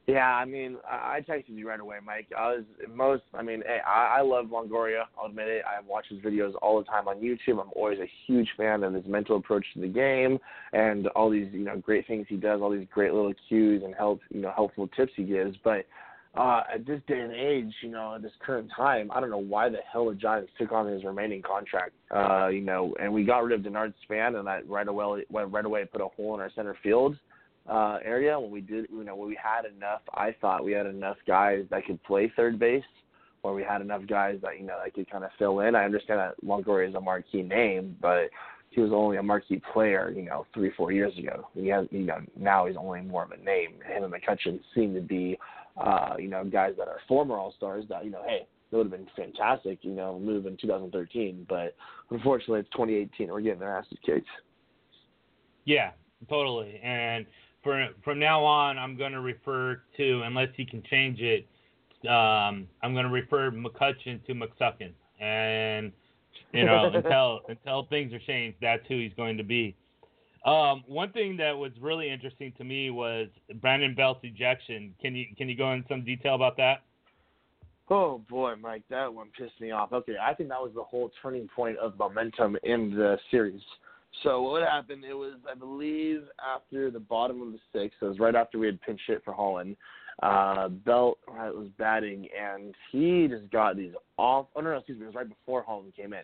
yeah, 0.07 0.35
I 0.35 0.45
mean, 0.45 0.77
I, 0.89 1.19
texted 1.27 1.49
you 1.49 1.67
right 1.67 1.79
away, 1.79 1.97
Mike. 2.03 2.27
I 2.37 2.55
was 2.55 2.63
most, 2.93 3.23
I 3.35 3.43
mean, 3.43 3.61
hey, 3.65 3.79
I, 3.87 4.17
I 4.17 4.21
love 4.21 4.47
Longoria. 4.47 5.03
I'll 5.17 5.27
admit 5.27 5.47
it. 5.47 5.63
I 5.65 5.79
watch 5.87 6.05
his 6.09 6.19
videos 6.19 6.53
all 6.61 6.79
the 6.79 6.85
time 6.85 7.07
on 7.07 7.17
YouTube. 7.17 7.61
I'm 7.61 7.69
always 7.75 7.99
a 7.99 8.09
huge 8.25 8.49
fan 8.57 8.83
of 8.83 8.93
his 8.93 9.05
mental 9.05 9.37
approach 9.37 9.65
to 9.75 9.81
the 9.81 9.87
game 9.87 10.39
and 10.73 11.07
all 11.09 11.29
these, 11.29 11.47
you 11.51 11.63
know, 11.63 11.77
great 11.77 12.07
things 12.07 12.25
he 12.29 12.35
does, 12.35 12.61
all 12.61 12.71
these 12.71 12.87
great 12.91 13.13
little 13.13 13.33
cues 13.47 13.83
and 13.85 13.93
help, 13.93 14.21
you 14.31 14.41
know, 14.41 14.51
helpful 14.55 14.87
tips 14.97 15.13
he 15.15 15.23
gives. 15.23 15.55
But 15.63 15.85
uh, 16.35 16.63
at 16.73 16.85
this 16.87 17.01
day 17.07 17.19
and 17.19 17.33
age, 17.33 17.71
you 17.83 17.91
know, 17.91 18.15
at 18.15 18.23
this 18.23 18.31
current 18.43 18.71
time, 18.75 19.11
I 19.13 19.19
don't 19.19 19.29
know 19.29 19.37
why 19.37 19.69
the 19.69 19.79
hell 19.91 20.09
the 20.09 20.15
Giants 20.15 20.51
took 20.57 20.71
on 20.71 20.87
his 20.87 21.03
remaining 21.03 21.43
contract. 21.43 21.91
Uh, 22.09 22.47
you 22.47 22.61
know, 22.61 22.95
and 22.99 23.13
we 23.13 23.23
got 23.23 23.43
rid 23.43 23.59
of 23.59 23.65
Denard 23.65 23.93
Span, 24.01 24.35
and 24.35 24.47
that 24.47 24.67
right 24.67 24.87
away, 24.87 25.25
right 25.29 25.65
away 25.65 25.85
put 25.85 26.01
a 26.01 26.07
hole 26.07 26.33
in 26.33 26.41
our 26.41 26.51
center 26.55 26.75
field 26.81 27.17
uh, 27.69 27.99
area 28.03 28.39
when 28.39 28.51
we 28.51 28.61
did, 28.61 28.87
you 28.91 29.03
know, 29.03 29.15
when 29.15 29.29
we 29.29 29.37
had 29.41 29.65
enough. 29.65 30.01
I 30.13 30.35
thought 30.41 30.63
we 30.63 30.71
had 30.71 30.85
enough 30.85 31.17
guys 31.27 31.65
that 31.69 31.85
could 31.85 32.01
play 32.03 32.31
third 32.35 32.59
base, 32.59 32.83
or 33.43 33.53
we 33.53 33.63
had 33.63 33.81
enough 33.81 34.01
guys 34.07 34.39
that 34.41 34.59
you 34.59 34.65
know 34.65 34.77
that 34.83 34.93
could 34.93 35.09
kind 35.09 35.23
of 35.23 35.31
fill 35.37 35.61
in. 35.61 35.75
I 35.75 35.85
understand 35.85 36.19
that 36.19 36.43
Longoria 36.43 36.89
is 36.89 36.95
a 36.95 37.01
marquee 37.01 37.43
name, 37.43 37.95
but 38.01 38.29
he 38.71 38.81
was 38.81 38.91
only 38.93 39.17
a 39.17 39.23
marquee 39.23 39.61
player, 39.73 40.11
you 40.15 40.23
know, 40.23 40.45
three 40.53 40.71
four 40.75 40.91
years 40.91 41.15
ago. 41.17 41.47
He 41.53 41.67
has, 41.67 41.87
you 41.91 42.05
know, 42.05 42.19
now 42.37 42.65
he's 42.65 42.77
only 42.77 43.01
more 43.01 43.23
of 43.23 43.31
a 43.31 43.37
name. 43.37 43.73
Him 43.85 44.03
and 44.03 44.13
McCutcheon 44.13 44.59
seem 44.73 44.93
to 44.95 45.01
be, 45.01 45.37
uh, 45.77 46.15
you 46.17 46.29
know, 46.29 46.43
guys 46.45 46.73
that 46.77 46.87
are 46.87 46.99
former 47.07 47.35
All 47.35 47.53
Stars. 47.57 47.85
That 47.89 48.05
you 48.05 48.11
know, 48.11 48.23
hey, 48.25 48.47
it 48.71 48.75
would 48.75 48.89
have 48.89 48.91
been 48.91 49.07
fantastic, 49.15 49.79
you 49.81 49.91
know, 49.91 50.17
move 50.17 50.45
in 50.45 50.57
2013. 50.57 51.45
But 51.49 51.75
unfortunately, 52.09 52.61
it's 52.61 52.69
2018. 52.69 53.27
We're 53.27 53.41
getting 53.41 53.59
their 53.59 53.77
asses 53.77 53.97
kicked. 54.05 54.27
Yeah, 55.65 55.91
totally. 56.29 56.79
And 56.83 57.25
for, 57.63 57.87
from 58.03 58.19
now 58.19 58.43
on, 58.43 58.77
I'm 58.77 58.97
going 58.97 59.11
to 59.11 59.21
refer 59.21 59.81
to, 59.97 60.21
unless 60.25 60.49
he 60.55 60.65
can 60.65 60.83
change 60.89 61.19
it, 61.19 61.47
um, 62.07 62.67
I'm 62.81 62.93
going 62.93 63.05
to 63.05 63.11
refer 63.11 63.51
McCutcheon 63.51 64.25
to 64.25 64.33
McSuckin. 64.33 64.91
And, 65.19 65.91
you 66.51 66.65
know, 66.65 66.91
until 66.93 67.41
until 67.47 67.85
things 67.85 68.13
are 68.13 68.19
changed, 68.19 68.57
that's 68.61 68.81
who 68.87 68.97
he's 68.97 69.13
going 69.15 69.37
to 69.37 69.43
be. 69.43 69.75
Um, 70.45 70.83
one 70.87 71.11
thing 71.11 71.37
that 71.37 71.55
was 71.55 71.71
really 71.79 72.09
interesting 72.09 72.51
to 72.57 72.63
me 72.63 72.89
was 72.89 73.27
Brandon 73.61 73.93
Belt's 73.93 74.21
ejection. 74.23 74.95
Can 74.99 75.15
you 75.15 75.25
can 75.37 75.47
you 75.47 75.55
go 75.55 75.71
into 75.71 75.87
some 75.87 76.03
detail 76.03 76.33
about 76.33 76.57
that? 76.57 76.81
Oh 77.89 78.21
boy, 78.29 78.53
Mike, 78.59 78.83
that 78.89 79.13
one 79.13 79.27
pissed 79.37 79.59
me 79.59 79.71
off. 79.71 79.93
Okay, 79.93 80.15
I 80.19 80.33
think 80.33 80.49
that 80.49 80.59
was 80.59 80.71
the 80.73 80.83
whole 80.83 81.11
turning 81.21 81.47
point 81.55 81.77
of 81.77 81.97
momentum 81.99 82.57
in 82.63 82.89
the 82.95 83.17
series. 83.29 83.61
So 84.23 84.41
what 84.41 84.61
happened? 84.61 85.03
It 85.03 85.13
was, 85.13 85.33
I 85.49 85.55
believe, 85.55 86.21
after 86.39 86.91
the 86.91 86.99
bottom 86.99 87.41
of 87.41 87.51
the 87.51 87.59
sixth. 87.73 87.97
It 88.01 88.05
was 88.05 88.19
right 88.19 88.35
after 88.35 88.59
we 88.59 88.67
had 88.67 88.81
pinch 88.81 89.01
hit 89.07 89.23
for 89.23 89.33
Holland. 89.33 89.75
Uh, 90.21 90.67
Belt 90.67 91.17
right, 91.27 91.53
was 91.53 91.69
batting, 91.79 92.27
and 92.39 92.75
he 92.91 93.27
just 93.27 93.49
got 93.51 93.75
these 93.75 93.93
off. 94.17 94.47
Oh 94.55 94.61
no, 94.61 94.71
no, 94.71 94.77
excuse 94.77 94.99
me. 94.99 95.05
It 95.05 95.07
was 95.07 95.15
right 95.15 95.27
before 95.27 95.63
Holland 95.63 95.93
came 95.95 96.13
in. 96.13 96.23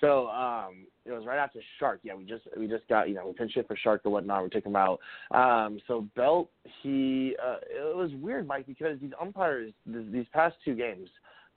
So 0.00 0.28
um, 0.28 0.86
it 1.04 1.12
was 1.12 1.26
right 1.26 1.38
after 1.38 1.60
Shark. 1.78 2.00
Yeah, 2.02 2.14
we 2.14 2.24
just 2.24 2.44
we 2.56 2.66
just 2.66 2.88
got 2.88 3.08
you 3.08 3.14
know 3.14 3.26
we 3.26 3.32
pinch 3.34 3.52
hit 3.54 3.66
for 3.66 3.76
Shark 3.76 4.02
or 4.04 4.12
whatnot. 4.12 4.44
We 4.44 4.48
took 4.48 4.64
him 4.64 4.76
out. 4.76 5.00
Um, 5.32 5.78
so 5.86 6.06
Belt, 6.16 6.50
he 6.82 7.36
uh, 7.44 7.56
it 7.68 7.96
was 7.96 8.10
weird, 8.20 8.46
Mike, 8.46 8.66
because 8.66 8.98
these 9.00 9.12
umpires 9.20 9.72
these 9.86 10.26
past 10.32 10.56
two 10.64 10.74
games, 10.74 11.08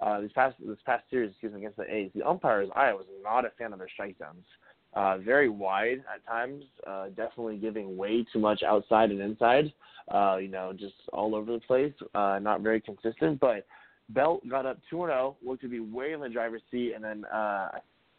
uh, 0.02 0.20
these 0.20 0.32
past 0.34 0.56
this 0.60 0.78
past 0.86 1.04
series, 1.10 1.32
excuse 1.32 1.54
me, 1.54 1.60
against 1.60 1.78
the 1.78 1.94
A's, 1.94 2.12
the 2.14 2.28
umpires 2.28 2.70
I 2.76 2.92
was 2.94 3.06
not 3.24 3.46
a 3.46 3.52
fan 3.58 3.72
of 3.72 3.80
their 3.80 3.90
strike 3.90 4.18
zones 4.18 4.46
uh, 4.46 4.69
very 4.96 5.50
wide 5.50 6.04
at 6.14 6.26
times, 6.26 6.64
uh, 6.88 7.08
definitely 7.10 7.58
giving 7.58 7.98
way 7.98 8.26
too 8.32 8.40
much 8.40 8.64
outside 8.64 9.12
and 9.12 9.22
inside, 9.22 9.72
uh, 10.14 10.38
you 10.38 10.48
know, 10.48 10.74
just 10.74 10.96
all 11.14 11.36
over 11.36 11.52
the 11.54 11.60
place, 11.60 11.94
uh, 12.16 12.40
not 12.42 12.62
very 12.62 12.82
consistent. 12.82 13.40
But 13.40 13.66
Belt 14.10 14.48
got 14.50 14.66
up 14.66 14.80
2 14.90 14.98
0, 14.98 15.38
looked 15.46 15.62
to 15.62 15.68
be 15.68 15.80
way 15.80 16.14
in 16.14 16.20
the 16.20 16.30
driver's 16.30 16.64
seat, 16.72 16.94
and 16.96 17.04
then, 17.04 17.26
uh, 17.26 17.70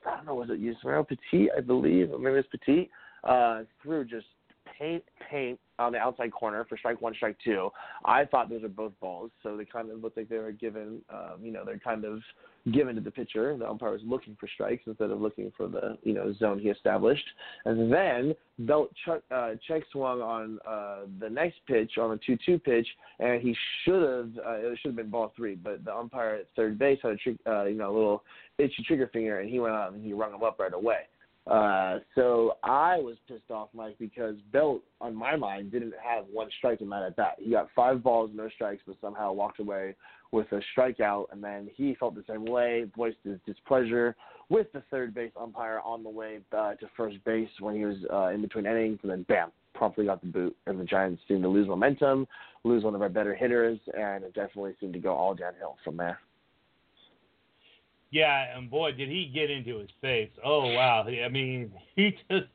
I 0.07 0.17
don't 0.17 0.27
know, 0.27 0.35
was 0.35 0.51
it 0.51 0.61
Yusmeiro 0.61 1.07
Petit, 1.07 1.51
I 1.57 1.61
believe, 1.61 2.13
or 2.13 2.19
maybe 2.19 2.37
it's 2.37 2.49
Petit, 2.49 2.91
uh, 3.25 3.63
threw 3.83 4.05
just 4.05 4.27
paint 4.81 5.05
paint 5.31 5.61
on 5.79 5.93
the 5.93 5.99
outside 5.99 6.33
corner 6.33 6.65
for 6.69 6.77
strike 6.77 7.01
one, 7.01 7.15
strike 7.15 7.37
two. 7.45 7.71
I 8.05 8.25
thought 8.25 8.51
those 8.51 8.63
were 8.63 8.69
both 8.69 8.93
balls, 9.01 9.31
so 9.43 9.57
they 9.57 9.65
kind 9.65 9.91
of 9.91 10.03
looked 10.03 10.17
like 10.17 10.29
they 10.29 10.39
were 10.39 10.53
given, 10.53 11.01
um, 11.11 11.43
you 11.43 11.53
know, 11.53 11.65
they're 11.65 11.79
kind 11.79 12.05
of 12.05 12.21
given 12.73 12.95
to 12.97 13.01
the 13.01 13.11
pitcher. 13.11 13.57
The 13.57 13.69
umpire 13.69 13.93
was 13.93 14.03
looking 14.05 14.37
for 14.39 14.49
strikes 14.55 14.83
instead 14.87 15.11
of 15.11 15.21
looking 15.21 15.53
for 15.57 15.69
the, 15.69 15.97
you 16.03 16.13
know, 16.13 16.33
zone 16.35 16.59
he 16.59 16.69
established. 16.69 17.25
And 17.65 17.93
then 17.93 18.35
Belt 18.59 18.91
ch- 19.07 19.33
uh, 19.33 19.53
check 19.67 19.83
swung 19.93 20.21
on 20.21 20.59
uh, 20.69 21.07
the 21.19 21.31
next 21.31 21.57
pitch 21.67 21.93
on 21.99 22.11
the 22.11 22.21
two-two 22.27 22.59
pitch, 22.59 22.87
and 23.19 23.41
he 23.41 23.57
should 23.85 24.03
have, 24.03 24.31
uh, 24.45 24.57
it 24.57 24.79
should 24.81 24.91
have 24.91 24.97
been 24.97 25.11
ball 25.11 25.33
three, 25.37 25.55
but 25.55 25.85
the 25.85 25.95
umpire 25.95 26.35
at 26.35 26.47
third 26.57 26.79
base 26.79 26.99
had 27.03 27.13
a, 27.13 27.17
tr- 27.17 27.49
uh, 27.49 27.65
you 27.65 27.77
know, 27.77 27.91
a 27.91 27.95
little 27.95 28.25
itchy 28.59 28.83
trigger 28.87 29.09
finger, 29.13 29.41
and 29.41 29.49
he 29.49 29.61
went 29.61 29.75
out 29.75 29.93
and 29.93 30.05
he 30.05 30.13
rung 30.13 30.35
him 30.35 30.43
up 30.43 30.59
right 30.59 30.75
away. 30.75 31.03
Uh, 31.47 31.99
so 32.15 32.57
I 32.63 32.99
was 32.99 33.17
pissed 33.27 33.51
off, 33.51 33.69
Mike, 33.75 33.97
because 33.99 34.37
Belt, 34.53 34.83
on 35.01 35.15
my 35.15 35.37
mind, 35.37 35.73
didn't 35.73 35.95
have 36.03 36.27
one 36.31 36.49
strike 36.59 36.79
that 36.79 37.03
at 37.03 37.17
bat. 37.17 37.37
He 37.39 37.51
got 37.51 37.69
five 37.75 38.03
balls, 38.03 38.31
no 38.35 38.49
strikes, 38.51 38.83
but 38.87 38.97
somehow 39.01 39.33
walked 39.33 39.59
away 39.59 39.97
with 40.33 40.47
a 40.53 40.61
strikeout, 40.77 41.27
and 41.33 41.43
then 41.43 41.69
he 41.75 41.97
felt 41.97 42.15
the 42.15 42.25
same 42.29 42.45
way, 42.45 42.85
voiced 42.97 43.19
his 43.25 43.39
displeasure 43.47 44.15
with 44.49 44.71
the 44.73 44.83
third 44.91 45.15
base 45.15 45.33
umpire 45.41 45.81
on 45.85 46.03
the 46.03 46.11
way 46.11 46.39
uh, 46.57 46.75
to 46.75 46.87
first 46.97 47.17
base 47.25 47.49
when 47.59 47.75
he 47.75 47.85
was 47.85 47.97
uh, 48.13 48.29
in 48.29 48.43
between 48.43 48.67
innings, 48.67 48.99
and 49.03 49.11
then 49.11 49.25
bam, 49.29 49.51
promptly 49.75 50.05
got 50.05 50.21
the 50.21 50.27
boot, 50.29 50.57
and 50.67 50.79
the 50.79 50.85
Giants 50.85 51.23
seemed 51.27 51.43
to 51.43 51.49
lose 51.49 51.67
momentum, 51.67 52.29
lose 52.65 52.85
one 52.85 52.95
of 52.95 53.03
our 53.03 53.09
better 53.09 53.35
hitters, 53.35 53.79
and 53.97 54.23
it 54.25 54.35
definitely 54.35 54.75
seemed 54.79 54.93
to 54.93 55.01
go 55.01 55.15
all 55.15 55.35
downhill 55.35 55.77
from 55.83 55.97
there. 55.97 56.19
Yeah, 58.11 58.57
and 58.57 58.71
boy, 58.71 58.93
did 58.93 59.09
he 59.09 59.31
get 59.33 59.51
into 59.51 59.79
his 59.79 59.91
face. 60.01 60.31
Oh 60.45 60.73
wow! 60.73 61.05
I 61.07 61.29
mean, 61.29 61.73
he 61.97 62.17
just 62.31 62.47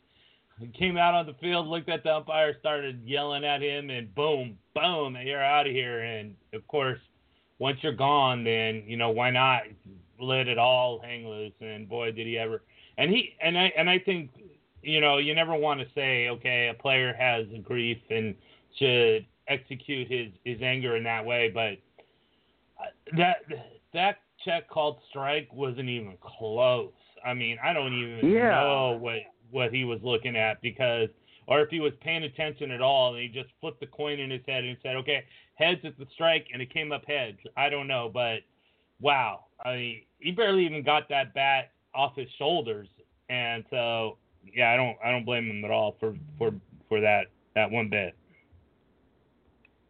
came 0.78 0.97
out 0.97 1.14
on 1.14 1.26
the 1.26 1.36
field, 1.36 1.68
looked 1.68 1.89
at 1.89 2.03
the 2.03 2.14
umpire, 2.14 2.56
started 2.60 3.01
yelling 3.06 3.45
at 3.45 3.62
him, 3.62 3.89
and 3.89 4.14
boom, 4.16 4.58
boom, 4.74 5.16
and 5.16 5.28
you're 5.28 5.43
out 5.43 5.68
of 5.68 5.72
here. 5.72 6.01
And 6.01 6.36
of 6.53 6.68
course, 6.68 6.99
once 7.60 7.78
you're 7.82 7.93
gone, 7.93 8.43
then 8.43 8.84
you 8.86 8.97
know 8.97 9.10
why 9.10 9.30
not 9.32 9.62
let 10.20 10.47
it 10.47 10.58
all 10.58 10.99
hang 11.01 11.28
loose? 11.28 11.53
And 11.62 11.88
boy, 11.88 12.12
did 12.12 12.28
he 12.28 12.38
ever! 12.38 12.64
And 12.97 13.10
he 13.12 13.36
and 13.41 13.58
I 13.58 13.72
and 13.78 13.89
I 13.89 13.99
think 13.99 14.32
you 14.82 14.99
know 14.99 15.20
you 15.20 15.34
never 15.36 15.56
want 15.56 15.80
to 15.80 15.86
say 15.95 16.28
okay, 16.30 16.68
a 16.68 16.74
player 16.74 17.14
has 17.18 17.45
a 17.56 17.60
grief 17.60 17.99
and 18.10 18.36
should 18.78 19.26
execute 19.47 20.12
his 20.12 20.34
his 20.43 20.62
anger 20.62 20.97
in 20.97 21.03
that 21.06 21.26
way, 21.26 21.49
but 21.53 21.78
uh, 22.78 22.89
that 23.16 23.38
that 23.93 24.18
check 24.46 24.70
called 24.70 25.00
strike 25.10 25.50
wasn't 25.52 25.89
even 25.89 26.18
close. 26.22 26.93
I 27.26 27.34
mean, 27.34 27.58
I 27.64 27.74
don't 27.74 27.93
even 27.93 28.32
Yeah. 28.32 28.52
know 28.52 28.98
what 29.00 29.20
what 29.52 29.74
he 29.74 29.84
was 29.84 30.02
looking 30.04 30.36
at 30.36 30.62
because, 30.62 31.10
or 31.48 31.62
if 31.62 31.70
he 31.70 31.80
was 31.80 31.93
paying 32.02 32.24
attention 32.24 32.72
at 32.72 32.82
all, 32.82 33.14
and 33.14 33.22
he 33.22 33.28
just 33.28 33.50
flipped 33.62 33.80
the 33.80 33.88
coin 33.88 34.20
in 34.20 34.30
his 34.30 34.41
head 34.48 34.64
and 34.64 34.78
said, 34.82 34.96
"Okay, 34.98 35.26
heads 35.56 35.84
at 35.86 35.98
the 35.98 36.06
strike," 36.14 36.48
and 36.54 36.62
it 36.62 36.70
came 36.74 36.91
up 36.91 37.06
heads. 37.06 37.39
I 37.58 37.70
don't 37.70 37.88
know, 37.88 38.10
but 38.14 38.39
wow, 39.00 39.46
I 39.64 39.76
mean, 39.76 40.02
he 40.20 40.32
barely 40.32 40.66
even 40.66 40.84
got 40.84 41.10
that 41.10 41.34
bat 41.34 41.72
off 41.93 42.16
his 42.16 42.30
shoulders, 42.38 42.88
and 43.30 43.64
so 43.70 44.18
yeah, 44.54 44.72
I 44.72 44.76
don't 44.76 44.98
I 45.04 45.12
don't 45.12 45.26
blame 45.26 45.50
him 45.50 45.66
at 45.66 45.72
all 45.72 45.96
for 46.00 46.16
for 46.38 46.54
for 46.89 47.02
that 47.02 47.28
that 47.56 47.70
one 47.70 47.89
bit. 47.89 48.16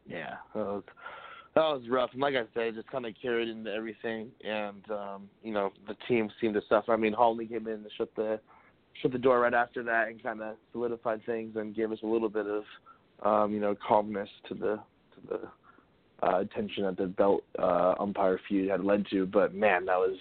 Yeah, 0.08 0.36
that 0.53 0.66
was 0.66 0.84
that 1.56 1.62
was 1.62 1.84
rough. 1.89 2.10
And 2.12 2.22
like 2.22 2.36
I 2.36 2.43
said, 2.53 2.76
just 2.76 2.91
kind 2.91 3.06
of 3.06 3.14
carried 3.22 3.47
into 3.47 3.72
everything, 3.72 4.30
and 4.43 4.91
um, 4.91 5.30
you 5.41 5.53
know 5.53 5.72
the 5.88 5.95
team 6.08 6.30
seemed 6.41 6.53
to 6.56 6.62
suffer. 6.68 6.93
I 6.93 6.97
mean, 6.97 7.14
Holney 7.14 7.49
came 7.49 7.68
in 7.68 7.74
and 7.76 7.88
shut 7.97 8.14
the 8.16 8.39
shut 9.01 9.14
the 9.14 9.18
door 9.18 9.39
right 9.39 9.53
after 9.53 9.82
that, 9.84 10.10
and 10.10 10.22
kind 10.22 10.41
of 10.41 10.56
solidified 10.74 11.26
things 11.26 11.56
and 11.56 11.76
gave 11.76 11.91
us 11.91 11.99
a 12.03 12.08
little 12.08 12.30
bit 12.30 12.45
of 12.45 12.64
um, 13.24 13.53
you 13.53 13.62
know 13.62 13.76
calmness 13.88 14.30
to 14.49 14.53
the 14.53 14.76
to 14.76 15.28
the 15.30 16.28
uh, 16.28 16.39
attention 16.41 16.84
that 16.84 16.97
the 16.97 17.08
belt 17.08 17.43
uh, 17.58 17.95
umpire 17.99 18.39
feud 18.47 18.70
had 18.70 18.84
led 18.84 19.06
to. 19.12 19.26
But 19.26 19.56
man, 19.56 19.86
that 19.86 19.97
was 19.97 20.18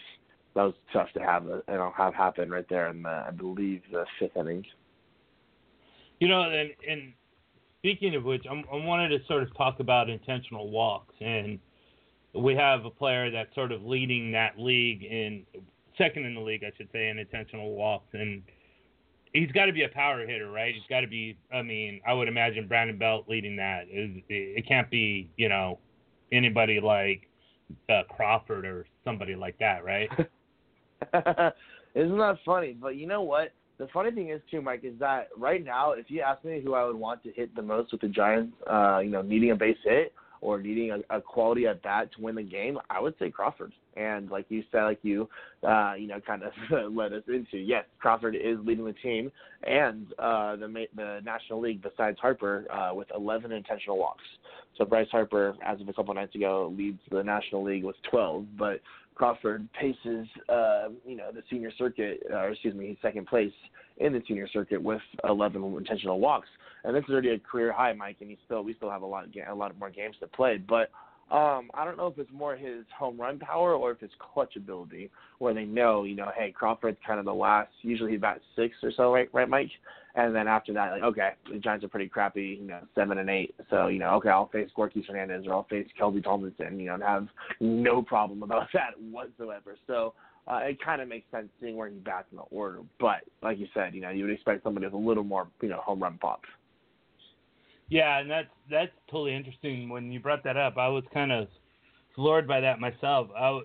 that 0.55 0.62
was 0.62 0.74
tough 0.93 1.09
to 1.14 1.20
have 1.20 1.47
uh, 1.49 1.57
you 1.68 1.74
know 1.74 1.93
have 1.97 2.14
happen 2.14 2.49
right 2.49 2.66
there 2.70 2.89
in 2.89 3.03
the 3.03 3.24
I 3.26 3.32
believe 3.32 3.82
the 3.91 4.05
fifth 4.20 4.37
inning. 4.37 4.64
You 6.20 6.28
know, 6.28 6.43
and 6.43 6.70
and 6.89 7.12
speaking 7.85 8.14
of 8.14 8.24
which, 8.24 8.47
I'm, 8.51 8.64
I 8.72 8.76
wanted 8.76 9.11
to 9.11 9.18
sort 9.26 9.43
of 9.43 9.55
talk 9.55 9.78
about 9.78 10.09
intentional 10.09 10.70
walks, 10.70 11.14
and 11.20 11.59
we 12.35 12.55
have 12.55 12.87
a 12.87 12.91
player 12.91 13.30
that's 13.30 13.55
sort 13.55 13.72
of 13.72 13.82
leading 13.85 14.32
that 14.32 14.59
league 14.59 15.03
in 15.03 15.45
second 15.99 16.24
in 16.24 16.35
the 16.35 16.41
league, 16.41 16.64
I 16.64 16.72
should 16.78 16.89
say, 16.95 17.11
in 17.11 17.18
intentional 17.18 17.72
walks, 17.74 18.09
and 18.14 18.43
he's 19.35 19.53
got 19.53 19.66
to 19.66 19.72
be 19.74 19.82
a 19.82 19.89
power 19.91 20.26
hitter, 20.26 20.51
right? 20.51 20.74
He's 20.74 20.82
got 20.89 21.03
to 21.03 21.07
be. 21.07 21.37
I 21.53 21.61
mean, 21.61 22.01
I 22.07 22.14
would 22.14 22.26
imagine 22.26 22.66
Brandon 22.66 22.97
Belt 22.97 23.26
leading 23.28 23.55
that. 23.57 23.85
It, 23.91 24.24
it 24.30 24.66
can't 24.66 24.91
be, 24.91 25.28
you 25.37 25.51
know, 25.51 25.78
anybody 26.32 26.80
like 26.80 27.28
uh, 27.91 28.05
Crawford 28.09 28.64
or 28.64 28.87
somebody 29.05 29.35
like 29.35 29.59
that, 29.59 29.85
right? 29.85 30.09
Isn't 31.95 32.18
that 32.18 32.39
funny? 32.47 32.78
But 32.80 32.97
you 32.97 33.07
know 33.07 33.20
what? 33.20 33.53
The 33.79 33.89
funny 33.93 34.12
thing 34.12 34.31
is 34.31 34.41
too, 34.51 34.62
Mike, 34.62 34.85
is 34.85 34.99
that 35.01 35.29
right 35.37 35.64
now, 35.64 35.93
if 35.93 36.07
you 36.09 36.20
ask 36.20 36.45
me 36.45 36.61
who 36.64 36.75
I 36.75 36.85
would 36.85 36.97
want 36.97 37.22
to 37.25 37.33
hit 37.33 37.55
the 37.57 37.62
most 37.62 37.93
with 37.93 38.03
the 38.03 38.09
Giants, 38.09 38.53
uh, 38.70 39.01
you 39.01 39.11
know, 39.11 39.22
needing 39.22 39.51
a 39.51 39.57
base 39.57 39.77
hit 39.85 40.12
or 40.41 40.61
needing 40.61 40.91
a, 40.91 41.16
a 41.16 41.20
quality 41.20 41.66
at 41.66 41.83
bat 41.83 42.11
to 42.14 42.22
win 42.22 42.37
the 42.37 42.43
game, 42.43 42.79
I 42.91 43.01
would 43.01 43.14
say 43.18 43.31
Crawford. 43.31 43.72
And 43.97 44.31
like 44.31 44.47
you 44.49 44.62
said, 44.70 44.83
like 44.83 44.99
you, 45.03 45.29
uh, 45.66 45.95
you 45.99 46.07
know, 46.07 46.20
kind 46.20 46.43
of 46.43 46.53
led 46.95 47.12
us 47.12 47.22
into, 47.27 47.57
yes, 47.57 47.85
Crawford 47.99 48.37
is 48.37 48.59
leading 48.62 48.85
the 48.85 48.93
team 48.93 49.33
and 49.66 50.07
uh, 50.18 50.57
the 50.57 50.87
the 50.95 51.20
National 51.25 51.61
League 51.61 51.83
besides 51.83 52.18
Harper 52.20 52.66
uh, 52.70 52.95
with 52.95 53.09
11 53.16 53.51
intentional 53.53 53.99
walks. 53.99 54.25
So 54.77 54.85
Bryce 54.85 55.09
Harper, 55.11 55.55
as 55.64 55.81
of 55.81 55.89
a 55.89 55.93
couple 55.93 56.12
nights 56.14 56.35
ago, 56.35 56.72
leads 56.77 56.99
the 57.11 57.22
National 57.22 57.64
League 57.64 57.85
with 57.85 57.97
12, 58.11 58.45
but 58.59 58.81
Crawford 59.15 59.69
paces, 59.73 60.27
uh, 60.49 60.89
you 61.07 61.17
know, 61.17 61.31
the 61.33 61.43
senior 61.51 61.71
circuit, 61.79 62.23
or 62.31 62.49
excuse 62.49 62.75
me, 62.75 62.99
second 63.01 63.27
place 63.27 63.53
in 63.99 64.12
the 64.12 64.23
senior 64.27 64.49
circuit 64.49 64.83
with 64.83 65.01
11 65.29 65.62
intentional 65.62 66.19
walks, 66.19 66.49
and 66.83 66.95
this 66.95 67.05
is 67.05 67.11
already 67.11 67.31
a 67.31 67.39
career 67.39 67.73
high, 67.73 67.93
Mike. 67.93 68.17
And 68.21 68.31
he 68.31 68.39
still, 68.45 68.62
we 68.62 68.75
still 68.75 68.91
have 68.91 69.03
a 69.03 69.07
lot, 69.07 69.27
a 69.49 69.55
lot 69.55 69.77
more 69.79 69.91
games 69.91 70.17
to 70.21 70.27
play. 70.27 70.57
But 70.59 70.91
um, 71.31 71.71
I 71.75 71.85
don't 71.85 71.97
know 71.97 72.09
if 72.09 72.19
it's 72.19 72.31
more 72.33 72.57
his 72.57 72.85
home 72.97 73.21
run 73.21 73.39
power 73.39 73.75
or 73.75 73.93
if 73.93 74.03
it's 74.03 74.12
clutch 74.19 74.57
ability, 74.57 75.11
where 75.39 75.55
they 75.55 75.65
know, 75.65 76.05
you 76.05 76.17
know, 76.17 76.31
hey, 76.37 76.53
Crawford's 76.53 76.99
kind 77.07 77.19
of 77.19 77.25
the 77.25 77.35
last. 77.35 77.71
Usually 77.83 78.12
he's 78.12 78.19
about 78.19 78.41
six 78.57 78.77
or 78.83 78.93
so, 78.97 79.12
right, 79.12 79.29
right, 79.33 79.49
Mike? 79.49 79.71
And 80.17 80.35
then 80.35 80.47
after 80.47 80.73
that, 80.75 80.93
like, 80.93 81.03
okay, 81.03 81.31
the 81.51 81.59
Giants 81.59 81.85
are 81.85 81.89
pretty 81.89 82.09
crappy, 82.09 82.59
you 82.61 82.69
know, 82.69 82.81
seven 82.95 83.19
and 83.19 83.29
eight. 83.29 83.55
So, 83.69 83.89
you 83.89 83.99
know, 83.99 84.11
okay, 84.15 84.29
I'll 84.29 84.49
face 84.49 84.71
Gorky 84.77 85.05
Hernandez 85.07 85.45
or 85.47 85.55
I'll 85.55 85.65
face 85.65 85.89
Kelby 86.01 86.23
Tomlinson, 86.23 86.79
you 86.79 86.87
know, 86.87 86.95
and 86.95 87.03
have 87.03 87.27
no 87.61 88.01
problem 88.01 88.45
about 88.45 88.69
that 88.75 89.01
whatsoever. 89.11 89.77
So 89.89 90.15
uh, 90.47 90.61
it 90.62 90.83
kind 90.83 91.03
of 91.03 91.09
makes 91.09 91.29
sense 91.33 91.49
seeing 91.61 91.77
where 91.77 91.89
he 91.89 91.97
bats 91.97 92.29
in 92.31 92.37
the 92.37 92.45
order. 92.45 92.81
But 93.01 93.23
like 93.43 93.59
you 93.59 93.67
said, 93.75 93.93
you 93.93 94.03
know, 94.03 94.11
you 94.11 94.25
would 94.25 94.33
expect 94.33 94.62
somebody 94.62 94.87
with 94.87 94.95
a 94.95 94.99
little 94.99 95.25
more, 95.25 95.49
you 95.61 95.69
know, 95.69 95.81
home 95.81 96.03
run 96.03 96.19
pop. 96.19 96.43
Yeah, 97.89 98.19
and 98.19 98.31
that's 98.31 98.49
that's 98.71 98.93
totally 99.11 99.35
interesting. 99.35 99.89
When 99.89 100.11
you 100.11 100.21
brought 100.21 100.45
that 100.45 100.57
up, 100.57 100.79
I 100.79 100.89
was 100.89 101.05
kind 101.12 101.33
of 101.33 101.49
floored 102.15 102.49
by 102.49 102.61
that 102.61 102.81
myself. 102.81 103.29
I, 103.37 103.61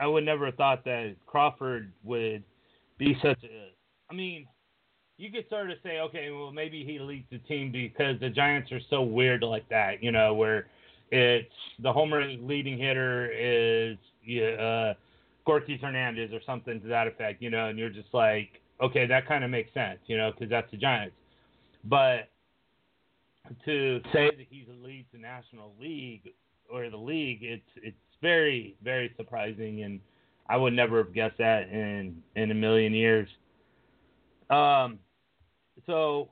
I 0.00 0.06
would 0.06 0.24
never 0.24 0.46
have 0.46 0.54
thought 0.54 0.84
that 0.84 1.16
Crawford 1.26 1.92
would 2.04 2.44
be 2.98 3.16
such 3.22 3.42
a. 3.44 3.72
I 4.08 4.14
mean, 4.14 4.46
you 5.18 5.30
could 5.30 5.48
sort 5.48 5.70
of 5.70 5.78
say, 5.82 6.00
okay, 6.00 6.30
well 6.30 6.52
maybe 6.52 6.84
he 6.84 6.98
leads 6.98 7.26
the 7.30 7.38
team 7.38 7.72
because 7.72 8.20
the 8.20 8.28
Giants 8.28 8.70
are 8.72 8.80
so 8.90 9.02
weird 9.02 9.42
like 9.42 9.68
that, 9.68 10.02
you 10.02 10.12
know, 10.12 10.34
where 10.34 10.66
it's 11.10 11.48
the 11.82 11.92
homer 11.92 12.24
leading 12.24 12.78
hitter 12.78 13.30
is 13.30 13.96
uh, 14.58 14.94
Gorky 15.46 15.78
Hernandez 15.80 16.32
or 16.32 16.40
something 16.44 16.80
to 16.80 16.88
that 16.88 17.06
effect, 17.06 17.40
you 17.40 17.50
know, 17.50 17.68
and 17.68 17.78
you're 17.78 17.90
just 17.90 18.12
like, 18.12 18.60
okay, 18.82 19.06
that 19.06 19.26
kind 19.26 19.44
of 19.44 19.50
makes 19.50 19.72
sense, 19.72 19.98
you 20.06 20.16
know, 20.16 20.32
because 20.32 20.50
that's 20.50 20.70
the 20.70 20.76
Giants. 20.76 21.14
But 21.84 22.28
to 23.64 24.00
say 24.12 24.30
that 24.36 24.46
he 24.50 24.66
leads 24.82 25.06
the 25.12 25.18
National 25.18 25.72
League 25.80 26.32
or 26.70 26.90
the 26.90 26.96
league, 26.96 27.38
it's 27.42 27.62
it's 27.76 27.96
very 28.20 28.76
very 28.82 29.12
surprising, 29.16 29.84
and 29.84 30.00
I 30.48 30.56
would 30.56 30.72
never 30.72 30.98
have 30.98 31.14
guessed 31.14 31.38
that 31.38 31.68
in 31.68 32.22
in 32.34 32.50
a 32.50 32.54
million 32.54 32.92
years. 32.92 33.28
Um, 34.50 34.98
so 35.84 36.28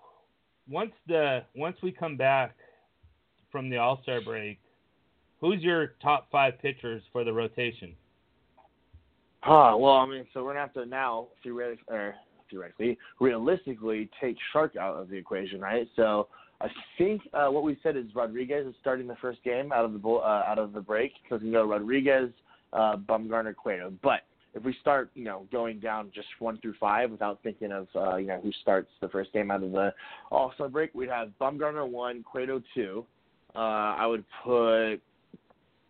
once 0.69 0.93
the 1.07 1.45
once 1.55 1.77
we 1.83 1.93
come 1.93 2.17
back 2.17 2.55
from 3.53 3.69
the 3.69 3.77
All 3.77 4.01
Star 4.03 4.21
break, 4.21 4.59
who's 5.41 5.63
your 5.63 5.95
top 6.03 6.29
five 6.31 6.59
pitchers 6.61 7.03
for 7.13 7.25
the 7.25 7.33
rotation? 7.33 7.95
Huh. 9.41 9.77
Well, 9.79 9.93
I 9.93 10.07
mean, 10.07 10.27
so 10.33 10.43
we're 10.43 10.51
gonna 10.51 10.61
have 10.61 10.73
to 10.75 10.87
now 10.87 11.29
theoretically, 11.43 11.85
or 11.89 12.15
theoretically, 12.51 12.99
realistically, 13.21 14.09
take 14.21 14.37
Shark 14.53 14.77
out 14.77 14.97
of 14.97 15.11
the 15.11 15.17
equation, 15.17 15.61
right? 15.61 15.87
So 15.97 16.29
I 16.61 16.69
think 16.97 17.21
uh, 17.35 17.49
what 17.49 17.63
we 17.63 17.77
said 17.83 17.97
is 17.97 18.07
Rodriguez 18.15 18.67
is 18.67 18.75
starting 18.81 19.07
the 19.07 19.17
first 19.17 19.43
game 19.45 19.71
out 19.71 19.85
of 19.85 19.93
the 19.93 20.09
uh, 20.09 20.45
out 20.47 20.59
of 20.59 20.73
the 20.73 20.81
break. 20.81 21.13
So 21.29 21.37
we 21.37 21.51
gonna 21.51 21.53
go 21.53 21.65
Rodriguez, 21.67 22.31
uh, 22.73 22.97
Bumgarner, 22.97 23.55
Cueto. 23.55 23.93
But 24.03 24.21
if 24.55 24.63
we 24.63 24.75
start, 24.81 25.11
you 25.15 25.25
know, 25.25 25.47
going 25.51 25.81
down 25.81 26.11
just 26.15 26.29
one 26.39 26.59
through 26.61 26.75
five 26.79 27.11
without 27.11 27.41
thinking 27.43 27.73
of, 27.73 27.89
uh, 27.95 28.17
you 28.17 28.29
know, 28.29 28.41
who 28.41 28.53
starts 28.63 28.89
the 29.01 29.09
first 29.09 29.33
game 29.33 29.51
out 29.51 29.63
of 29.63 29.73
the 29.73 29.93
All 30.31 30.53
Star 30.55 30.69
break, 30.69 30.95
we'd 30.95 31.09
have 31.09 31.31
Bumgarner 31.41 31.89
one, 31.89 32.23
Cueto 32.23 32.63
two. 32.75 33.05
Uh, 33.55 33.59
I 33.59 34.07
would 34.07 34.25
put, 34.43 34.97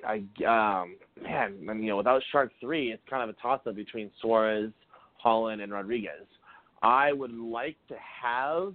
I 0.07 0.17
um, 0.47 0.97
man, 1.23 1.55
I 1.69 1.73
mean, 1.73 1.83
you 1.83 1.91
know, 1.91 1.97
without 1.97 2.23
Shark 2.33 2.53
three, 2.61 2.93
it's 2.93 3.03
kind 3.09 3.23
of 3.23 3.29
a 3.29 3.41
toss 3.41 3.61
up 3.67 3.77
between 3.77 4.11
Suarez, 4.21 4.71
Holland, 5.19 5.61
and 5.63 5.73
Rodriguez. 5.73 6.27
I 6.83 7.13
would 7.13 7.35
like 7.35 7.77
to 7.89 7.95
have 8.23 8.75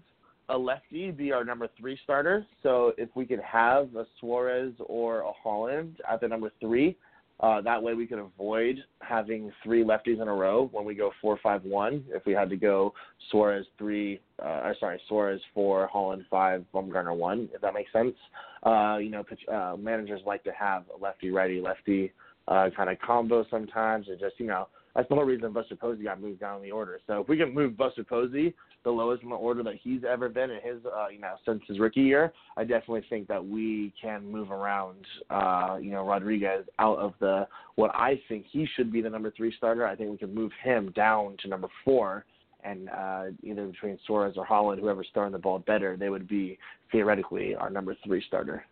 a 0.50 0.58
lefty 0.58 1.12
be 1.12 1.32
our 1.32 1.44
number 1.44 1.68
three 1.80 1.98
starter. 2.04 2.46
So 2.64 2.94
if 2.98 3.10
we 3.16 3.26
could 3.26 3.42
have 3.42 3.96
a 3.96 4.06
Suarez 4.20 4.74
or 4.80 5.20
a 5.20 5.32
Holland 5.32 5.98
at 6.12 6.22
the 6.22 6.28
number 6.28 6.52
three, 6.60 6.98
uh, 7.40 7.62
that 7.62 7.82
way 7.82 7.94
we 7.94 8.06
could 8.06 8.20
avoid 8.20 8.78
having 9.00 9.52
three 9.64 9.84
lefties 9.84 10.22
in 10.22 10.28
a 10.28 10.34
row 10.34 10.70
when 10.74 10.84
we 10.84 10.94
go 10.94 11.12
four 11.22 11.40
five 11.42 11.64
one. 11.64 12.04
If 12.10 12.26
we 12.26 12.34
had 12.34 12.50
to 12.50 12.58
go 12.58 12.94
Suarez 13.32 13.66
three, 13.78 14.20
uh, 14.44 14.74
sorry 14.80 15.02
Suarez 15.08 15.42
four, 15.54 15.88
Holland 15.88 16.26
five, 16.30 16.66
Bumgarner 16.74 17.16
one. 17.16 17.50
If 17.54 17.62
that 17.62 17.74
makes 17.74 17.94
sense. 17.94 18.16
Uh, 18.64 18.98
you 18.98 19.10
know, 19.10 19.24
pitch, 19.24 19.40
uh, 19.52 19.76
managers 19.80 20.22
like 20.26 20.44
to 20.44 20.52
have 20.52 20.84
a 20.94 21.02
lefty 21.02 21.30
righty 21.30 21.62
lefty 21.62 22.12
uh, 22.50 22.70
kind 22.76 22.90
of 22.90 23.00
combo 23.00 23.46
sometimes, 23.50 24.10
or 24.10 24.16
just 24.18 24.38
you 24.38 24.48
know 24.48 24.68
that's 24.96 25.08
the 25.08 25.16
whole 25.16 25.24
reason 25.24 25.54
Buster 25.54 25.76
Posey 25.76 26.04
got 26.04 26.20
moved 26.20 26.42
down 26.42 26.58
in 26.58 26.64
the 26.64 26.72
order. 26.72 27.00
So 27.08 27.22
if 27.22 27.30
we 27.30 27.38
can 27.38 27.54
move 27.54 27.78
Buster 27.78 28.04
Posey 28.04 28.54
the 28.90 28.96
lowest 28.96 29.22
in 29.22 29.30
the 29.30 29.36
order 29.36 29.62
that 29.62 29.76
he's 29.84 30.02
ever 30.04 30.30
been 30.30 30.50
in 30.50 30.60
his, 30.64 30.84
uh, 30.86 31.08
you 31.10 31.20
know, 31.20 31.36
since 31.46 31.62
his 31.68 31.80
rookie 31.80 32.02
year, 32.02 32.34
I 32.58 32.64
definitely 32.64 33.06
think 33.08 33.28
that 33.28 33.46
we 33.46 33.94
can 34.02 34.30
move 34.30 34.50
around, 34.52 35.06
uh, 35.30 35.78
you 35.80 35.92
know, 35.92 36.04
Rodriguez 36.04 36.66
out 36.80 36.98
of 36.98 37.14
the 37.20 37.48
what 37.76 37.92
I 37.94 38.20
think 38.28 38.46
he 38.52 38.68
should 38.76 38.92
be 38.92 39.02
the 39.02 39.10
number 39.10 39.32
three 39.32 39.54
starter. 39.56 39.86
I 39.86 39.96
think 39.96 40.10
we 40.10 40.18
can 40.18 40.34
move 40.34 40.52
him 40.64 40.92
down 40.96 41.38
to 41.44 41.48
number 41.48 41.68
four. 41.86 42.26
And 42.64 42.90
uh, 42.90 43.26
either 43.44 43.68
between 43.68 44.00
Suarez 44.06 44.34
or 44.36 44.44
Holland, 44.44 44.82
whoever's 44.82 45.08
throwing 45.14 45.32
the 45.32 45.38
ball 45.38 45.60
better, 45.60 45.96
they 45.96 46.10
would 46.10 46.28
be 46.28 46.58
theoretically 46.92 47.56
our 47.56 47.70
number 47.70 47.96
three 48.04 48.24
starter. 48.28 48.66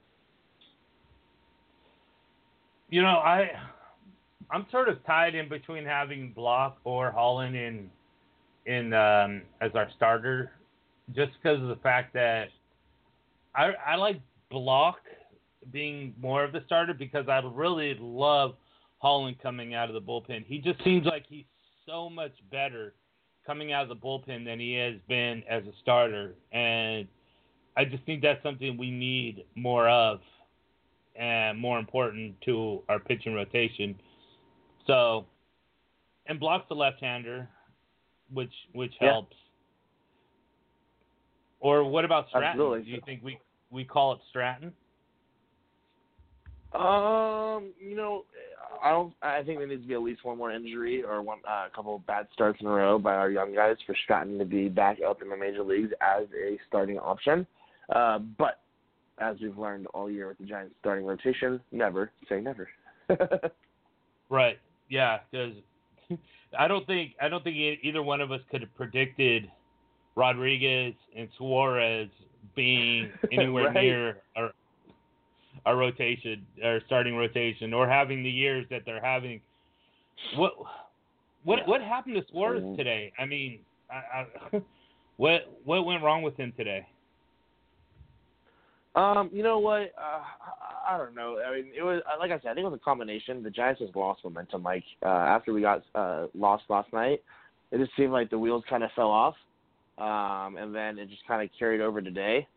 You 2.90 3.04
know, 3.04 3.20
I 3.20 3.52
I'm 4.50 4.66
sort 4.72 4.90
of 4.90 5.06
tied 5.06 5.36
in 5.36 5.48
between 5.48 5.86
having 5.86 6.34
Blach 6.36 6.74
or 6.84 7.12
Holland 7.12 7.56
in 7.56 7.90
in 8.68 8.94
um, 8.94 9.42
as 9.62 9.72
our 9.74 9.90
starter, 9.96 10.52
just 11.16 11.32
because 11.42 11.62
of 11.62 11.70
the 11.70 11.78
fact 11.78 12.14
that 12.14 12.50
I 13.56 13.72
I 13.86 13.96
like 13.96 14.22
Blach 14.52 14.96
being 15.72 16.14
more 16.22 16.44
of 16.44 16.52
the 16.52 16.62
starter 16.66 16.94
because 16.94 17.28
I 17.28 17.40
really 17.40 17.98
love 18.00 18.56
Holland 19.00 19.38
coming 19.42 19.74
out 19.74 19.90
of 19.90 19.96
the 19.96 20.02
bullpen. 20.02 20.46
He 20.46 20.60
just 20.60 20.84
seems 20.84 21.06
like 21.06 21.26
he's 21.28 21.46
so 21.86 22.10
much 22.10 22.34
better 22.52 22.94
coming 23.46 23.72
out 23.72 23.84
of 23.84 23.90
the 23.90 23.96
bullpen 23.96 24.46
than 24.46 24.60
he 24.60 24.74
has 24.74 24.96
been 25.08 25.44
as 25.50 25.64
a 25.64 25.72
starter, 25.82 26.36
and 26.52 27.08
I 27.78 27.86
just 27.86 28.04
think 28.06 28.22
that's 28.22 28.44
something 28.44 28.78
we 28.78 28.92
need 28.92 29.46
more 29.56 29.88
of, 29.88 30.20
and 31.16 31.58
more 31.58 31.80
important 31.80 32.36
to 32.42 32.84
our 32.90 33.00
pitching 33.00 33.34
rotation. 33.34 33.96
So, 34.86 35.26
and 36.26 36.40
Blach's 36.40 36.68
the 36.70 36.76
left-hander, 36.76 37.48
which 38.34 38.54
which 38.74 38.94
Yeah. 39.02 39.12
helps. 39.12 39.36
Or 41.60 41.84
what 41.84 42.06
about 42.06 42.28
Stratton? 42.30 42.50
Absolutely. 42.50 42.84
Do 42.84 42.92
you 42.92 43.02
think 43.06 43.24
we 43.24 43.40
we 43.72 43.84
call 43.84 44.14
it 44.14 44.20
Stratton? 44.30 44.74
Um, 46.74 47.74
you 47.80 47.96
know, 47.96 48.26
I 48.84 48.92
don't. 48.92 49.14
I 49.22 49.42
think 49.44 49.60
there 49.60 49.68
needs 49.68 49.82
to 49.82 49.88
be 49.88 49.94
at 49.94 50.02
least 50.02 50.24
one 50.24 50.38
more 50.38 50.52
injury 50.52 51.04
or 51.04 51.22
one 51.22 51.40
uh, 51.48 51.68
a 51.72 51.76
couple 51.76 51.96
of 51.96 52.06
bad 52.06 52.28
starts 52.34 52.60
in 52.62 52.68
a 52.68 52.70
row 52.70 53.00
by 53.00 53.16
our 53.16 53.30
young 53.32 53.56
guys 53.56 53.78
for 53.86 53.96
Stratton 54.04 54.38
to 54.38 54.46
be 54.46 54.70
back 54.70 54.98
up 55.08 55.22
in 55.22 55.30
the 55.30 55.38
major 55.38 55.64
leagues 55.64 55.92
as 56.02 56.28
a 56.38 56.60
starting 56.68 57.00
option. 57.00 57.48
Uh, 57.96 58.20
but 58.20 58.60
as 59.20 59.38
we've 59.42 59.58
learned 59.58 59.88
all 59.88 60.12
year 60.12 60.28
with 60.28 60.38
the 60.38 60.46
Giants 60.46 60.76
starting 60.80 61.06
rotation, 61.06 61.60
never 61.72 62.12
say 62.30 62.42
never. 62.42 62.68
Right. 64.30 64.60
Yeah, 64.90 65.20
because 65.32 65.54
I 66.58 66.68
don't 66.68 66.86
think 66.88 67.14
I 67.22 67.30
don't 67.30 67.44
think 67.44 67.56
either 67.56 68.02
one 68.02 68.22
of 68.22 68.32
us 68.32 68.42
could 68.50 68.62
have 68.62 68.74
predicted 68.76 69.52
Rodriguez 70.16 70.96
and 71.16 71.30
Suarez 71.38 72.10
being 72.56 73.12
anywhere 73.32 73.66
Right. 73.66 73.84
near 73.84 74.18
our 74.36 74.52
our 75.66 75.76
rotation, 75.76 76.46
our 76.64 76.82
starting 76.86 77.16
rotation, 77.16 77.74
or 77.74 77.88
having 77.88 78.24
the 78.24 78.30
years 78.30 78.66
that 78.70 78.84
they're 78.86 79.04
having. 79.04 79.42
What 80.36 80.54
what 81.44 81.68
what 81.68 81.82
happened 81.82 82.16
to 82.16 82.24
Suarez 82.32 82.64
Mhm. 82.64 82.76
today? 82.76 83.14
I 83.18 83.26
mean, 83.26 83.60
I, 83.90 84.28
I, 84.52 84.62
what 85.18 85.42
what 85.64 85.86
went 85.86 86.04
wrong 86.04 86.22
with 86.24 86.36
him 86.38 86.54
today? 86.58 86.88
Um, 88.96 89.30
you 89.32 89.44
know 89.44 89.60
what? 89.60 89.94
Uh, 89.98 90.22
I, 90.88 90.98
don't 90.98 91.16
know. 91.16 91.38
I 91.46 91.56
mean, 91.56 91.72
it 91.78 91.84
was 91.84 92.02
like 92.20 92.32
I 92.32 92.40
said. 92.40 92.50
I 92.50 92.54
think 92.56 92.66
it 92.66 92.70
was 92.70 92.80
a 92.82 92.86
combination. 92.86 93.44
The 93.44 93.50
Giants 93.50 93.82
just 93.82 93.96
lost 93.96 94.24
momentum. 94.24 94.64
Like 94.64 94.84
uh, 95.04 95.10
after 95.10 95.54
we 95.54 95.62
got 95.62 95.84
uh, 95.94 96.28
lost 96.34 96.64
last 96.70 96.92
night, 96.94 97.22
it 97.72 97.78
just 97.78 97.92
seemed 97.96 98.12
like 98.12 98.30
the 98.30 98.40
wheels 98.40 98.64
kind 98.70 98.84
of 98.84 98.90
fell 98.96 99.10
off, 99.10 99.36
um, 99.98 100.58
and 100.58 100.74
then 100.74 100.98
it 100.98 101.10
just 101.10 101.28
kind 101.28 101.44
of 101.44 101.50
carried 101.58 101.82
over 101.82 102.02
today. 102.02 102.48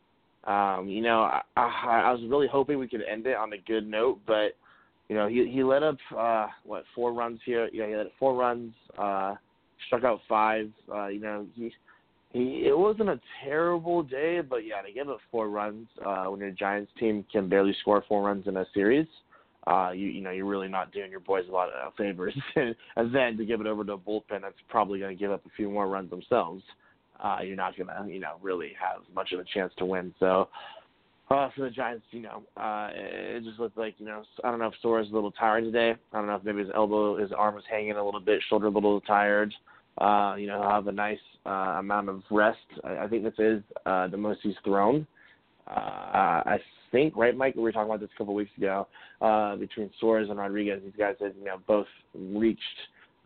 Um, 0.45 0.89
you 0.89 1.03
know, 1.03 1.20
I, 1.20 1.43
I, 1.57 2.03
I 2.07 2.12
was 2.12 2.22
really 2.28 2.49
hoping 2.51 2.78
we 2.78 2.89
could 2.89 3.03
end 3.03 3.26
it 3.26 3.37
on 3.37 3.53
a 3.53 3.59
good 3.59 3.87
note, 3.87 4.20
but 4.26 4.53
you 5.11 5.16
know, 5.16 5.28
he 5.28 5.51
he 5.53 5.62
let 5.62 5.83
up 5.83 5.97
uh, 6.16 6.47
what 6.64 6.85
four 6.95 7.12
runs 7.12 7.41
here. 7.45 7.68
Yeah, 7.72 7.87
he 7.87 7.97
let 7.97 8.07
up 8.07 8.12
four 8.18 8.35
runs. 8.35 8.72
Uh, 8.97 9.35
struck 9.87 10.05
out 10.05 10.20
five. 10.28 10.70
Uh, 10.93 11.09
you 11.09 11.20
know, 11.20 11.47
he 11.55 11.72
he 12.33 12.64
it 12.66 12.76
wasn't 12.76 13.09
a 13.09 13.20
terrible 13.45 14.03
day, 14.03 14.41
but 14.41 14.66
yeah, 14.66 14.81
to 14.83 14.93
give 14.93 15.09
up 15.09 15.18
four 15.31 15.49
runs 15.49 15.89
uh, 16.05 16.24
when 16.26 16.41
your 16.41 16.51
Giants 16.51 16.93
team 16.99 17.24
can 17.31 17.49
barely 17.49 17.74
score 17.81 18.05
four 18.09 18.22
runs 18.22 18.47
in 18.47 18.57
a 18.57 18.66
series, 18.72 19.07
uh, 19.66 19.91
you 19.91 20.09
you 20.09 20.20
know 20.20 20.31
you're 20.31 20.47
really 20.47 20.68
not 20.68 20.93
doing 20.93 21.11
your 21.11 21.20
boys 21.20 21.45
a 21.49 21.53
lot 21.53 21.68
of 21.70 21.93
favors. 21.95 22.37
and 22.57 23.14
then 23.14 23.37
to 23.37 23.45
give 23.45 23.61
it 23.61 23.66
over 23.66 23.85
to 23.85 23.93
a 23.93 23.99
bullpen 23.99 24.43
that's 24.43 24.55
probably 24.68 24.99
going 25.01 25.16
to 25.16 25.20
give 25.20 25.33
up 25.33 25.45
a 25.45 25.51
few 25.57 25.68
more 25.68 25.89
runs 25.89 26.11
themselves, 26.11 26.62
uh, 27.22 27.39
you're 27.43 27.57
not 27.57 27.76
going 27.76 27.89
to 27.89 28.12
you 28.12 28.20
know 28.20 28.37
really 28.41 28.72
have 28.81 29.03
much 29.14 29.33
of 29.33 29.41
a 29.41 29.45
chance 29.45 29.72
to 29.78 29.85
win. 29.85 30.14
So. 30.20 30.49
Uh, 31.33 31.49
for 31.55 31.61
the 31.61 31.70
Giants, 31.70 32.05
you 32.11 32.22
know, 32.22 32.43
uh, 32.57 32.89
it 32.93 33.45
just 33.45 33.61
looked 33.61 33.78
like, 33.78 33.95
you 33.99 34.05
know, 34.07 34.24
I 34.43 34.51
don't 34.51 34.59
know 34.59 34.66
if 34.66 34.74
Suarez 34.83 35.07
a 35.12 35.14
little 35.14 35.31
tired 35.31 35.62
today. 35.62 35.95
I 36.12 36.18
don't 36.18 36.26
know 36.26 36.35
if 36.35 36.43
maybe 36.43 36.59
his 36.59 36.70
elbow, 36.74 37.18
his 37.18 37.31
arm 37.31 37.55
was 37.55 37.62
hanging 37.70 37.93
a 37.93 38.05
little 38.05 38.18
bit, 38.18 38.43
shoulder 38.49 38.66
a 38.66 38.70
little 38.70 39.01
tired. 39.03 39.55
Uh, 39.55 39.80
you 40.38 40.46
know, 40.46 40.61
he'll 40.61 40.70
have 40.70 40.86
a 40.86 40.92
nice 40.92 41.18
uh, 41.46 41.76
amount 41.78 42.09
of 42.09 42.22
rest. 42.30 42.59
I, 42.84 42.98
I 42.98 43.09
think 43.09 43.22
this 43.22 43.34
is 43.38 43.62
uh, 43.86 44.09
the 44.09 44.16
most 44.16 44.40
he's 44.42 44.55
thrown. 44.64 45.07
Uh, 45.66 46.42
I 46.46 46.59
think, 46.90 47.16
right, 47.16 47.36
Mike? 47.36 47.55
We 47.55 47.62
were 47.62 47.72
talking 47.72 47.90
about 47.90 48.01
this 48.01 48.11
a 48.14 48.18
couple 48.18 48.34
weeks 48.34 48.51
ago 48.57 48.88
uh, 49.20 49.57
between 49.57 49.90
Suarez 50.01 50.28
and 50.30 50.38
Rodriguez. 50.38 50.80
These 50.84 50.94
guys 50.98 51.14
had, 51.20 51.34
you 51.38 51.44
know, 51.44 51.59
both 51.66 51.86
reached 52.14 52.61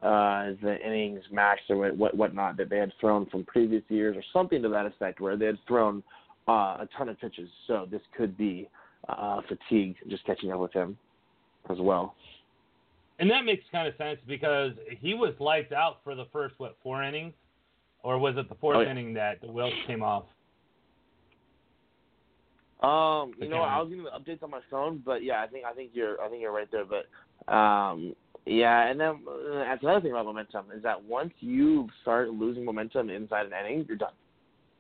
uh, 0.03 0.53
the 0.63 0.77
innings 0.85 1.23
max 1.33 1.61
or 1.71 1.77
what, 1.77 1.97
what 1.97 2.17
whatnot 2.17 2.57
that 2.59 2.69
they 2.69 2.79
had 2.79 2.93
thrown 3.01 3.27
from 3.31 3.45
previous 3.45 3.83
years, 3.89 4.17
or 4.17 4.23
something 4.33 4.61
to 4.63 4.69
that 4.69 4.85
effect, 4.85 5.21
where 5.21 5.37
they 5.37 5.47
had 5.47 5.59
thrown 5.67 6.03
uh, 6.47 6.53
a 6.81 6.89
ton 6.99 7.09
of 7.09 7.19
pitches. 7.19 7.49
So 7.67 7.87
this 7.91 8.03
could 8.17 8.37
be 8.37 8.69
uh, 9.09 9.41
fatigue 9.49 9.97
just 10.09 10.27
catching 10.27 10.53
up 10.53 10.61
with 10.61 10.73
him 10.73 10.99
as 11.71 11.79
well. 11.81 12.15
And 13.19 13.31
that 13.31 13.45
makes 13.45 13.65
kind 13.71 13.87
of 13.87 13.95
sense 13.97 14.19
because 14.27 14.73
he 15.01 15.15
was 15.15 15.35
lights 15.39 15.73
out 15.73 15.99
for 16.03 16.15
the 16.15 16.25
first 16.33 16.55
what 16.59 16.77
four 16.83 17.03
innings, 17.05 17.33
or 18.03 18.19
was 18.19 18.35
it 18.37 18.49
the 18.49 18.57
fourth 18.57 18.77
Oh, 18.79 18.81
yeah. 18.81 18.91
inning 18.91 19.15
that 19.15 19.41
the 19.41 19.47
wheels 19.47 19.73
came 19.87 20.03
off? 20.03 20.25
Um, 22.83 23.33
you 23.39 23.49
know, 23.49 23.63
I 23.63 23.79
was 23.81 23.89
giving 23.89 24.05
the 24.05 24.11
updates 24.11 24.43
on 24.43 24.51
my 24.51 24.61
phone, 24.71 25.01
but 25.05 25.23
yeah, 25.23 25.43
I 25.43 25.47
think 25.47 25.65
I 25.65 25.73
think 25.73 25.93
you're 25.95 26.21
I 26.21 26.29
think 26.29 26.43
you're 26.43 26.53
right 26.53 26.69
there. 26.71 26.85
But 26.85 27.53
um, 27.53 28.15
yeah, 28.47 28.89
and 28.91 29.01
then 29.01 29.21
uh, 29.27 29.59
that's 29.61 29.83
another 29.83 30.01
thing 30.01 30.11
about 30.11 30.27
momentum 30.27 30.67
is 30.77 30.83
that 30.83 31.03
once 31.03 31.33
you 31.41 31.89
start 32.03 32.31
losing 32.31 32.65
momentum 32.65 33.09
inside 33.09 33.47
an 33.47 33.53
inning, 33.65 33.87
you're 33.89 33.97
done, 33.97 34.13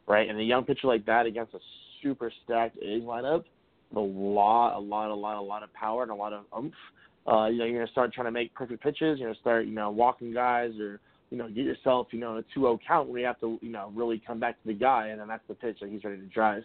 right? 0.06 0.28
And 0.28 0.38
a 0.38 0.42
young 0.42 0.64
pitcher 0.64 0.86
like 0.86 1.06
that 1.06 1.24
against 1.24 1.54
a 1.54 1.60
super 2.02 2.30
stacked 2.44 2.76
A's 2.82 3.02
lineup, 3.04 3.44
a 3.96 4.00
lot, 4.00 4.76
a 4.76 4.80
lot, 4.80 5.10
a 5.10 5.14
lot, 5.14 5.38
a 5.38 5.40
lot 5.40 5.62
of 5.62 5.72
power 5.72 6.02
and 6.02 6.10
a 6.10 6.14
lot 6.14 6.32
of 6.34 6.44
oomph. 6.56 6.74
Uh, 7.26 7.46
you 7.46 7.58
know, 7.58 7.64
you're 7.64 7.80
gonna 7.80 7.90
start 7.90 8.12
trying 8.12 8.26
to 8.26 8.30
make 8.30 8.54
perfect 8.54 8.82
pitches. 8.82 9.18
You're 9.18 9.28
gonna 9.30 9.40
start, 9.40 9.66
you 9.66 9.74
know, 9.74 9.90
walking 9.90 10.32
guys 10.32 10.72
or 10.78 11.00
you 11.30 11.38
know, 11.38 11.48
get 11.48 11.64
yourself, 11.64 12.06
you 12.12 12.20
know, 12.20 12.36
a 12.36 12.58
2-0 12.58 12.78
count 12.86 13.08
where 13.08 13.20
you 13.20 13.26
have 13.26 13.40
to, 13.40 13.58
you 13.60 13.70
know, 13.70 13.90
really 13.92 14.22
come 14.24 14.38
back 14.38 14.60
to 14.62 14.68
the 14.68 14.72
guy, 14.72 15.08
and 15.08 15.20
then 15.20 15.26
that's 15.26 15.42
the 15.48 15.54
pitch 15.54 15.78
that 15.80 15.90
he's 15.90 16.04
ready 16.04 16.18
to 16.18 16.26
drive. 16.26 16.62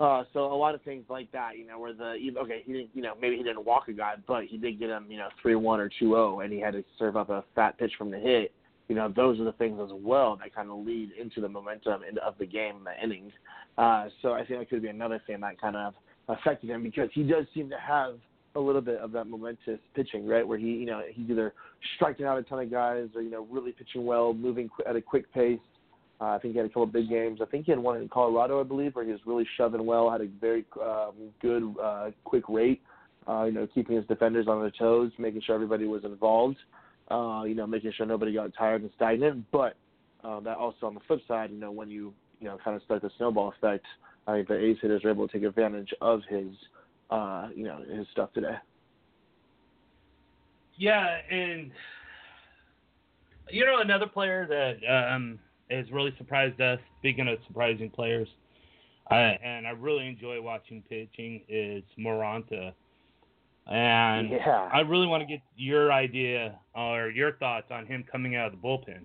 Uh, 0.00 0.24
so 0.32 0.52
a 0.52 0.56
lot 0.56 0.74
of 0.74 0.82
things 0.82 1.04
like 1.08 1.30
that, 1.30 1.58
you 1.58 1.66
know, 1.66 1.78
where 1.78 1.92
the 1.92 2.16
okay, 2.38 2.62
he 2.64 2.72
didn't, 2.72 2.90
you 2.94 3.02
know, 3.02 3.12
maybe 3.20 3.36
he 3.36 3.42
didn't 3.42 3.64
walk 3.64 3.86
a 3.88 3.92
guy, 3.92 4.14
but 4.26 4.44
he 4.44 4.56
did 4.56 4.80
get 4.80 4.88
him, 4.88 5.06
you 5.10 5.18
know, 5.18 5.28
three 5.42 5.54
one 5.54 5.78
or 5.78 5.88
two 5.88 6.08
zero, 6.08 6.40
and 6.40 6.52
he 6.52 6.58
had 6.58 6.72
to 6.72 6.82
serve 6.98 7.16
up 7.16 7.28
a 7.28 7.44
fat 7.54 7.78
pitch 7.78 7.92
from 7.98 8.10
the 8.10 8.18
hit. 8.18 8.52
You 8.88 8.96
know, 8.96 9.12
those 9.14 9.38
are 9.38 9.44
the 9.44 9.52
things 9.52 9.78
as 9.80 9.90
well 9.92 10.36
that 10.42 10.54
kind 10.54 10.70
of 10.70 10.84
lead 10.84 11.10
into 11.20 11.40
the 11.40 11.48
momentum 11.48 12.02
of 12.24 12.34
the 12.38 12.46
game, 12.46 12.82
the 12.82 13.04
innings. 13.04 13.32
Uh, 13.76 14.06
so 14.22 14.32
I 14.32 14.44
think 14.44 14.58
that 14.58 14.70
could 14.70 14.82
be 14.82 14.88
another 14.88 15.22
thing 15.26 15.38
that 15.40 15.60
kind 15.60 15.76
of 15.76 15.94
affected 16.28 16.70
him 16.70 16.82
because 16.82 17.10
he 17.12 17.22
does 17.22 17.44
seem 17.54 17.68
to 17.68 17.78
have 17.78 18.14
a 18.56 18.60
little 18.60 18.80
bit 18.80 18.98
of 18.98 19.12
that 19.12 19.26
momentous 19.26 19.78
pitching, 19.94 20.26
right? 20.26 20.46
Where 20.46 20.58
he, 20.58 20.66
you 20.66 20.86
know, 20.86 21.02
he's 21.12 21.30
either 21.30 21.54
striking 21.96 22.26
out 22.26 22.38
a 22.38 22.42
ton 22.42 22.60
of 22.60 22.70
guys 22.70 23.08
or 23.14 23.22
you 23.22 23.30
know 23.30 23.46
really 23.50 23.72
pitching 23.72 24.04
well, 24.04 24.32
moving 24.32 24.68
at 24.88 24.96
a 24.96 25.00
quick 25.00 25.32
pace. 25.32 25.58
Uh, 26.20 26.34
I 26.34 26.38
think 26.38 26.52
he 26.52 26.58
had 26.58 26.66
a 26.66 26.68
couple 26.68 26.82
of 26.82 26.92
big 26.92 27.08
games. 27.08 27.40
I 27.40 27.46
think 27.46 27.64
he 27.64 27.72
had 27.72 27.78
one 27.78 27.98
in 27.98 28.08
Colorado, 28.08 28.60
I 28.60 28.64
believe, 28.64 28.94
where 28.94 29.04
he 29.04 29.12
was 29.12 29.20
really 29.24 29.46
shoving 29.56 29.86
well, 29.86 30.10
had 30.10 30.20
a 30.20 30.26
very 30.40 30.66
um, 30.82 31.14
good 31.40 31.74
uh, 31.82 32.10
quick 32.24 32.44
rate. 32.48 32.82
Uh, 33.26 33.44
you 33.44 33.52
know, 33.52 33.66
keeping 33.74 33.96
his 33.96 34.06
defenders 34.06 34.46
on 34.48 34.60
their 34.60 34.70
toes, 34.70 35.12
making 35.18 35.42
sure 35.42 35.54
everybody 35.54 35.86
was 35.86 36.04
involved. 36.04 36.56
Uh, 37.10 37.44
you 37.44 37.54
know, 37.54 37.66
making 37.66 37.92
sure 37.96 38.06
nobody 38.06 38.34
got 38.34 38.50
tired 38.56 38.82
and 38.82 38.90
stagnant. 38.96 39.44
But 39.50 39.76
uh, 40.24 40.40
that 40.40 40.56
also 40.56 40.86
on 40.86 40.94
the 40.94 41.00
flip 41.06 41.20
side, 41.26 41.50
you 41.50 41.58
know, 41.58 41.70
when 41.70 41.90
you 41.90 42.12
you 42.40 42.48
know 42.48 42.58
kind 42.62 42.76
of 42.76 42.82
start 42.82 43.02
the 43.02 43.10
snowball 43.16 43.52
effect, 43.56 43.84
I 44.26 44.34
think 44.34 44.48
the 44.48 44.58
A's 44.58 44.76
hitters 44.82 45.04
were 45.04 45.10
able 45.10 45.26
to 45.26 45.32
take 45.32 45.46
advantage 45.46 45.92
of 46.00 46.20
his 46.28 46.48
you 47.54 47.64
know 47.64 47.82
his 47.92 48.06
stuff 48.12 48.32
today. 48.32 48.56
Yeah, 50.76 51.18
and 51.30 51.70
you 53.50 53.66
know 53.66 53.80
another 53.80 54.06
player 54.06 54.46
that 54.46 55.14
um, 55.14 55.38
has 55.70 55.90
really 55.90 56.14
surprised 56.18 56.60
us. 56.60 56.78
Speaking 57.00 57.28
of 57.28 57.38
surprising 57.46 57.90
players, 57.90 58.28
I, 59.10 59.38
and 59.42 59.66
I 59.66 59.70
really 59.70 60.06
enjoy 60.06 60.40
watching 60.40 60.82
pitching 60.88 61.42
is 61.48 61.82
Moronta. 61.98 62.72
And 63.66 64.30
Yeah. 64.30 64.68
I 64.72 64.80
really 64.80 65.06
want 65.06 65.22
to 65.22 65.26
get 65.26 65.40
your 65.56 65.92
idea 65.92 66.58
or 66.74 67.10
your 67.10 67.32
thoughts 67.32 67.66
on 67.70 67.86
him 67.86 68.04
coming 68.10 68.36
out 68.36 68.52
of 68.52 68.60
the 68.60 68.66
bullpen. 68.66 69.02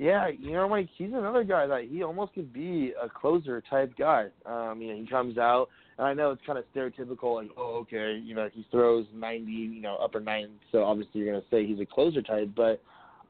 Yeah, 0.00 0.28
you 0.28 0.52
know, 0.52 0.66
Mike, 0.66 0.88
he's 0.96 1.10
another 1.12 1.44
guy 1.44 1.66
that 1.66 1.82
he 1.90 2.02
almost 2.02 2.32
could 2.32 2.54
be 2.54 2.94
a 3.00 3.06
closer 3.06 3.62
type 3.68 3.92
guy. 3.98 4.28
Um, 4.46 4.80
you 4.80 4.88
know, 4.88 4.98
he 4.98 5.06
comes 5.06 5.36
out, 5.36 5.68
and 5.98 6.06
I 6.06 6.14
know 6.14 6.30
it's 6.30 6.40
kind 6.46 6.58
of 6.58 6.64
stereotypical, 6.74 7.34
like, 7.34 7.50
oh, 7.54 7.80
okay, 7.82 8.18
you 8.18 8.34
know, 8.34 8.48
he 8.50 8.66
throws 8.70 9.04
90, 9.14 9.52
you 9.52 9.82
know, 9.82 9.96
upper 9.96 10.18
nine, 10.18 10.52
so 10.72 10.84
obviously 10.84 11.20
you're 11.20 11.38
to 11.38 11.46
say 11.50 11.66
he's 11.66 11.80
a 11.80 11.84
closer 11.84 12.22
type, 12.22 12.48
but 12.56 12.80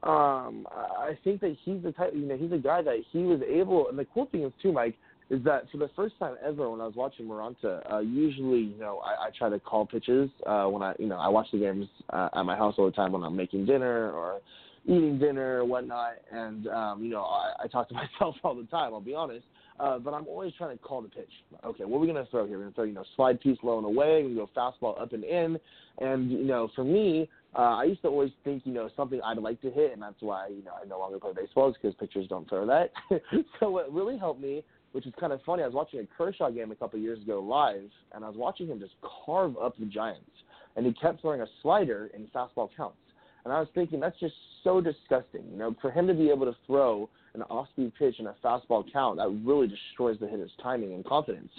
um, 0.07 0.65
I 0.71 1.17
think 1.25 1.41
that 1.41 1.57
he's 1.65 1.83
the 1.83 1.91
type, 1.91 2.13
you 2.15 2.25
know, 2.25 2.37
he's 2.37 2.53
a 2.53 2.57
guy 2.57 2.81
that 2.81 2.99
he 3.11 3.23
was 3.23 3.41
able, 3.41 3.89
and 3.89 3.99
the 3.99 4.05
cool 4.05 4.27
thing 4.31 4.43
is, 4.43 4.53
too, 4.61 4.71
Mike, 4.71 4.95
is 5.29 5.43
that 5.43 5.69
for 5.73 5.77
the 5.77 5.89
first 5.93 6.17
time 6.19 6.35
ever 6.41 6.69
when 6.69 6.79
I 6.79 6.85
was 6.85 6.95
watching 6.95 7.25
Moronta, 7.25 7.81
uh, 7.91 7.99
usually, 7.99 8.59
you 8.59 8.79
know, 8.79 8.99
I, 8.99 9.27
I 9.27 9.29
try 9.37 9.49
to 9.49 9.59
call 9.59 9.85
pitches 9.85 10.29
uh, 10.47 10.67
when 10.67 10.83
I, 10.83 10.93
you 10.99 11.07
know, 11.07 11.17
I 11.17 11.27
watch 11.27 11.47
the 11.51 11.59
games 11.59 11.87
uh, 12.11 12.29
at 12.33 12.43
my 12.43 12.55
house 12.55 12.75
all 12.77 12.85
the 12.85 12.93
time 12.93 13.11
when 13.11 13.23
I'm 13.23 13.35
making 13.35 13.65
dinner 13.65 14.09
or 14.11 14.39
eating 14.85 15.19
dinner 15.19 15.59
or 15.59 15.65
whatnot, 15.65 16.13
and 16.31 16.67
um, 16.67 17.03
you 17.03 17.09
know, 17.09 17.23
I, 17.23 17.63
I 17.63 17.67
talk 17.67 17.87
to 17.89 17.93
myself 18.19 18.35
all 18.43 18.55
the 18.55 18.63
time. 18.65 18.93
I'll 18.93 19.01
be 19.01 19.13
honest, 19.13 19.45
uh, 19.79 19.99
but 19.99 20.13
I'm 20.13 20.27
always 20.27 20.53
trying 20.57 20.77
to 20.77 20.83
call 20.83 21.01
the 21.01 21.09
pitch. 21.09 21.31
Okay, 21.63 21.85
what 21.85 21.97
are 21.97 21.99
we 22.01 22.07
gonna 22.07 22.27
throw 22.31 22.45
here? 22.47 22.57
We're 22.57 22.65
gonna 22.65 22.75
throw, 22.75 22.83
you 22.85 22.93
know, 22.93 23.03
slide 23.15 23.39
piece 23.41 23.57
low 23.63 23.77
and 23.77 23.85
away. 23.85 24.23
We 24.23 24.35
go 24.35 24.49
fastball 24.55 24.99
up 25.01 25.13
and 25.13 25.23
in, 25.23 25.59
and 25.99 26.31
you 26.31 26.45
know, 26.45 26.69
for 26.75 26.83
me, 26.83 27.29
uh, 27.55 27.77
I 27.77 27.83
used 27.83 28.01
to 28.01 28.07
always 28.07 28.31
think, 28.43 28.63
you 28.65 28.73
know, 28.73 28.89
something 28.95 29.19
I'd 29.23 29.37
like 29.37 29.61
to 29.61 29.71
hit, 29.71 29.93
and 29.93 30.01
that's 30.01 30.21
why 30.21 30.47
you 30.47 30.63
know 30.63 30.71
I 30.81 30.87
no 30.87 30.99
longer 30.99 31.19
play 31.19 31.31
baseball 31.35 31.69
is 31.69 31.75
because 31.81 31.95
pitchers 31.99 32.27
don't 32.27 32.47
throw 32.49 32.65
that. 32.65 32.91
so 33.59 33.69
what 33.69 33.91
really 33.91 34.17
helped 34.17 34.41
me. 34.41 34.63
Which 34.93 35.07
is 35.07 35.13
kind 35.17 35.31
of 35.31 35.39
funny. 35.45 35.63
I 35.63 35.67
was 35.67 35.73
watching 35.73 36.01
a 36.01 36.17
Kershaw 36.17 36.49
game 36.49 36.69
a 36.69 36.75
couple 36.75 36.99
of 36.99 37.03
years 37.03 37.21
ago 37.21 37.39
live, 37.39 37.89
and 38.13 38.25
I 38.25 38.27
was 38.27 38.35
watching 38.35 38.67
him 38.67 38.77
just 38.77 38.91
carve 39.25 39.55
up 39.55 39.77
the 39.79 39.85
Giants. 39.85 40.29
And 40.75 40.85
he 40.85 40.91
kept 40.91 41.21
throwing 41.21 41.39
a 41.39 41.47
slider 41.61 42.11
in 42.13 42.27
fastball 42.35 42.67
counts. 42.75 42.97
And 43.43 43.53
I 43.53 43.59
was 43.59 43.69
thinking 43.73 43.99
that's 43.99 44.19
just 44.19 44.35
so 44.63 44.81
disgusting. 44.81 45.43
You 45.51 45.57
know, 45.57 45.75
for 45.81 45.91
him 45.91 46.07
to 46.07 46.13
be 46.13 46.29
able 46.29 46.45
to 46.45 46.55
throw 46.67 47.09
an 47.33 47.41
off-speed 47.43 47.93
pitch 47.97 48.15
in 48.19 48.27
a 48.27 48.35
fastball 48.43 48.83
count, 48.91 49.17
that 49.17 49.29
really 49.45 49.67
destroys 49.67 50.19
the 50.19 50.27
hitter's 50.27 50.51
timing 50.61 50.93
and 50.93 51.05
confidence. 51.05 51.51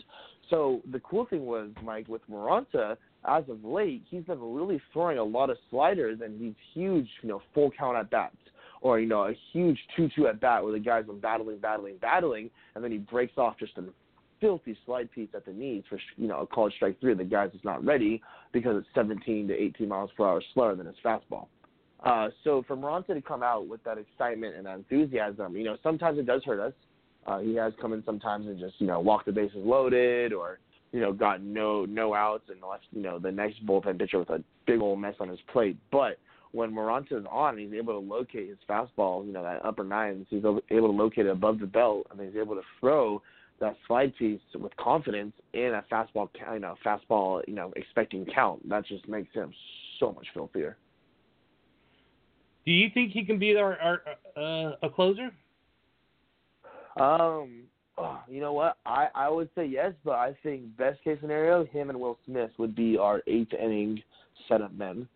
So 0.51 0.81
the 0.91 1.01
cool 1.01 1.27
thing 1.27 1.47
was, 1.47 1.71
Mike, 1.83 2.09
with 2.09 2.23
Moronta, 2.31 2.97
as 3.27 3.45
of 3.49 3.65
late, 3.65 4.03
he's 4.11 4.25
been 4.25 4.41
really 4.41 4.81
throwing 4.93 5.19
a 5.19 5.25
lot 5.25 5.51
of 5.51 5.57
sliders 5.71 6.21
and 6.23 6.41
these 6.41 6.55
huge, 6.75 7.09
you 7.23 7.29
know, 7.29 7.41
full 7.55 7.71
count 7.71 7.97
at 7.97 8.11
bats. 8.11 8.37
Or, 8.81 8.99
you 8.99 9.07
know, 9.07 9.29
a 9.29 9.33
huge 9.53 9.79
two-two 9.97 10.27
at 10.27 10.41
bat 10.41 10.63
where 10.63 10.73
the 10.73 10.81
guy's 10.81 11.07
been 11.07 11.21
battling, 11.21 11.59
battling, 11.59 11.99
battling, 12.01 12.51
and 12.75 12.83
then 12.83 12.91
he 12.91 12.99
breaks 12.99 13.39
off 13.39 13.57
just 13.59 13.79
a 13.79 13.85
filthy 14.43 14.77
slide 14.85 15.11
piece 15.13 15.29
at 15.35 15.47
the 15.47 15.53
knees 15.53 15.85
for 15.89 15.99
you 16.17 16.27
know 16.27 16.41
a 16.41 16.47
called 16.47 16.73
strike 16.77 17.01
three. 17.01 17.15
The 17.15 17.25
guy's 17.25 17.53
just 17.53 17.65
not 17.65 17.83
ready 17.83 18.21
because 18.53 18.77
it's 18.77 18.89
17 18.95 19.49
to 19.49 19.55
18 19.55 19.89
miles 19.89 20.11
per 20.17 20.27
hour 20.27 20.43
slower 20.53 20.75
than 20.75 20.87
his 20.87 20.97
fastball. 21.03 21.47
Uh, 22.03 22.29
so 22.43 22.65
for 22.67 22.77
Moronta 22.77 23.15
to 23.15 23.23
come 23.23 23.43
out 23.43 23.69
with 23.69 23.83
that 23.85 23.97
excitement 23.97 24.57
and 24.57 24.67
that 24.67 24.77
enthusiasm, 24.77 25.57
you 25.57 25.65
know, 25.65 25.77
sometimes 25.83 26.19
it 26.19 26.27
does 26.27 26.43
hurt 26.45 26.61
us. 26.61 26.73
Uh, 27.27 27.39
he 27.39 27.55
has 27.55 27.73
come 27.81 27.93
in 27.93 28.03
sometimes 28.05 28.47
and 28.49 28.59
just 28.59 28.75
you 28.79 28.87
know 28.87 28.99
walked 28.99 29.27
the 29.27 29.33
bases 29.33 29.59
loaded 29.59 30.33
or 30.33 30.59
you 30.91 31.01
know 31.01 31.13
got 31.13 31.41
no 31.41 31.85
no 31.85 32.15
outs 32.15 32.43
and 32.49 32.59
left 32.69 32.83
you 32.91 33.01
know 33.01 33.21
the 33.21 33.31
next 33.31 33.65
bullpen 33.65 33.97
pitcher 33.97 34.19
with 34.19 34.31
a 34.31 34.43
big 34.67 34.81
old 34.81 34.99
mess 34.99 35.15
on 35.21 35.29
his 35.29 35.39
plate. 35.53 35.77
But 35.93 36.19
when 36.51 36.73
Moronta 36.73 37.21
is 37.21 37.25
on, 37.31 37.59
he's 37.59 37.73
able 37.73 37.93
to 37.93 38.07
locate 38.07 38.49
his 38.49 38.59
fastball, 38.69 39.25
you 39.25 39.33
know 39.33 39.45
that 39.45 39.65
upper 39.65 39.85
nines. 39.85 40.27
He's 40.31 40.43
able 40.45 40.63
to 40.69 40.97
locate 40.97 41.27
it 41.27 41.31
above 41.31 41.61
the 41.61 41.67
belt, 41.67 42.09
and 42.11 42.21
he's 42.21 42.37
able 42.37 42.57
to 42.57 42.63
throw 42.81 43.23
that 43.61 43.77
slide 43.87 44.13
piece 44.17 44.41
with 44.59 44.77
confidence 44.77 45.33
in 45.53 45.75
a 45.75 45.85
fastball, 45.91 46.29
you 46.53 46.59
know, 46.59 46.75
fastball, 46.85 47.43
you 47.47 47.55
know, 47.55 47.73
expecting 47.77 48.27
count. 48.35 48.69
That 48.69 48.85
just 48.85 49.07
makes 49.09 49.33
him 49.33 49.53
so 50.01 50.13
much 50.13 50.27
filthier. 50.35 50.77
Do 52.65 52.73
you 52.73 52.89
think 52.95 53.13
he 53.13 53.25
can 53.25 53.39
be 53.39 53.57
our, 53.57 53.77
our 53.79 54.03
uh, 54.37 54.77
a 54.83 54.89
closer? 54.89 55.31
Um, 56.97 57.65
oh, 57.99 58.21
you 58.29 58.41
know 58.41 58.53
what? 58.53 58.77
I 58.87 59.09
I 59.15 59.29
would 59.29 59.49
say 59.55 59.67
yes, 59.67 59.93
but 60.05 60.13
I 60.13 60.37
think 60.43 60.77
best 60.77 61.03
case 61.03 61.19
scenario, 61.21 61.65
him 61.65 61.91
and 61.91 62.01
Will 62.01 62.19
Smith 62.27 62.51
would 62.59 62.77
be 62.77 62.97
our 62.99 63.23
eighth 63.27 63.53
inning 63.55 64.03
setup 64.49 64.75
men. 64.75 65.09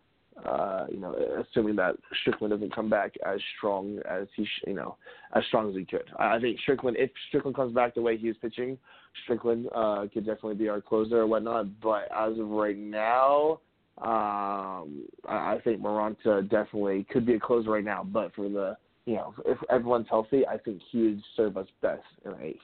Uh, 0.45 0.85
you 0.91 0.97
know, 0.97 1.15
assuming 1.49 1.75
that 1.75 1.95
Strickland 2.21 2.51
doesn't 2.51 2.73
come 2.75 2.89
back 2.89 3.15
as 3.25 3.39
strong 3.57 3.99
as 4.07 4.27
he, 4.35 4.45
sh- 4.45 4.65
you 4.67 4.75
know, 4.75 4.95
as 5.33 5.43
strong 5.47 5.67
as 5.67 5.75
he 5.75 5.83
could. 5.83 6.03
I 6.19 6.35
I 6.35 6.39
think 6.39 6.59
Strickland, 6.59 6.95
if 6.97 7.09
Strickland 7.29 7.55
comes 7.55 7.73
back 7.73 7.95
the 7.95 8.01
way 8.01 8.17
he 8.17 8.27
was 8.27 8.37
pitching, 8.39 8.77
Strickland 9.23 9.67
uh, 9.73 10.05
could 10.13 10.27
definitely 10.27 10.53
be 10.55 10.69
our 10.69 10.79
closer 10.79 11.21
or 11.21 11.27
whatnot. 11.27 11.79
But 11.81 12.07
as 12.15 12.37
of 12.37 12.49
right 12.49 12.77
now, 12.77 13.61
um, 13.99 15.05
I, 15.27 15.55
I 15.55 15.61
think 15.63 15.81
Moronta 15.81 16.47
definitely 16.49 17.05
could 17.09 17.25
be 17.25 17.35
a 17.35 17.39
closer 17.39 17.71
right 17.71 17.83
now. 17.83 18.03
But 18.03 18.33
for 18.35 18.47
the, 18.49 18.77
you 19.05 19.15
know, 19.15 19.33
if 19.45 19.57
everyone's 19.69 20.07
healthy, 20.09 20.45
I 20.45 20.57
think 20.57 20.81
he 20.91 21.01
would 21.03 21.21
serve 21.35 21.57
us 21.57 21.67
best 21.81 22.03
in 22.25 22.33
eighth. 22.41 22.59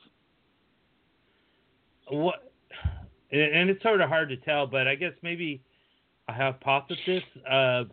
What? 2.10 2.52
And 3.32 3.42
and 3.42 3.70
it's 3.70 3.82
sort 3.82 4.02
of 4.02 4.10
hard 4.10 4.30
to 4.30 4.38
tell, 4.38 4.68
but 4.68 4.88
I 4.88 4.96
guess 4.96 5.14
maybe 5.24 5.62
a 6.28 6.34
hypothesis, 6.34 7.24
uh, 7.50 7.84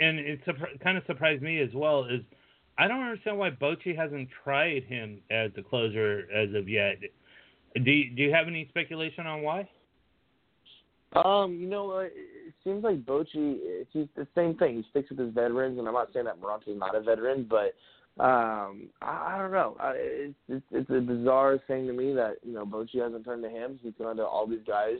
and 0.00 0.18
it 0.18 0.40
kind 0.82 0.98
of 0.98 1.04
surprised 1.06 1.42
me 1.42 1.60
as 1.60 1.70
well, 1.74 2.04
is 2.04 2.20
I 2.78 2.88
don't 2.88 3.00
understand 3.00 3.38
why 3.38 3.50
Bochy 3.50 3.96
hasn't 3.96 4.28
tried 4.42 4.84
him 4.84 5.20
as 5.30 5.50
the 5.54 5.62
closer 5.62 6.26
as 6.34 6.54
of 6.54 6.68
yet. 6.68 6.96
Do 7.74 7.90
you, 7.90 8.14
do 8.14 8.22
you 8.22 8.32
have 8.32 8.48
any 8.48 8.66
speculation 8.68 9.26
on 9.26 9.42
why? 9.42 9.68
Um, 11.14 11.58
you 11.60 11.68
know, 11.68 11.98
it 11.98 12.12
seems 12.64 12.82
like 12.82 13.04
Bochy, 13.04 13.58
he's 13.92 14.06
the 14.16 14.26
same 14.34 14.56
thing. 14.56 14.76
He 14.76 14.84
sticks 14.90 15.10
with 15.10 15.18
his 15.18 15.34
veterans, 15.34 15.78
and 15.78 15.86
I'm 15.86 15.94
not 15.94 16.08
saying 16.12 16.24
that 16.26 16.40
Moronta's 16.40 16.78
not 16.78 16.94
a 16.94 17.00
veteran, 17.00 17.46
but 17.48 17.74
um, 18.22 18.88
I, 19.00 19.34
I 19.34 19.38
don't 19.38 19.52
know. 19.52 19.76
I, 19.80 19.92
it's, 19.96 20.34
it's 20.48 20.66
it's 20.70 20.90
a 20.90 21.00
bizarre 21.00 21.58
thing 21.66 21.86
to 21.86 21.92
me 21.92 22.12
that 22.14 22.36
you 22.42 22.52
know 22.52 22.66
Bochy 22.66 23.02
hasn't 23.02 23.24
turned 23.24 23.42
to 23.42 23.50
him. 23.50 23.78
He's 23.82 23.94
gone 23.98 24.16
to 24.16 24.24
all 24.24 24.46
these 24.46 24.60
guys. 24.66 24.98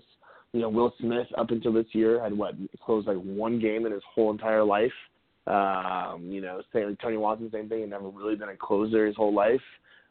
You 0.52 0.60
know, 0.60 0.68
Will 0.68 0.92
Smith 0.98 1.26
up 1.36 1.50
until 1.50 1.72
this 1.72 1.86
year 1.92 2.22
had 2.22 2.36
what 2.36 2.54
closed 2.84 3.06
like 3.06 3.18
one 3.18 3.58
game 3.58 3.86
in 3.86 3.92
his 3.92 4.02
whole 4.14 4.30
entire 4.30 4.64
life. 4.64 4.92
Um, 5.46 6.28
you 6.30 6.40
know, 6.40 6.62
same 6.72 6.96
Tony 7.02 7.16
Watson, 7.16 7.50
same 7.52 7.68
thing. 7.68 7.80
He 7.80 7.86
never 7.86 8.08
really 8.08 8.36
been 8.36 8.50
a 8.50 8.56
closer 8.56 9.06
his 9.06 9.16
whole 9.16 9.34
life. 9.34 9.60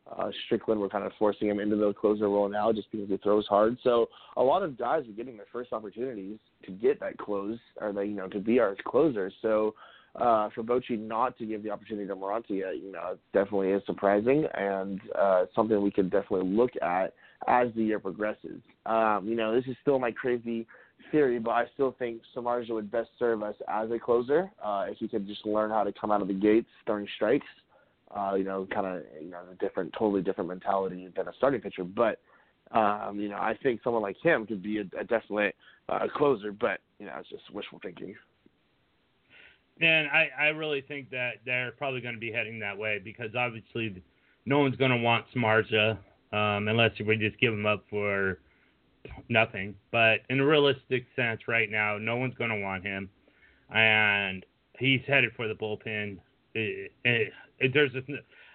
Uh, 0.09 0.29
Strickland, 0.45 0.79
we're 0.79 0.89
kind 0.89 1.05
of 1.05 1.11
forcing 1.19 1.47
him 1.47 1.59
into 1.59 1.75
the 1.75 1.93
closer 1.93 2.27
role 2.27 2.49
now 2.49 2.71
just 2.71 2.91
because 2.91 3.07
he 3.07 3.17
throws 3.17 3.45
hard. 3.47 3.77
So 3.83 4.07
a 4.35 4.43
lot 4.43 4.63
of 4.63 4.77
guys 4.77 5.03
are 5.07 5.13
getting 5.13 5.37
their 5.37 5.45
first 5.51 5.71
opportunities 5.73 6.37
to 6.65 6.71
get 6.71 6.99
that 6.99 7.17
close, 7.17 7.59
or 7.79 7.93
the, 7.93 8.01
you 8.01 8.15
know, 8.15 8.27
to 8.27 8.39
be 8.39 8.59
our 8.59 8.75
closer. 8.85 9.31
So 9.41 9.73
uh, 10.15 10.49
for 10.53 10.63
Bochy 10.63 10.99
not 10.99 11.37
to 11.37 11.45
give 11.45 11.63
the 11.63 11.69
opportunity 11.69 12.07
to 12.07 12.15
Moronta, 12.15 12.49
yet, 12.49 12.81
you 12.83 12.91
know, 12.91 13.17
definitely 13.31 13.69
is 13.69 13.83
surprising 13.85 14.45
and 14.55 14.99
uh, 15.17 15.45
something 15.55 15.81
we 15.81 15.91
could 15.91 16.09
definitely 16.09 16.49
look 16.49 16.71
at 16.81 17.13
as 17.47 17.67
the 17.75 17.83
year 17.83 17.99
progresses. 17.99 18.59
Um, 18.85 19.25
you 19.25 19.35
know, 19.35 19.55
this 19.55 19.65
is 19.67 19.75
still 19.81 19.99
my 19.99 20.11
crazy 20.11 20.67
theory, 21.11 21.39
but 21.39 21.51
I 21.51 21.65
still 21.73 21.95
think 21.97 22.21
Samardzija 22.35 22.71
would 22.71 22.91
best 22.91 23.09
serve 23.17 23.43
us 23.43 23.55
as 23.67 23.89
a 23.91 23.99
closer 23.99 24.51
uh, 24.63 24.85
if 24.89 24.97
he 24.97 25.07
could 25.07 25.27
just 25.27 25.45
learn 25.45 25.69
how 25.69 25.83
to 25.83 25.93
come 25.93 26.11
out 26.11 26.21
of 26.21 26.27
the 26.27 26.33
gates 26.33 26.69
throwing 26.85 27.07
strikes. 27.15 27.45
Uh, 28.16 28.36
you 28.36 28.43
know, 28.43 28.68
kind 28.74 28.86
of 28.86 29.03
you 29.22 29.30
know 29.30 29.39
a 29.51 29.55
different, 29.55 29.93
totally 29.97 30.22
different 30.22 30.49
mentality 30.49 31.07
than 31.16 31.28
a 31.28 31.34
starting 31.38 31.62
pitcher. 31.62 31.84
But 31.84 32.20
um, 32.72 33.20
you 33.20 33.30
know, 33.30 33.38
I 33.38 33.57
think 33.64 33.82
someone 33.84 34.01
like 34.01 34.18
him 34.22 34.45
could 34.45 34.62
be 34.62 34.80
a, 34.80 34.84
a 34.99 35.03
definite 35.03 35.55
uh, 35.89 36.07
closer. 36.16 36.51
But 36.51 36.80
you 36.99 37.05
know, 37.05 37.14
it's 37.20 37.30
just 37.30 37.43
wishful 37.53 37.80
thinking. 37.82 38.16
And 39.80 40.07
I, 40.09 40.30
I 40.39 40.45
really 40.47 40.82
think 40.82 41.09
that 41.09 41.36
they're 41.45 41.72
probably 41.72 42.01
going 42.01 42.14
to 42.14 42.20
be 42.20 42.32
heading 42.32 42.59
that 42.59 42.78
way 42.78 42.99
because 43.03 43.32
obviously 43.36 44.03
no 44.45 44.59
one's 44.59 44.76
going 44.76 44.91
to 44.91 44.97
want 44.97 45.26
Samardzija 45.36 45.97
um, 46.34 46.68
unless 46.68 46.91
we 47.05 47.18
just 47.18 47.39
give 47.39 47.53
him 47.53 47.66
up 47.66 47.84
for 47.89 48.39
nothing. 49.30 49.76
But 49.91 50.20
in 50.30 50.39
a 50.39 50.45
realistic 50.45 51.05
sense, 51.16 51.41
right 51.47 51.70
now, 51.70 51.97
no 51.97 52.16
one's 52.18 52.36
going 52.36 52.51
to 52.51 52.59
want 52.59 52.84
him, 52.84 53.09
and 53.74 54.45
he's 54.78 55.01
headed 55.07 55.32
for 55.36 55.47
the 55.47 55.55
bullpen. 55.55 56.18
It, 56.53 56.91
it, 57.03 57.34
there's 57.74 57.91
just, 57.91 58.07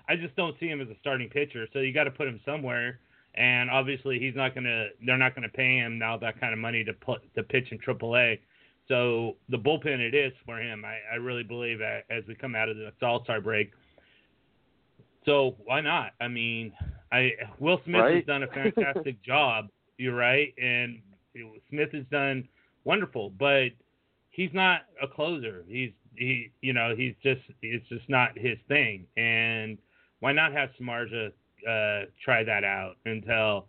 I 0.08 0.16
just 0.16 0.34
don't 0.36 0.56
see 0.58 0.66
him 0.68 0.80
as 0.80 0.88
a 0.88 0.96
starting 1.00 1.28
pitcher. 1.28 1.66
So 1.72 1.80
you 1.80 1.92
got 1.92 2.04
to 2.04 2.10
put 2.10 2.28
him 2.28 2.40
somewhere. 2.44 3.00
And 3.34 3.68
obviously, 3.70 4.18
he's 4.18 4.34
not 4.34 4.54
gonna. 4.54 4.86
They're 5.04 5.18
not 5.18 5.34
gonna 5.34 5.50
pay 5.50 5.76
him 5.76 5.98
now 5.98 6.16
that 6.16 6.40
kind 6.40 6.54
of 6.54 6.58
money 6.58 6.82
to 6.84 6.94
put 6.94 7.20
to 7.34 7.42
pitch 7.42 7.70
in 7.70 7.78
AAA. 7.78 8.38
So 8.88 9.36
the 9.50 9.58
bullpen 9.58 9.98
it 10.00 10.14
is 10.14 10.32
for 10.46 10.58
him. 10.58 10.86
I, 10.86 10.96
I 11.12 11.16
really 11.16 11.42
believe 11.42 11.80
as 11.82 12.24
we 12.26 12.34
come 12.34 12.54
out 12.54 12.70
of 12.70 12.78
the 12.78 12.92
All 13.06 13.22
Star 13.24 13.42
break. 13.42 13.72
So 15.26 15.56
why 15.64 15.80
not? 15.82 16.12
I 16.20 16.28
mean, 16.28 16.72
I 17.12 17.32
Will 17.58 17.80
Smith 17.84 18.00
Right. 18.00 18.14
has 18.16 18.24
done 18.24 18.42
a 18.44 18.46
fantastic 18.46 19.22
job. 19.24 19.68
You're 19.98 20.14
right, 20.14 20.54
and 20.56 21.00
Smith 21.68 21.92
has 21.92 22.04
done 22.10 22.48
wonderful, 22.84 23.30
but 23.38 23.68
he's 24.30 24.50
not 24.54 24.82
a 25.02 25.08
closer. 25.08 25.64
He's 25.68 25.90
he, 26.16 26.50
you 26.60 26.72
know, 26.72 26.94
he's 26.96 27.14
just 27.22 27.40
it's 27.62 27.88
just 27.88 28.08
not 28.08 28.36
his 28.36 28.58
thing. 28.68 29.06
And 29.16 29.78
why 30.20 30.32
not 30.32 30.52
have 30.52 30.70
Samardzija 30.80 31.32
uh, 31.66 32.06
try 32.24 32.44
that 32.44 32.64
out 32.64 32.96
until 33.04 33.66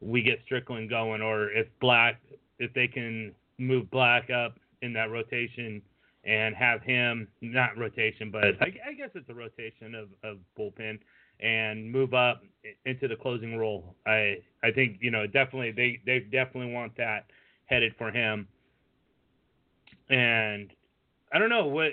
we 0.00 0.22
get 0.22 0.40
Strickland 0.44 0.90
going, 0.90 1.22
or 1.22 1.50
if 1.50 1.66
Blach, 1.82 2.16
if 2.58 2.72
they 2.74 2.88
can 2.88 3.34
move 3.58 3.86
Blach 3.86 4.30
up 4.30 4.58
in 4.82 4.92
that 4.92 5.10
rotation 5.10 5.82
and 6.24 6.54
have 6.54 6.82
him 6.82 7.28
not 7.40 7.76
rotation, 7.78 8.30
but 8.30 8.44
I, 8.60 8.72
I 8.88 8.92
guess 8.92 9.10
it's 9.14 9.28
a 9.28 9.34
rotation 9.34 9.94
of, 9.94 10.08
of 10.22 10.38
bullpen 10.58 10.98
and 11.40 11.90
move 11.90 12.14
up 12.14 12.42
into 12.84 13.08
the 13.08 13.16
closing 13.16 13.56
role. 13.56 13.94
I 14.06 14.38
I 14.62 14.70
think 14.72 14.98
you 15.00 15.10
know 15.10 15.26
definitely 15.26 15.72
they 15.72 16.00
they 16.04 16.20
definitely 16.20 16.72
want 16.72 16.96
that 16.96 17.26
headed 17.66 17.94
for 17.96 18.10
him. 18.10 18.48
And 20.08 20.72
I 21.32 21.38
don't 21.38 21.50
know 21.50 21.66
what. 21.66 21.92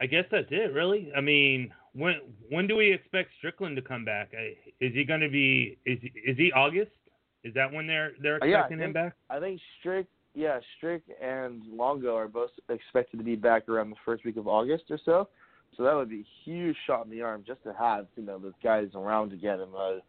I 0.00 0.06
guess 0.06 0.24
that's 0.30 0.48
it, 0.50 0.72
really. 0.72 1.10
I 1.16 1.20
mean, 1.20 1.72
when 1.94 2.16
when 2.50 2.66
do 2.66 2.76
we 2.76 2.92
expect 2.92 3.30
Strickland 3.38 3.76
to 3.76 3.82
come 3.82 4.04
back? 4.04 4.32
I, 4.38 4.54
is 4.84 4.92
he 4.94 5.04
going 5.04 5.20
to 5.20 5.28
be? 5.28 5.78
Is 5.86 5.98
is 6.24 6.36
he 6.36 6.52
August? 6.52 6.90
Is 7.44 7.54
that 7.54 7.72
when 7.72 7.86
they're 7.86 8.12
they're 8.20 8.42
Uh, 8.42 8.46
yeah, 8.46 8.56
I 8.56 8.60
expecting 8.60 8.78
him 8.80 8.92
back? 8.92 9.14
I 9.30 9.40
think 9.40 9.60
Strick, 9.78 10.06
yeah, 10.34 10.58
Strick 10.76 11.02
and 11.22 11.62
Longo 11.66 12.14
are 12.16 12.28
both 12.28 12.50
expected 12.68 13.18
to 13.18 13.24
be 13.24 13.36
back 13.36 13.68
around 13.68 13.90
the 13.90 13.96
first 14.04 14.24
week 14.24 14.36
of 14.36 14.48
August 14.48 14.84
or 14.90 14.98
so. 15.04 15.28
So 15.76 15.82
that 15.84 15.94
would 15.94 16.10
be 16.10 16.20
a 16.20 16.26
huge 16.44 16.76
shot 16.86 17.04
in 17.04 17.10
the 17.10 17.22
arm 17.22 17.44
just 17.46 17.62
to 17.64 17.72
have 17.78 18.06
you 18.16 18.24
know 18.24 18.38
those 18.38 18.52
guys 18.62 18.88
around 18.94 19.32
again 19.32 19.60
in 19.60 19.70
the 19.70 20.00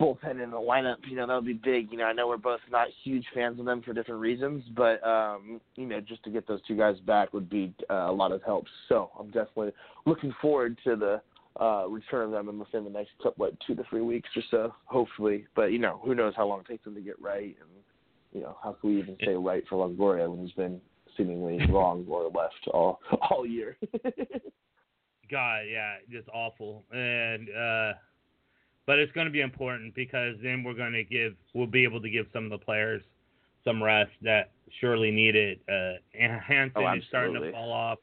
bullpen 0.00 0.42
in 0.42 0.50
the 0.50 0.56
lineup. 0.56 0.96
You 1.08 1.16
know 1.16 1.26
that 1.26 1.34
would 1.34 1.46
be 1.46 1.52
big. 1.52 1.90
You 1.90 1.98
know 1.98 2.04
I 2.04 2.12
know 2.12 2.28
we're 2.28 2.36
both 2.36 2.60
not 2.70 2.88
huge 3.04 3.24
fans 3.34 3.58
of 3.60 3.66
them 3.66 3.82
for 3.82 3.92
different 3.92 4.20
reasons, 4.20 4.64
but 4.76 5.04
um, 5.06 5.60
you 5.76 5.86
know 5.86 6.00
just 6.00 6.22
to 6.24 6.30
get 6.30 6.48
those 6.48 6.60
two 6.66 6.76
guys 6.76 6.98
back 7.00 7.32
would 7.32 7.50
be 7.50 7.72
uh, 7.90 8.10
a 8.10 8.12
lot 8.12 8.32
of 8.32 8.42
help. 8.42 8.66
So 8.88 9.10
I'm 9.18 9.26
definitely 9.26 9.72
looking 10.06 10.34
forward 10.40 10.78
to 10.84 10.96
the 10.96 11.62
uh, 11.62 11.86
return 11.88 12.26
of 12.26 12.30
them 12.30 12.48
in 12.48 12.58
within 12.58 12.84
the 12.84 12.90
next 12.90 13.10
couple, 13.22 13.46
what 13.46 13.54
two 13.66 13.74
to 13.74 13.84
three 13.90 14.02
weeks 14.02 14.28
or 14.36 14.42
so, 14.50 14.74
hopefully. 14.86 15.46
But 15.54 15.66
you 15.66 15.78
know 15.78 16.00
who 16.02 16.14
knows 16.14 16.34
how 16.36 16.46
long 16.46 16.60
it 16.60 16.66
takes 16.66 16.84
them 16.84 16.94
to 16.94 17.00
get 17.00 17.20
right, 17.20 17.56
and 17.60 17.70
you 18.32 18.40
know 18.40 18.56
how 18.62 18.72
can 18.72 18.90
we 18.90 18.98
even 19.00 19.16
say 19.24 19.34
right 19.34 19.64
for 19.68 19.86
Longoria 19.86 20.28
when 20.30 20.44
he's 20.44 20.54
been 20.54 20.80
seemingly 21.16 21.60
wrong 21.70 22.06
or 22.08 22.24
left 22.24 22.68
all 22.72 23.00
all 23.30 23.46
year. 23.46 23.76
God, 25.30 25.60
yeah, 25.70 25.94
just 26.10 26.28
awful. 26.30 26.84
And 26.90 27.48
uh 27.50 27.92
but 28.86 28.98
it's 28.98 29.12
going 29.12 29.26
to 29.26 29.32
be 29.32 29.40
important 29.40 29.94
because 29.94 30.36
then 30.42 30.62
we're 30.62 30.74
going 30.74 30.92
to 30.92 31.04
give 31.04 31.34
we'll 31.54 31.66
be 31.66 31.84
able 31.84 32.00
to 32.00 32.10
give 32.10 32.26
some 32.32 32.44
of 32.44 32.50
the 32.50 32.58
players 32.58 33.02
some 33.64 33.82
rest 33.82 34.10
that 34.22 34.50
surely 34.80 35.10
need 35.10 35.36
it. 35.36 35.60
Uh 35.68 36.00
Hanson 36.18 36.82
Oh, 36.82 36.92
is 36.94 37.04
starting 37.08 37.34
to 37.34 37.52
fall 37.52 37.72
off. 37.72 37.98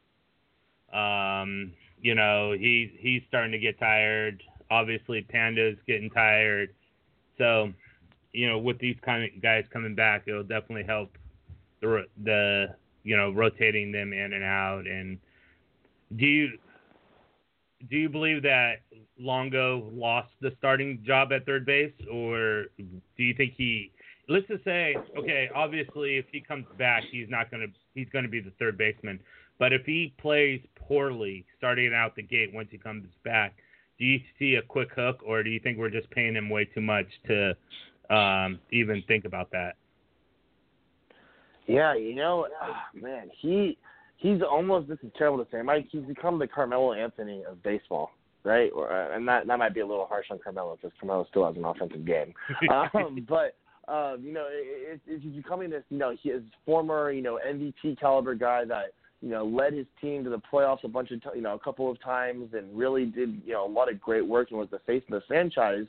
Um, 0.94 1.74
you 2.02 2.16
know, 2.16 2.54
he's 2.58 2.90
he's 3.00 3.22
starting 3.28 3.52
to 3.52 3.60
get 3.60 3.80
tired. 3.80 4.44
Obviously 4.70 5.22
Panda's 5.22 5.78
getting 5.88 6.10
tired. 6.10 6.74
So, 7.38 7.74
you 8.34 8.48
know, 8.48 8.58
with 8.58 8.80
these 8.80 8.98
kind 9.04 9.24
of 9.24 9.42
guys 9.42 9.66
coming 9.72 9.96
back, 9.96 10.24
it'll 10.28 10.44
definitely 10.44 10.84
help 10.84 11.18
the 11.82 12.06
the 12.24 12.76
you 13.04 13.16
know, 13.16 13.32
rotating 13.32 13.92
them 13.92 14.12
in 14.12 14.34
and 14.34 14.44
out 14.44 14.86
and 14.86 15.18
do 16.16 16.26
you 16.26 16.58
do 17.90 17.98
you 17.98 18.10
believe 18.10 18.42
that 18.44 18.82
Longo 19.20 19.90
lost 19.94 20.30
the 20.42 20.52
starting 20.58 21.04
job 21.06 21.32
at 21.32 21.46
third 21.46 21.66
base, 21.66 21.94
or 22.12 22.66
do 22.78 23.24
you 23.24 23.34
think 23.36 23.54
he? 23.56 23.92
Let's 24.30 24.48
just 24.48 24.64
say, 24.64 24.96
okay, 25.18 25.50
obviously, 25.56 26.18
if 26.18 26.26
he 26.32 26.42
comes 26.42 26.66
back, 26.78 27.04
he's 27.12 27.30
not 27.30 27.50
gonna 27.52 27.68
he's 27.94 28.08
gonna 28.12 28.28
be 28.28 28.40
the 28.40 28.52
third 28.60 28.78
baseman. 28.78 29.20
But 29.60 29.74
if 29.74 29.86
he 29.86 30.14
plays 30.20 30.62
poorly 30.76 31.46
starting 31.58 31.94
out 31.94 32.16
the 32.16 32.24
gate 32.24 32.54
once 32.54 32.68
he 32.72 32.78
comes 32.78 33.08
back, 33.24 33.56
do 33.98 34.06
you 34.06 34.20
see 34.38 34.56
a 34.56 34.62
quick 34.62 34.90
hook, 34.96 35.22
or 35.26 35.44
do 35.44 35.50
you 35.50 35.60
think 35.60 35.78
we're 35.78 35.90
just 35.90 36.10
paying 36.12 36.36
him 36.36 36.50
way 36.50 36.66
too 36.66 36.82
much 36.82 37.08
to 37.28 37.56
um, 38.16 38.60
even 38.72 39.04
think 39.08 39.26
about 39.26 39.52
that? 39.52 39.76
Yeah, 41.66 41.96
you 41.96 42.16
know, 42.16 42.48
ah, 42.62 42.86
man, 42.94 43.30
he 43.40 43.78
he's 44.18 44.42
almost 44.42 44.90
this 44.90 45.00
is 45.04 45.12
terrible 45.18 45.44
to 45.44 45.50
say, 45.52 45.62
Mike. 45.62 45.88
He's 45.92 46.04
become 46.04 46.38
the 46.38 46.48
Carmelo 46.48 46.94
Anthony 46.94 47.44
of 47.50 47.62
baseball, 47.64 48.12
right? 48.44 48.70
Or, 48.76 48.92
uh, 48.92 49.16
and 49.16 49.28
that 49.28 49.48
that 49.48 49.58
might 49.58 49.74
be 49.74 49.80
a 49.80 49.88
little 49.88 50.06
harsh 50.06 50.28
on 50.30 50.40
Carmelo 50.44 50.76
because 50.76 50.92
Carmelo 51.00 51.26
still 51.30 51.46
has 51.46 51.56
an 51.56 51.64
offensive 51.64 52.06
game. 52.06 52.34
um, 52.72 53.26
but 53.28 53.56
um, 53.88 54.18
you 54.22 54.34
know, 54.34 54.48
it, 54.50 54.94
it, 54.94 55.02
it's 55.08 55.36
becoming 55.36 55.70
this, 55.70 55.84
you 55.90 55.98
know, 55.98 56.14
he 56.22 56.30
is 56.30 56.44
former, 56.66 57.12
you 57.12 57.22
know, 57.22 57.40
MVP 57.48 58.00
caliber 58.00 58.36
guy 58.36 58.66
that 58.66 58.88
you 59.22 59.30
know 59.30 59.46
led 59.46 59.74
his 59.74 59.88
team 60.02 60.24
to 60.24 60.30
the 60.30 60.42
playoffs 60.52 60.84
a 60.84 60.90
bunch 60.90 61.12
of, 61.12 61.22
ti- 61.22 61.30
you 61.36 61.42
know, 61.42 61.54
a 61.54 61.60
couple 61.60 61.90
of 61.90 62.02
times 62.02 62.50
and 62.54 62.78
really 62.78 63.06
did, 63.06 63.42
you 63.46 63.54
know, 63.54 63.66
a 63.66 63.72
lot 63.72 63.92
of 63.92 64.00
great 64.02 64.26
work 64.26 64.50
and 64.50 64.60
was 64.60 64.70
the 64.72 64.80
face 64.80 65.04
of 65.10 65.14
the 65.14 65.22
franchise. 65.28 65.86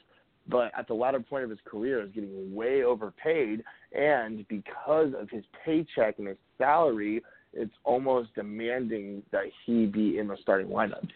But 0.50 0.72
at 0.78 0.88
the 0.88 0.94
latter 0.94 1.20
point 1.20 1.44
of 1.44 1.50
his 1.50 1.58
career, 1.66 2.02
is 2.02 2.10
getting 2.14 2.54
way 2.54 2.82
overpaid, 2.82 3.62
and 3.92 4.48
because 4.48 5.12
of 5.18 5.28
his 5.28 5.44
paycheck 5.62 6.18
and 6.18 6.28
his 6.28 6.38
salary, 6.56 7.22
it's 7.52 7.74
almost 7.84 8.34
demanding 8.34 9.22
that 9.32 9.44
he 9.64 9.86
be 9.86 10.18
in 10.18 10.28
the 10.28 10.36
starting 10.42 10.68
lineup. 10.68 11.06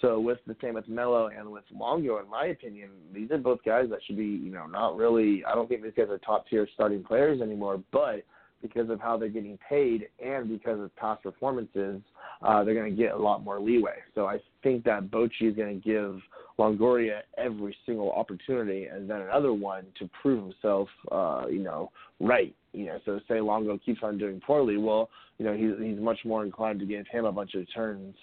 So 0.00 0.20
with 0.20 0.38
the 0.46 0.56
same 0.60 0.74
with 0.74 0.88
Melo 0.88 1.28
and 1.28 1.50
with 1.50 1.64
Longo, 1.74 2.18
in 2.18 2.28
my 2.28 2.46
opinion, 2.46 2.90
these 3.14 3.30
are 3.30 3.38
both 3.38 3.60
guys 3.64 3.86
that 3.90 4.00
should 4.06 4.16
be, 4.16 4.24
you 4.26 4.50
know, 4.50 4.66
not 4.66 4.96
really. 4.96 5.42
I 5.44 5.54
don't 5.54 5.68
think 5.68 5.82
these 5.82 5.92
guys 5.96 6.08
are 6.10 6.18
top 6.18 6.46
tier 6.48 6.68
starting 6.74 7.02
players 7.02 7.40
anymore, 7.40 7.82
but 7.92 8.24
because 8.60 8.90
of 8.90 9.00
how 9.00 9.16
they're 9.16 9.28
getting 9.28 9.58
paid 9.68 10.08
and 10.22 10.48
because 10.48 10.80
of 10.80 10.94
past 10.96 11.22
performances, 11.22 12.00
uh, 12.42 12.64
they're 12.64 12.74
going 12.74 12.94
to 12.94 13.02
get 13.02 13.12
a 13.12 13.16
lot 13.16 13.42
more 13.42 13.60
leeway. 13.60 13.96
So 14.14 14.26
I 14.26 14.38
think 14.62 14.84
that 14.84 15.10
Bochy 15.10 15.50
is 15.50 15.56
going 15.56 15.80
to 15.80 15.88
give 15.88 16.20
Longoria 16.58 17.20
every 17.36 17.76
single 17.84 18.12
opportunity 18.12 18.84
and 18.86 19.08
then 19.08 19.20
another 19.20 19.52
one 19.52 19.84
to 19.98 20.08
prove 20.22 20.42
himself, 20.42 20.88
uh, 21.12 21.44
you 21.50 21.62
know, 21.62 21.90
right. 22.20 22.54
You 22.72 22.86
know, 22.86 22.98
so 23.04 23.20
say 23.28 23.40
Longo 23.40 23.78
keeps 23.78 24.00
on 24.02 24.18
doing 24.18 24.40
poorly, 24.40 24.76
well, 24.76 25.08
you 25.38 25.44
know, 25.44 25.54
he's 25.54 25.72
he's 25.82 25.98
much 25.98 26.18
more 26.24 26.44
inclined 26.44 26.80
to 26.80 26.86
give 26.86 27.06
him 27.08 27.24
a 27.24 27.32
bunch 27.32 27.54
of 27.54 27.66
turns, 27.74 28.14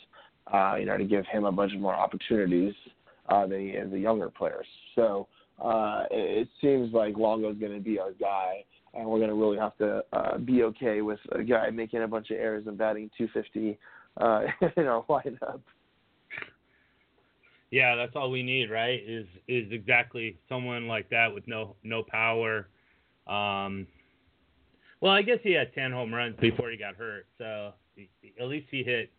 uh, 0.51 0.75
you 0.79 0.85
know, 0.85 0.97
to 0.97 1.05
give 1.05 1.25
him 1.25 1.45
a 1.45 1.51
bunch 1.51 1.73
of 1.73 1.79
more 1.79 1.95
opportunities 1.95 2.73
uh, 3.29 3.45
than 3.45 3.59
he 3.59 3.75
the 3.89 3.99
younger 3.99 4.29
players. 4.29 4.67
So 4.95 5.27
uh, 5.63 6.03
it, 6.11 6.41
it 6.41 6.47
seems 6.61 6.93
like 6.93 7.17
Longo's 7.17 7.57
going 7.57 7.73
to 7.73 7.79
be 7.79 7.99
our 7.99 8.11
guy, 8.13 8.63
and 8.93 9.07
we're 9.07 9.19
going 9.19 9.29
to 9.29 9.35
really 9.35 9.57
have 9.57 9.77
to 9.77 10.03
uh, 10.13 10.37
be 10.37 10.63
okay 10.63 11.01
with 11.01 11.19
a 11.31 11.43
guy 11.43 11.69
making 11.69 12.03
a 12.03 12.07
bunch 12.07 12.31
of 12.31 12.37
errors 12.37 12.65
and 12.67 12.77
batting 12.77 13.09
250 13.17 13.77
uh, 14.17 14.41
in 14.77 14.87
our 14.87 15.03
lineup. 15.05 15.61
Yeah, 17.73 17.95
that's 17.95 18.15
all 18.15 18.29
we 18.29 18.43
need, 18.43 18.69
right? 18.69 19.01
Is 19.03 19.25
is 19.47 19.71
exactly 19.71 20.37
someone 20.47 20.87
like 20.87 21.09
that 21.09 21.33
with 21.33 21.47
no 21.47 21.75
no 21.81 22.03
power. 22.03 22.67
Um, 23.25 23.87
well, 25.01 25.11
I 25.11 25.23
guess 25.23 25.39
he 25.41 25.53
had 25.53 25.73
ten 25.73 25.91
home 25.91 26.13
runs 26.13 26.35
before 26.39 26.69
he 26.69 26.77
got 26.77 26.95
hurt, 26.95 27.25
so 27.39 27.73
at 28.39 28.47
least 28.47 28.67
he 28.69 28.83
hit, 28.83 29.09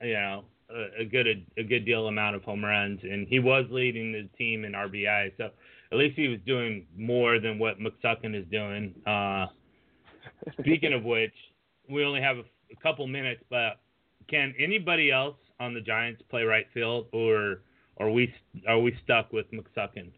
you 0.00 0.14
know, 0.14 0.44
a, 0.70 1.02
a 1.02 1.04
good 1.04 1.26
a, 1.58 1.62
good 1.62 1.84
deal 1.84 2.06
amount 2.06 2.36
of 2.36 2.42
home 2.42 2.64
runs, 2.64 3.00
and 3.02 3.28
he 3.28 3.38
was 3.38 3.66
leading 3.70 4.12
the 4.12 4.26
team 4.38 4.64
in 4.64 4.72
RBI. 4.72 5.32
So 5.36 5.50
at 5.92 5.98
least 5.98 6.16
he 6.16 6.28
was 6.28 6.38
doing 6.46 6.86
more 6.96 7.38
than 7.38 7.58
what 7.58 7.80
McSuckin 7.80 8.34
is 8.34 8.46
doing. 8.50 8.94
Uh, 9.06 9.48
speaking 10.58 10.94
of 10.94 11.04
which, 11.04 11.34
we 11.86 12.02
only 12.02 12.22
have 12.22 12.38
a, 12.38 12.44
a 12.72 12.76
couple 12.82 13.06
minutes, 13.06 13.44
but 13.50 13.78
can 14.26 14.54
anybody 14.58 15.12
else 15.12 15.36
on 15.60 15.74
the 15.74 15.82
Giants 15.82 16.22
play 16.30 16.44
right 16.44 16.64
field, 16.72 17.04
or 17.12 17.60
are 18.00 18.10
we 18.10 18.32
are 18.66 18.80
we 18.80 18.96
stuck 19.04 19.32
with 19.32 19.46
McSuckin? 19.52 20.10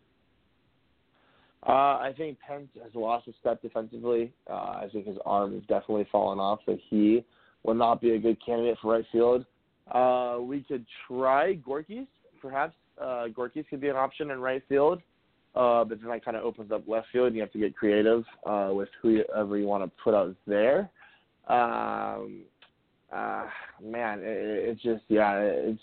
Uh, 1.66 1.99
I 1.99 2.12
think 2.16 2.39
Pence 2.41 2.68
has 2.83 2.95
lost 2.95 3.28
a 3.28 3.33
step 3.41 3.61
defensively. 3.62 4.33
Uh, 4.49 4.55
I 4.55 4.89
think 4.93 5.07
his 5.07 5.18
arm 5.24 5.55
has 5.55 5.62
definitely 5.62 6.09
fallen 6.11 6.39
off, 6.39 6.61
so 6.66 6.76
he 6.89 7.24
will 7.62 7.74
not 7.74 8.01
be 8.01 8.12
a 8.12 8.18
good 8.18 8.37
candidate 8.45 8.78
for 8.80 8.93
right 8.93 9.05
field. 9.12 9.45
Uh, 9.91 10.39
we 10.41 10.62
could 10.62 10.85
try 11.07 11.55
Gorky's, 11.55 12.07
perhaps. 12.41 12.74
Uh, 13.01 13.26
Gorky's 13.28 13.64
could 13.70 13.80
be 13.80 13.89
an 13.89 13.97
option 13.97 14.30
in 14.30 14.41
right 14.41 14.62
field. 14.68 15.01
Uh, 15.55 15.85
but 15.85 16.01
then 16.01 16.09
that 16.09 16.24
kind 16.24 16.37
of 16.37 16.45
opens 16.45 16.72
up 16.72 16.83
left 16.89 17.09
field, 17.12 17.26
and 17.26 17.37
you 17.37 17.43
have 17.43 17.53
to 17.53 17.59
get 17.59 17.76
creative 17.76 18.24
uh, 18.47 18.70
with 18.72 18.89
whoever 19.03 19.59
you 19.59 19.66
want 19.66 19.85
to 19.85 19.91
put 20.03 20.14
out 20.14 20.35
there. 20.47 20.91
Um, 21.47 22.43
uh, 23.14 23.45
man, 23.83 24.20
it, 24.20 24.24
it's 24.24 24.83
just 24.83 25.03
yeah, 25.09 25.39
it's 25.39 25.80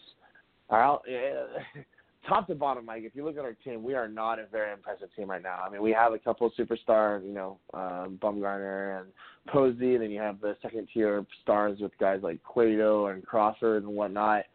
top 2.28 2.48
to 2.48 2.56
bottom, 2.56 2.86
Mike. 2.86 3.04
If 3.04 3.16
you 3.16 3.26
look 3.26 3.38
at 3.38 3.44
our 3.44 3.54
team, 3.54 3.84
we 3.84 3.96
are 3.96 4.08
not 4.08 4.40
a 4.40 4.46
very 4.52 4.72
impressive 4.72 5.10
team 5.16 5.30
right 5.30 5.42
now. 5.42 5.62
I 5.66 5.70
mean, 5.70 5.82
we 5.82 5.92
have 5.92 6.14
a 6.14 6.20
couple 6.20 6.48
of 6.48 6.54
superstars, 6.54 7.26
you 7.26 7.34
know, 7.34 7.58
um, 7.74 8.20
Bumgarner 8.22 9.00
and 9.00 9.10
Posey, 9.48 9.96
and 9.96 10.04
then 10.04 10.12
you 10.12 10.20
have 10.20 10.42
the 10.42 10.56
second 10.62 10.88
tier 10.94 11.26
stars 11.42 11.80
with 11.80 11.98
guys 12.00 12.20
like 12.22 12.42
Cueto 12.44 13.08
and 13.08 13.26
Crawford 13.26 13.84
and 13.84 13.94
whatnot 13.94 14.46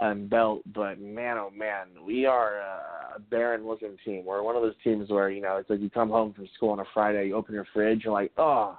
and 0.00 0.28
Belt. 0.28 0.62
But 0.74 1.00
man, 1.00 1.36
oh 1.38 1.50
man, 1.50 1.88
we 2.04 2.26
are 2.26 2.58
a 2.58 3.20
barren 3.30 3.66
looking 3.66 3.96
team. 4.04 4.24
We're 4.24 4.42
one 4.42 4.56
of 4.56 4.62
those 4.62 4.74
teams 4.82 5.10
where 5.10 5.30
you 5.30 5.40
know 5.40 5.56
it's 5.56 5.70
like 5.70 5.80
you 5.80 5.90
come 5.90 6.10
home 6.10 6.32
from 6.32 6.48
school 6.56 6.70
on 6.70 6.80
a 6.80 6.84
Friday, 6.92 7.28
you 7.28 7.34
open 7.34 7.54
your 7.54 7.66
fridge, 7.72 8.02
you're 8.04 8.12
like, 8.12 8.32
oh, 8.36 8.76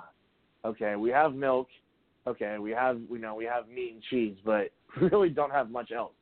okay, 0.63 0.95
we 0.95 1.09
have 1.09 1.33
milk, 1.33 1.67
okay, 2.27 2.57
we 2.59 2.71
have 2.71 2.99
you 3.09 3.19
know 3.19 3.35
we 3.35 3.45
have 3.45 3.67
meat 3.67 3.93
and 3.93 4.03
cheese, 4.03 4.35
but 4.45 4.71
really 5.01 5.29
don't 5.29 5.51
have 5.51 5.69
much 5.69 5.91
else. 5.91 6.13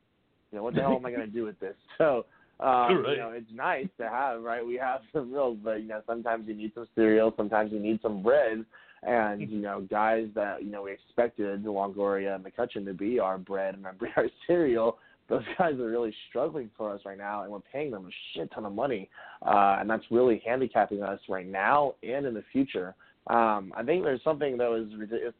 You 0.54 0.60
know 0.60 0.64
what 0.64 0.74
the 0.76 0.82
hell 0.82 0.94
am 0.94 1.04
I 1.04 1.10
going 1.10 1.26
to 1.26 1.26
do 1.26 1.44
with 1.44 1.58
this? 1.58 1.74
So. 1.98 2.26
Um, 2.60 3.02
Right. 3.02 3.10
You 3.10 3.16
know, 3.16 3.30
it's 3.30 3.50
nice 3.52 3.88
to 3.98 4.08
have, 4.08 4.40
right? 4.40 4.64
We 4.64 4.76
have 4.76 5.00
some 5.12 5.32
milk, 5.32 5.58
but 5.64 5.82
you 5.82 5.88
know, 5.88 6.02
sometimes 6.06 6.46
you 6.46 6.54
need 6.54 6.70
some 6.72 6.86
cereal, 6.94 7.34
sometimes 7.36 7.72
you 7.72 7.80
need 7.80 7.98
some 8.00 8.22
bread, 8.22 8.64
and 9.02 9.40
you 9.40 9.60
know, 9.60 9.80
guys 9.90 10.28
that 10.36 10.62
you 10.62 10.70
know 10.70 10.82
we 10.82 10.92
expected 10.92 11.64
the 11.64 11.68
Longoria 11.68 12.36
and 12.36 12.44
McCutcheon 12.44 12.84
to 12.84 12.94
be 12.94 13.18
our 13.18 13.38
bread 13.38 13.74
and 13.74 13.84
our, 13.84 13.96
our 14.16 14.28
cereal, 14.46 14.98
those 15.28 15.42
guys 15.58 15.74
are 15.74 15.88
really 15.88 16.14
struggling 16.28 16.70
for 16.76 16.94
us 16.94 17.00
right 17.04 17.18
now, 17.18 17.42
and 17.42 17.50
we're 17.50 17.58
paying 17.72 17.90
them 17.90 18.06
a 18.06 18.10
shit 18.32 18.48
ton 18.52 18.64
of 18.64 18.72
money, 18.72 19.10
uh, 19.44 19.78
and 19.80 19.90
that's 19.90 20.04
really 20.12 20.40
handicapping 20.46 21.02
us 21.02 21.18
right 21.28 21.48
now 21.48 21.94
and 22.04 22.24
in 22.24 22.34
the 22.34 22.44
future. 22.52 22.94
Um, 23.26 23.72
I 23.76 23.82
think 23.82 24.04
there's 24.04 24.22
something 24.22 24.56
that 24.58 24.70
was 24.70 24.86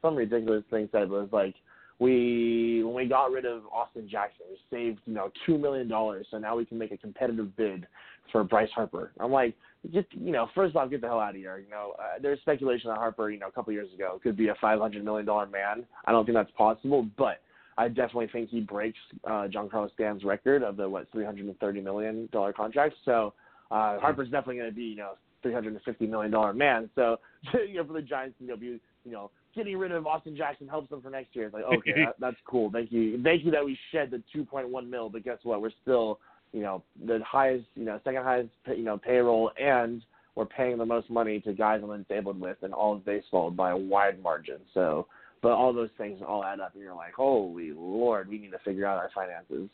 some 0.03 0.17
ridiculous 0.17 0.65
thing 0.69 0.89
said 0.91 1.09
was 1.09 1.29
like 1.31 1.55
we 1.99 2.83
when 2.85 2.95
we 2.95 3.07
got 3.07 3.31
rid 3.31 3.45
of 3.45 3.63
Austin 3.73 4.09
Jackson, 4.09 4.47
we 4.51 4.59
saved 4.77 5.01
you 5.07 5.15
know 5.15 5.31
two 5.47 5.59
million 5.59 5.89
dollars, 5.89 6.27
so 6.31 6.39
now 6.39 6.57
we 6.57 6.65
can 6.65 6.79
make 6.79 6.93
a 6.93 6.97
competitive 6.97 7.57
bid 7.57 7.87
for 8.33 8.43
Bryce 8.43 8.71
Harper. 8.75 9.13
I'm 9.21 9.31
like, 9.31 9.55
just 9.93 10.09
you 10.13 10.33
know, 10.33 10.49
first 10.55 10.75
off, 10.77 10.91
get 10.91 11.01
the 11.01 11.07
hell 11.07 11.21
out 11.21 11.31
of 11.31 11.37
here. 11.37 11.59
You 11.59 11.71
know, 11.71 11.95
uh, 11.99 12.19
there's 12.21 12.41
speculation 12.41 12.91
that 12.91 12.97
Harper, 12.97 13.31
you 13.31 13.39
know, 13.39 13.49
a 13.49 13.53
couple 13.53 13.73
years 13.73 13.93
ago 13.95 14.21
could 14.23 14.37
be 14.37 14.49
a 14.49 14.55
500 14.61 15.05
million 15.05 15.27
dollar 15.27 15.47
man. 15.47 15.85
I 16.05 16.13
don't 16.13 16.25
think 16.25 16.37
that's 16.37 16.51
possible, 16.53 17.07
but 17.17 17.41
I 17.77 17.89
definitely 17.89 18.29
think 18.33 18.51
he 18.51 18.61
breaks 18.61 18.99
uh, 19.25 19.49
Giancarlo 19.49 19.93
Stanton's 19.95 20.25
record 20.25 20.63
of 20.63 20.77
the 20.77 20.89
what 20.89 21.11
330 21.13 21.81
million 21.81 22.29
dollar 22.33 22.53
contract. 22.53 22.95
So 23.05 23.35
uh, 23.71 23.99
Harper's 23.99 24.31
definitely 24.31 24.57
going 24.57 24.71
to 24.71 24.77
be 24.77 24.85
you 24.85 24.97
know 24.97 25.13
350 25.43 26.07
million 26.07 26.31
dollar 26.31 26.53
man. 26.53 26.91
So 26.95 27.19
you 27.69 27.77
know, 27.77 27.87
for 27.87 27.93
the 27.93 28.03
Giants, 28.03 28.37
you 28.41 28.49
know, 28.49 28.57
be 28.57 28.81
you 29.05 29.13
know 29.13 29.31
getting 29.55 29.77
rid 29.77 29.93
of 29.93 30.07
Austin 30.07 30.37
Jackson 30.37 30.69
helps 30.69 30.91
them 30.91 31.03
for 31.03 31.11
next 31.11 31.35
year. 31.35 31.47
It's 31.47 31.55
like 31.55 31.65
okay, 31.79 31.93
that, 31.97 32.15
that's 32.19 32.37
cool. 32.47 32.71
Thank 32.71 32.93
you, 32.93 33.23
thank 33.23 33.45
you 33.45 33.51
that 33.51 33.65
we 33.65 33.79
shed 33.93 34.11
the 34.11 34.23
2.1 34.37 34.89
mil, 34.89 35.09
but 35.09 35.25
guess 35.25 35.39
what? 35.43 35.61
We're 35.63 35.71
still 35.83 36.21
you 36.53 36.63
know 36.63 36.83
the 37.05 37.21
highest, 37.27 37.67
you 37.75 37.85
know, 37.85 38.01
second 38.05 38.23
highest, 38.23 38.51
you 38.69 38.85
know, 38.85 38.97
payroll, 38.97 39.51
and 39.61 40.03
we're 40.35 40.47
paying 40.47 40.79
the 40.79 40.87
most 40.87 41.11
money 41.11 41.41
to 41.41 41.53
guys 41.53 41.81
on 41.83 41.89
the 41.89 41.99
disabled 41.99 42.41
list 42.41 42.63
in 42.63 42.73
all 42.73 42.95
of 42.95 43.05
baseball 43.05 43.51
by 43.51 43.71
a 43.71 43.77
wide 43.77 44.23
margin. 44.23 44.59
So, 44.73 45.07
but 45.43 45.53
all 45.53 45.73
those 45.73 45.91
things 45.99 46.21
all 46.27 46.45
add 46.45 46.61
up, 46.61 46.73
and 46.75 46.83
you're 46.83 46.95
like, 46.95 47.15
holy 47.15 47.73
lord, 47.73 48.29
we 48.29 48.39
need 48.39 48.53
to 48.53 48.59
figure 48.65 48.87
out 48.87 48.99
our 48.99 49.11
finances. 49.15 49.69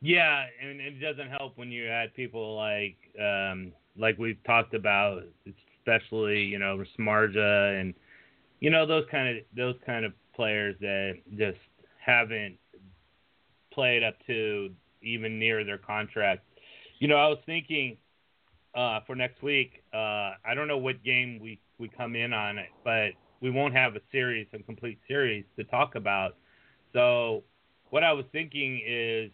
Yeah, 0.00 0.44
and 0.60 0.80
it 0.80 1.00
doesn't 1.00 1.30
help 1.30 1.56
when 1.56 1.70
you 1.70 1.88
add 1.88 2.14
people 2.14 2.56
like 2.56 2.96
um 3.20 3.72
like 3.96 4.18
we've 4.18 4.42
talked 4.44 4.74
about, 4.74 5.22
especially 5.78 6.40
you 6.42 6.58
know 6.58 6.82
Samardzija 6.98 7.80
and 7.80 7.94
you 8.62 8.70
know 8.70 8.86
those 8.86 9.04
kind 9.10 9.36
of 9.36 9.44
those 9.56 9.74
kind 9.84 10.04
of 10.04 10.12
players 10.36 10.76
that 10.80 11.14
just 11.36 11.58
haven't 11.98 12.56
played 13.72 14.04
up 14.04 14.14
to 14.28 14.70
even 15.02 15.36
near 15.40 15.64
their 15.64 15.78
contract. 15.78 16.42
You 17.00 17.08
know, 17.08 17.16
I 17.16 17.26
was 17.26 17.38
thinking 17.44 17.96
uh, 18.76 19.00
for 19.04 19.16
next 19.16 19.42
week. 19.42 19.82
Uh, 19.92 20.38
I 20.46 20.54
don't 20.54 20.68
know 20.68 20.78
what 20.78 21.02
game 21.02 21.40
we 21.42 21.58
we 21.78 21.88
come 21.88 22.14
in 22.14 22.32
on 22.32 22.56
it, 22.56 22.68
but 22.84 23.10
we 23.40 23.50
won't 23.50 23.74
have 23.74 23.96
a 23.96 24.00
series, 24.12 24.46
a 24.52 24.60
complete 24.60 25.00
series 25.08 25.44
to 25.56 25.64
talk 25.64 25.96
about. 25.96 26.36
So, 26.92 27.42
what 27.90 28.04
I 28.04 28.12
was 28.12 28.26
thinking 28.30 28.80
is, 28.86 29.32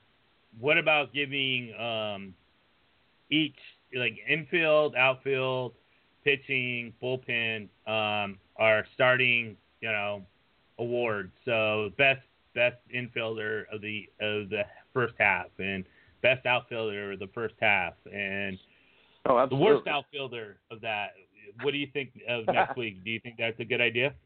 what 0.58 0.78
about 0.78 1.12
giving 1.12 1.74
um, 1.78 2.32
each 3.30 3.58
like 3.94 4.16
infield, 4.26 4.94
outfield, 4.96 5.74
pitching, 6.28 6.92
bullpen 7.02 7.68
um, 7.86 8.38
are 8.56 8.84
starting, 8.94 9.56
you 9.80 9.90
know, 9.90 10.22
awards. 10.78 11.32
So 11.44 11.90
best 11.96 12.20
best 12.54 12.76
infielder 12.94 13.64
of 13.72 13.80
the 13.80 14.08
of 14.20 14.50
the 14.50 14.62
first 14.92 15.14
half 15.18 15.46
and 15.58 15.84
best 16.22 16.44
outfielder 16.44 17.12
of 17.12 17.18
the 17.18 17.28
first 17.28 17.54
half 17.60 17.94
and 18.12 18.58
Oh, 19.28 19.46
the 19.46 19.56
worst 19.56 19.86
outfielder 19.86 20.56
of 20.70 20.80
that. 20.80 21.08
What 21.62 21.72
do 21.72 21.78
you 21.78 21.88
think 21.92 22.10
of 22.28 22.46
next 22.46 22.76
week? 22.76 23.04
Do 23.04 23.10
you 23.10 23.20
think 23.20 23.36
that's 23.38 23.58
a 23.60 23.64
good 23.64 23.80
idea? 23.80 24.14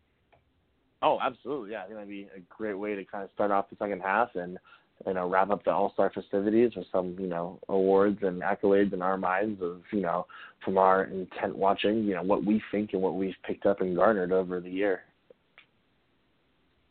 Oh, 1.05 1.19
absolutely. 1.21 1.73
Yeah, 1.73 1.81
I 1.81 1.87
think 1.87 1.95
that'd 1.95 2.09
be 2.09 2.29
a 2.37 2.39
great 2.49 2.75
way 2.75 2.95
to 2.95 3.05
kind 3.05 3.25
of 3.25 3.31
start 3.35 3.51
off 3.51 3.69
the 3.69 3.77
second 3.77 4.03
half 4.03 4.37
and 4.37 4.57
you 5.07 5.15
know 5.15 5.29
wrap 5.29 5.51
up 5.51 5.65
the 5.65 5.71
All 5.73 5.93
Star 5.93 6.11
festivities 6.15 6.73
with 6.77 6.87
some 6.93 7.17
you 7.19 7.27
know 7.27 7.59
awards 7.69 8.19
and 8.23 8.43
accolades 8.43 8.93
in 8.93 9.03
our 9.03 9.17
minds 9.17 9.61
of 9.63 9.83
you 9.93 10.01
know 10.01 10.27
from 10.65 10.79
our 10.79 11.05
intent 11.05 11.57
watching 11.57 12.05
you 12.05 12.15
know 12.15 12.23
what 12.23 12.45
we 12.45 12.63
think 12.71 12.93
and 12.93 13.03
what 13.03 13.15
we've 13.15 13.35
picked 13.45 13.67
up 13.67 13.81
and 13.81 13.97
garnered 13.97 14.33
over 14.33 14.61
the 14.61 14.71
year. 14.71 15.03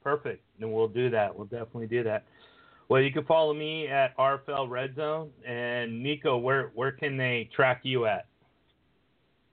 Perfect. 0.04 0.44
And 0.60 0.74
we'll 0.74 0.88
do 0.88 1.10
that. 1.12 1.36
We'll 1.36 1.46
definitely 1.46 1.88
do 1.88 2.04
that. 2.04 2.24
Well, 2.90 3.02
you 3.02 3.12
can 3.12 3.24
follow 3.26 3.54
me 3.54 3.88
at 3.88 4.18
RFL 4.18 4.70
Red 4.70 4.96
Zone 4.96 5.30
and 5.48 6.06
Neiko. 6.06 6.42
Where 6.42 6.72
where 6.76 6.92
can 6.92 7.16
they 7.16 7.50
track 7.56 7.82
you 7.84 8.06
at? 8.06 8.26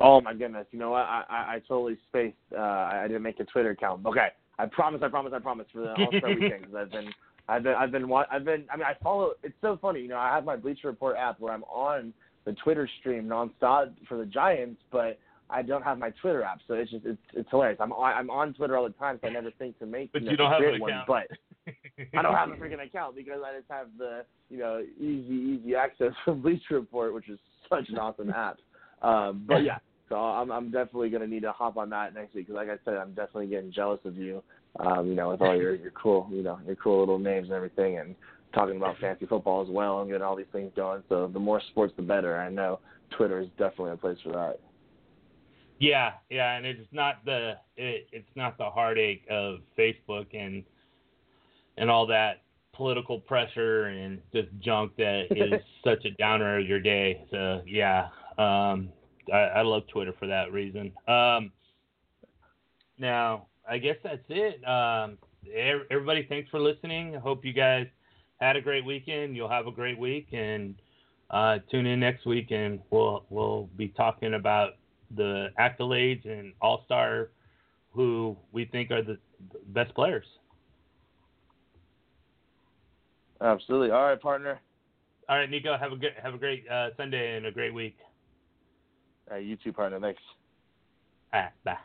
Oh 0.00 0.20
my 0.20 0.34
goodness! 0.34 0.66
You 0.72 0.78
know 0.78 0.90
what? 0.90 1.02
I 1.02 1.22
I, 1.28 1.36
I 1.36 1.62
totally 1.68 1.98
spaced. 2.08 2.36
Uh, 2.56 2.60
I 2.60 3.04
didn't 3.06 3.22
make 3.22 3.38
a 3.38 3.44
Twitter 3.44 3.70
account. 3.70 4.04
Okay, 4.06 4.28
I 4.58 4.66
promise. 4.66 5.02
I 5.04 5.08
promise. 5.08 5.32
I 5.34 5.38
promise 5.38 5.66
for 5.72 5.82
the 5.82 5.90
All 5.90 6.08
Star 6.18 6.30
weekend 6.34 6.62
because 6.62 6.74
I've 6.74 6.90
been 6.90 7.10
I've 7.48 7.62
been 7.62 7.74
I've 7.74 7.90
been 7.90 8.12
I've 8.30 8.44
been. 8.44 8.64
I 8.70 8.76
mean, 8.76 8.86
I 8.86 8.94
follow. 9.02 9.32
It's 9.42 9.54
so 9.60 9.78
funny. 9.80 10.00
You 10.00 10.08
know, 10.08 10.18
I 10.18 10.28
have 10.34 10.44
my 10.44 10.56
Bleacher 10.56 10.88
Report 10.88 11.16
app 11.16 11.40
where 11.40 11.52
I'm 11.52 11.64
on 11.64 12.12
the 12.44 12.52
Twitter 12.52 12.88
stream 13.00 13.24
nonstop 13.24 13.94
for 14.08 14.18
the 14.18 14.26
Giants, 14.26 14.80
but 14.92 15.18
I 15.50 15.62
don't 15.62 15.82
have 15.82 15.98
my 15.98 16.10
Twitter 16.20 16.42
app, 16.42 16.60
so 16.68 16.74
it's 16.74 16.90
just 16.90 17.06
it's 17.06 17.18
it's 17.32 17.48
hilarious. 17.50 17.78
I'm 17.80 17.92
on, 17.92 18.12
I'm 18.14 18.30
on 18.30 18.52
Twitter 18.52 18.76
all 18.76 18.84
the 18.84 18.90
time, 18.90 19.18
so 19.22 19.28
I 19.28 19.32
never 19.32 19.50
think 19.52 19.78
to 19.78 19.86
make 19.86 20.12
But 20.12 20.22
you, 20.22 20.26
know, 20.26 20.30
you 20.32 20.36
don't 20.36 20.52
have 20.52 20.62
an 20.62 20.80
one. 20.80 20.90
account. 20.90 21.06
But 21.06 21.74
I 22.18 22.22
don't 22.22 22.34
have 22.34 22.50
a 22.50 22.52
freaking 22.52 22.84
account 22.84 23.16
because 23.16 23.40
I 23.44 23.56
just 23.56 23.70
have 23.70 23.88
the 23.96 24.24
you 24.50 24.58
know 24.58 24.82
easy 24.98 25.60
easy 25.60 25.74
access 25.74 26.12
from 26.24 26.42
Bleacher 26.42 26.74
Report, 26.74 27.14
which 27.14 27.28
is 27.28 27.38
such 27.68 27.88
an 27.88 27.98
awesome 27.98 28.30
app. 28.30 28.58
Um, 29.00 29.44
but 29.46 29.64
yeah, 29.64 29.78
so 30.08 30.16
I'm 30.16 30.50
I'm 30.50 30.70
definitely 30.70 31.08
gonna 31.08 31.26
need 31.26 31.42
to 31.42 31.52
hop 31.52 31.78
on 31.78 31.88
that 31.90 32.14
next 32.14 32.34
week 32.34 32.46
because 32.46 32.56
like 32.56 32.68
I 32.68 32.82
said, 32.84 32.98
I'm 32.98 33.14
definitely 33.14 33.46
getting 33.46 33.72
jealous 33.72 34.00
of 34.04 34.16
you. 34.16 34.42
Um, 34.80 35.08
you 35.08 35.14
know, 35.14 35.30
with 35.30 35.42
all 35.42 35.56
your 35.56 35.74
your 35.74 35.90
cool 35.90 36.28
you 36.30 36.42
know 36.42 36.58
your 36.66 36.76
cool 36.76 37.00
little 37.00 37.18
names 37.18 37.46
and 37.46 37.54
everything, 37.54 37.98
and 37.98 38.14
talking 38.54 38.76
about 38.76 38.96
fancy 38.98 39.26
football 39.26 39.62
as 39.62 39.68
well 39.68 40.00
and 40.00 40.08
getting 40.08 40.22
all 40.22 40.36
these 40.36 40.46
things 40.52 40.72
going. 40.74 41.02
So 41.08 41.28
the 41.32 41.38
more 41.38 41.60
sports, 41.70 41.92
the 41.96 42.02
better. 42.02 42.38
I 42.38 42.48
know 42.48 42.80
Twitter 43.16 43.40
is 43.40 43.48
definitely 43.58 43.92
a 43.92 43.96
place 43.96 44.18
for 44.22 44.32
that. 44.32 44.60
Yeah, 45.78 46.12
yeah, 46.28 46.56
and 46.56 46.66
it's 46.66 46.88
not 46.90 47.24
the 47.24 47.54
it, 47.76 48.08
it's 48.12 48.28
not 48.34 48.58
the 48.58 48.68
heartache 48.68 49.24
of 49.30 49.58
Facebook 49.78 50.26
and 50.34 50.64
and 51.76 51.90
all 51.90 52.06
that 52.06 52.42
political 52.74 53.20
pressure 53.20 53.86
and 53.86 54.20
just 54.32 54.48
junk 54.60 54.92
that 54.96 55.26
is 55.30 55.60
such 55.84 56.04
a 56.04 56.10
downer 56.12 56.58
of 56.58 56.66
your 56.66 56.80
day. 56.80 57.24
So 57.30 57.62
yeah, 57.66 58.08
um, 58.38 58.90
I, 59.32 59.38
I 59.56 59.62
love 59.62 59.82
Twitter 59.88 60.14
for 60.18 60.26
that 60.26 60.52
reason. 60.52 60.92
Um, 61.06 61.52
now 62.98 63.46
I 63.68 63.78
guess 63.78 63.96
that's 64.02 64.24
it. 64.28 64.66
Um, 64.66 65.18
everybody, 65.90 66.26
thanks 66.28 66.50
for 66.50 66.60
listening. 66.60 67.16
I 67.16 67.18
hope 67.18 67.44
you 67.44 67.52
guys 67.52 67.86
had 68.40 68.56
a 68.56 68.60
great 68.60 68.84
weekend. 68.84 69.36
You'll 69.36 69.48
have 69.48 69.66
a 69.66 69.72
great 69.72 69.98
week 69.98 70.28
and. 70.32 70.74
Uh, 71.30 71.58
tune 71.70 71.84
in 71.84 72.00
next 72.00 72.24
week 72.24 72.50
and 72.50 72.80
we'll 72.90 73.26
we'll 73.28 73.68
be 73.76 73.88
talking 73.88 74.32
about 74.32 74.76
the 75.16 75.48
accolades 75.58 76.26
and 76.26 76.54
all 76.62 76.82
star 76.86 77.28
who 77.92 78.36
we 78.52 78.64
think 78.64 78.90
are 78.90 79.02
the 79.02 79.18
best 79.68 79.94
players. 79.94 80.26
Absolutely. 83.40 83.90
All 83.90 84.04
right, 84.04 84.20
partner. 84.20 84.60
All 85.28 85.36
right, 85.36 85.50
Neiko, 85.50 85.78
have 85.78 85.92
a 85.92 85.96
good 85.96 86.12
have 86.22 86.34
a 86.34 86.38
great 86.38 86.64
uh, 86.68 86.90
Sunday 86.96 87.36
and 87.36 87.46
a 87.46 87.52
great 87.52 87.74
week. 87.74 87.96
All 89.30 89.36
right, 89.36 89.44
you 89.44 89.56
too, 89.56 89.72
partner. 89.72 90.00
Thanks. 90.00 90.22
All 91.32 91.40
right, 91.40 91.52
bye. 91.64 91.76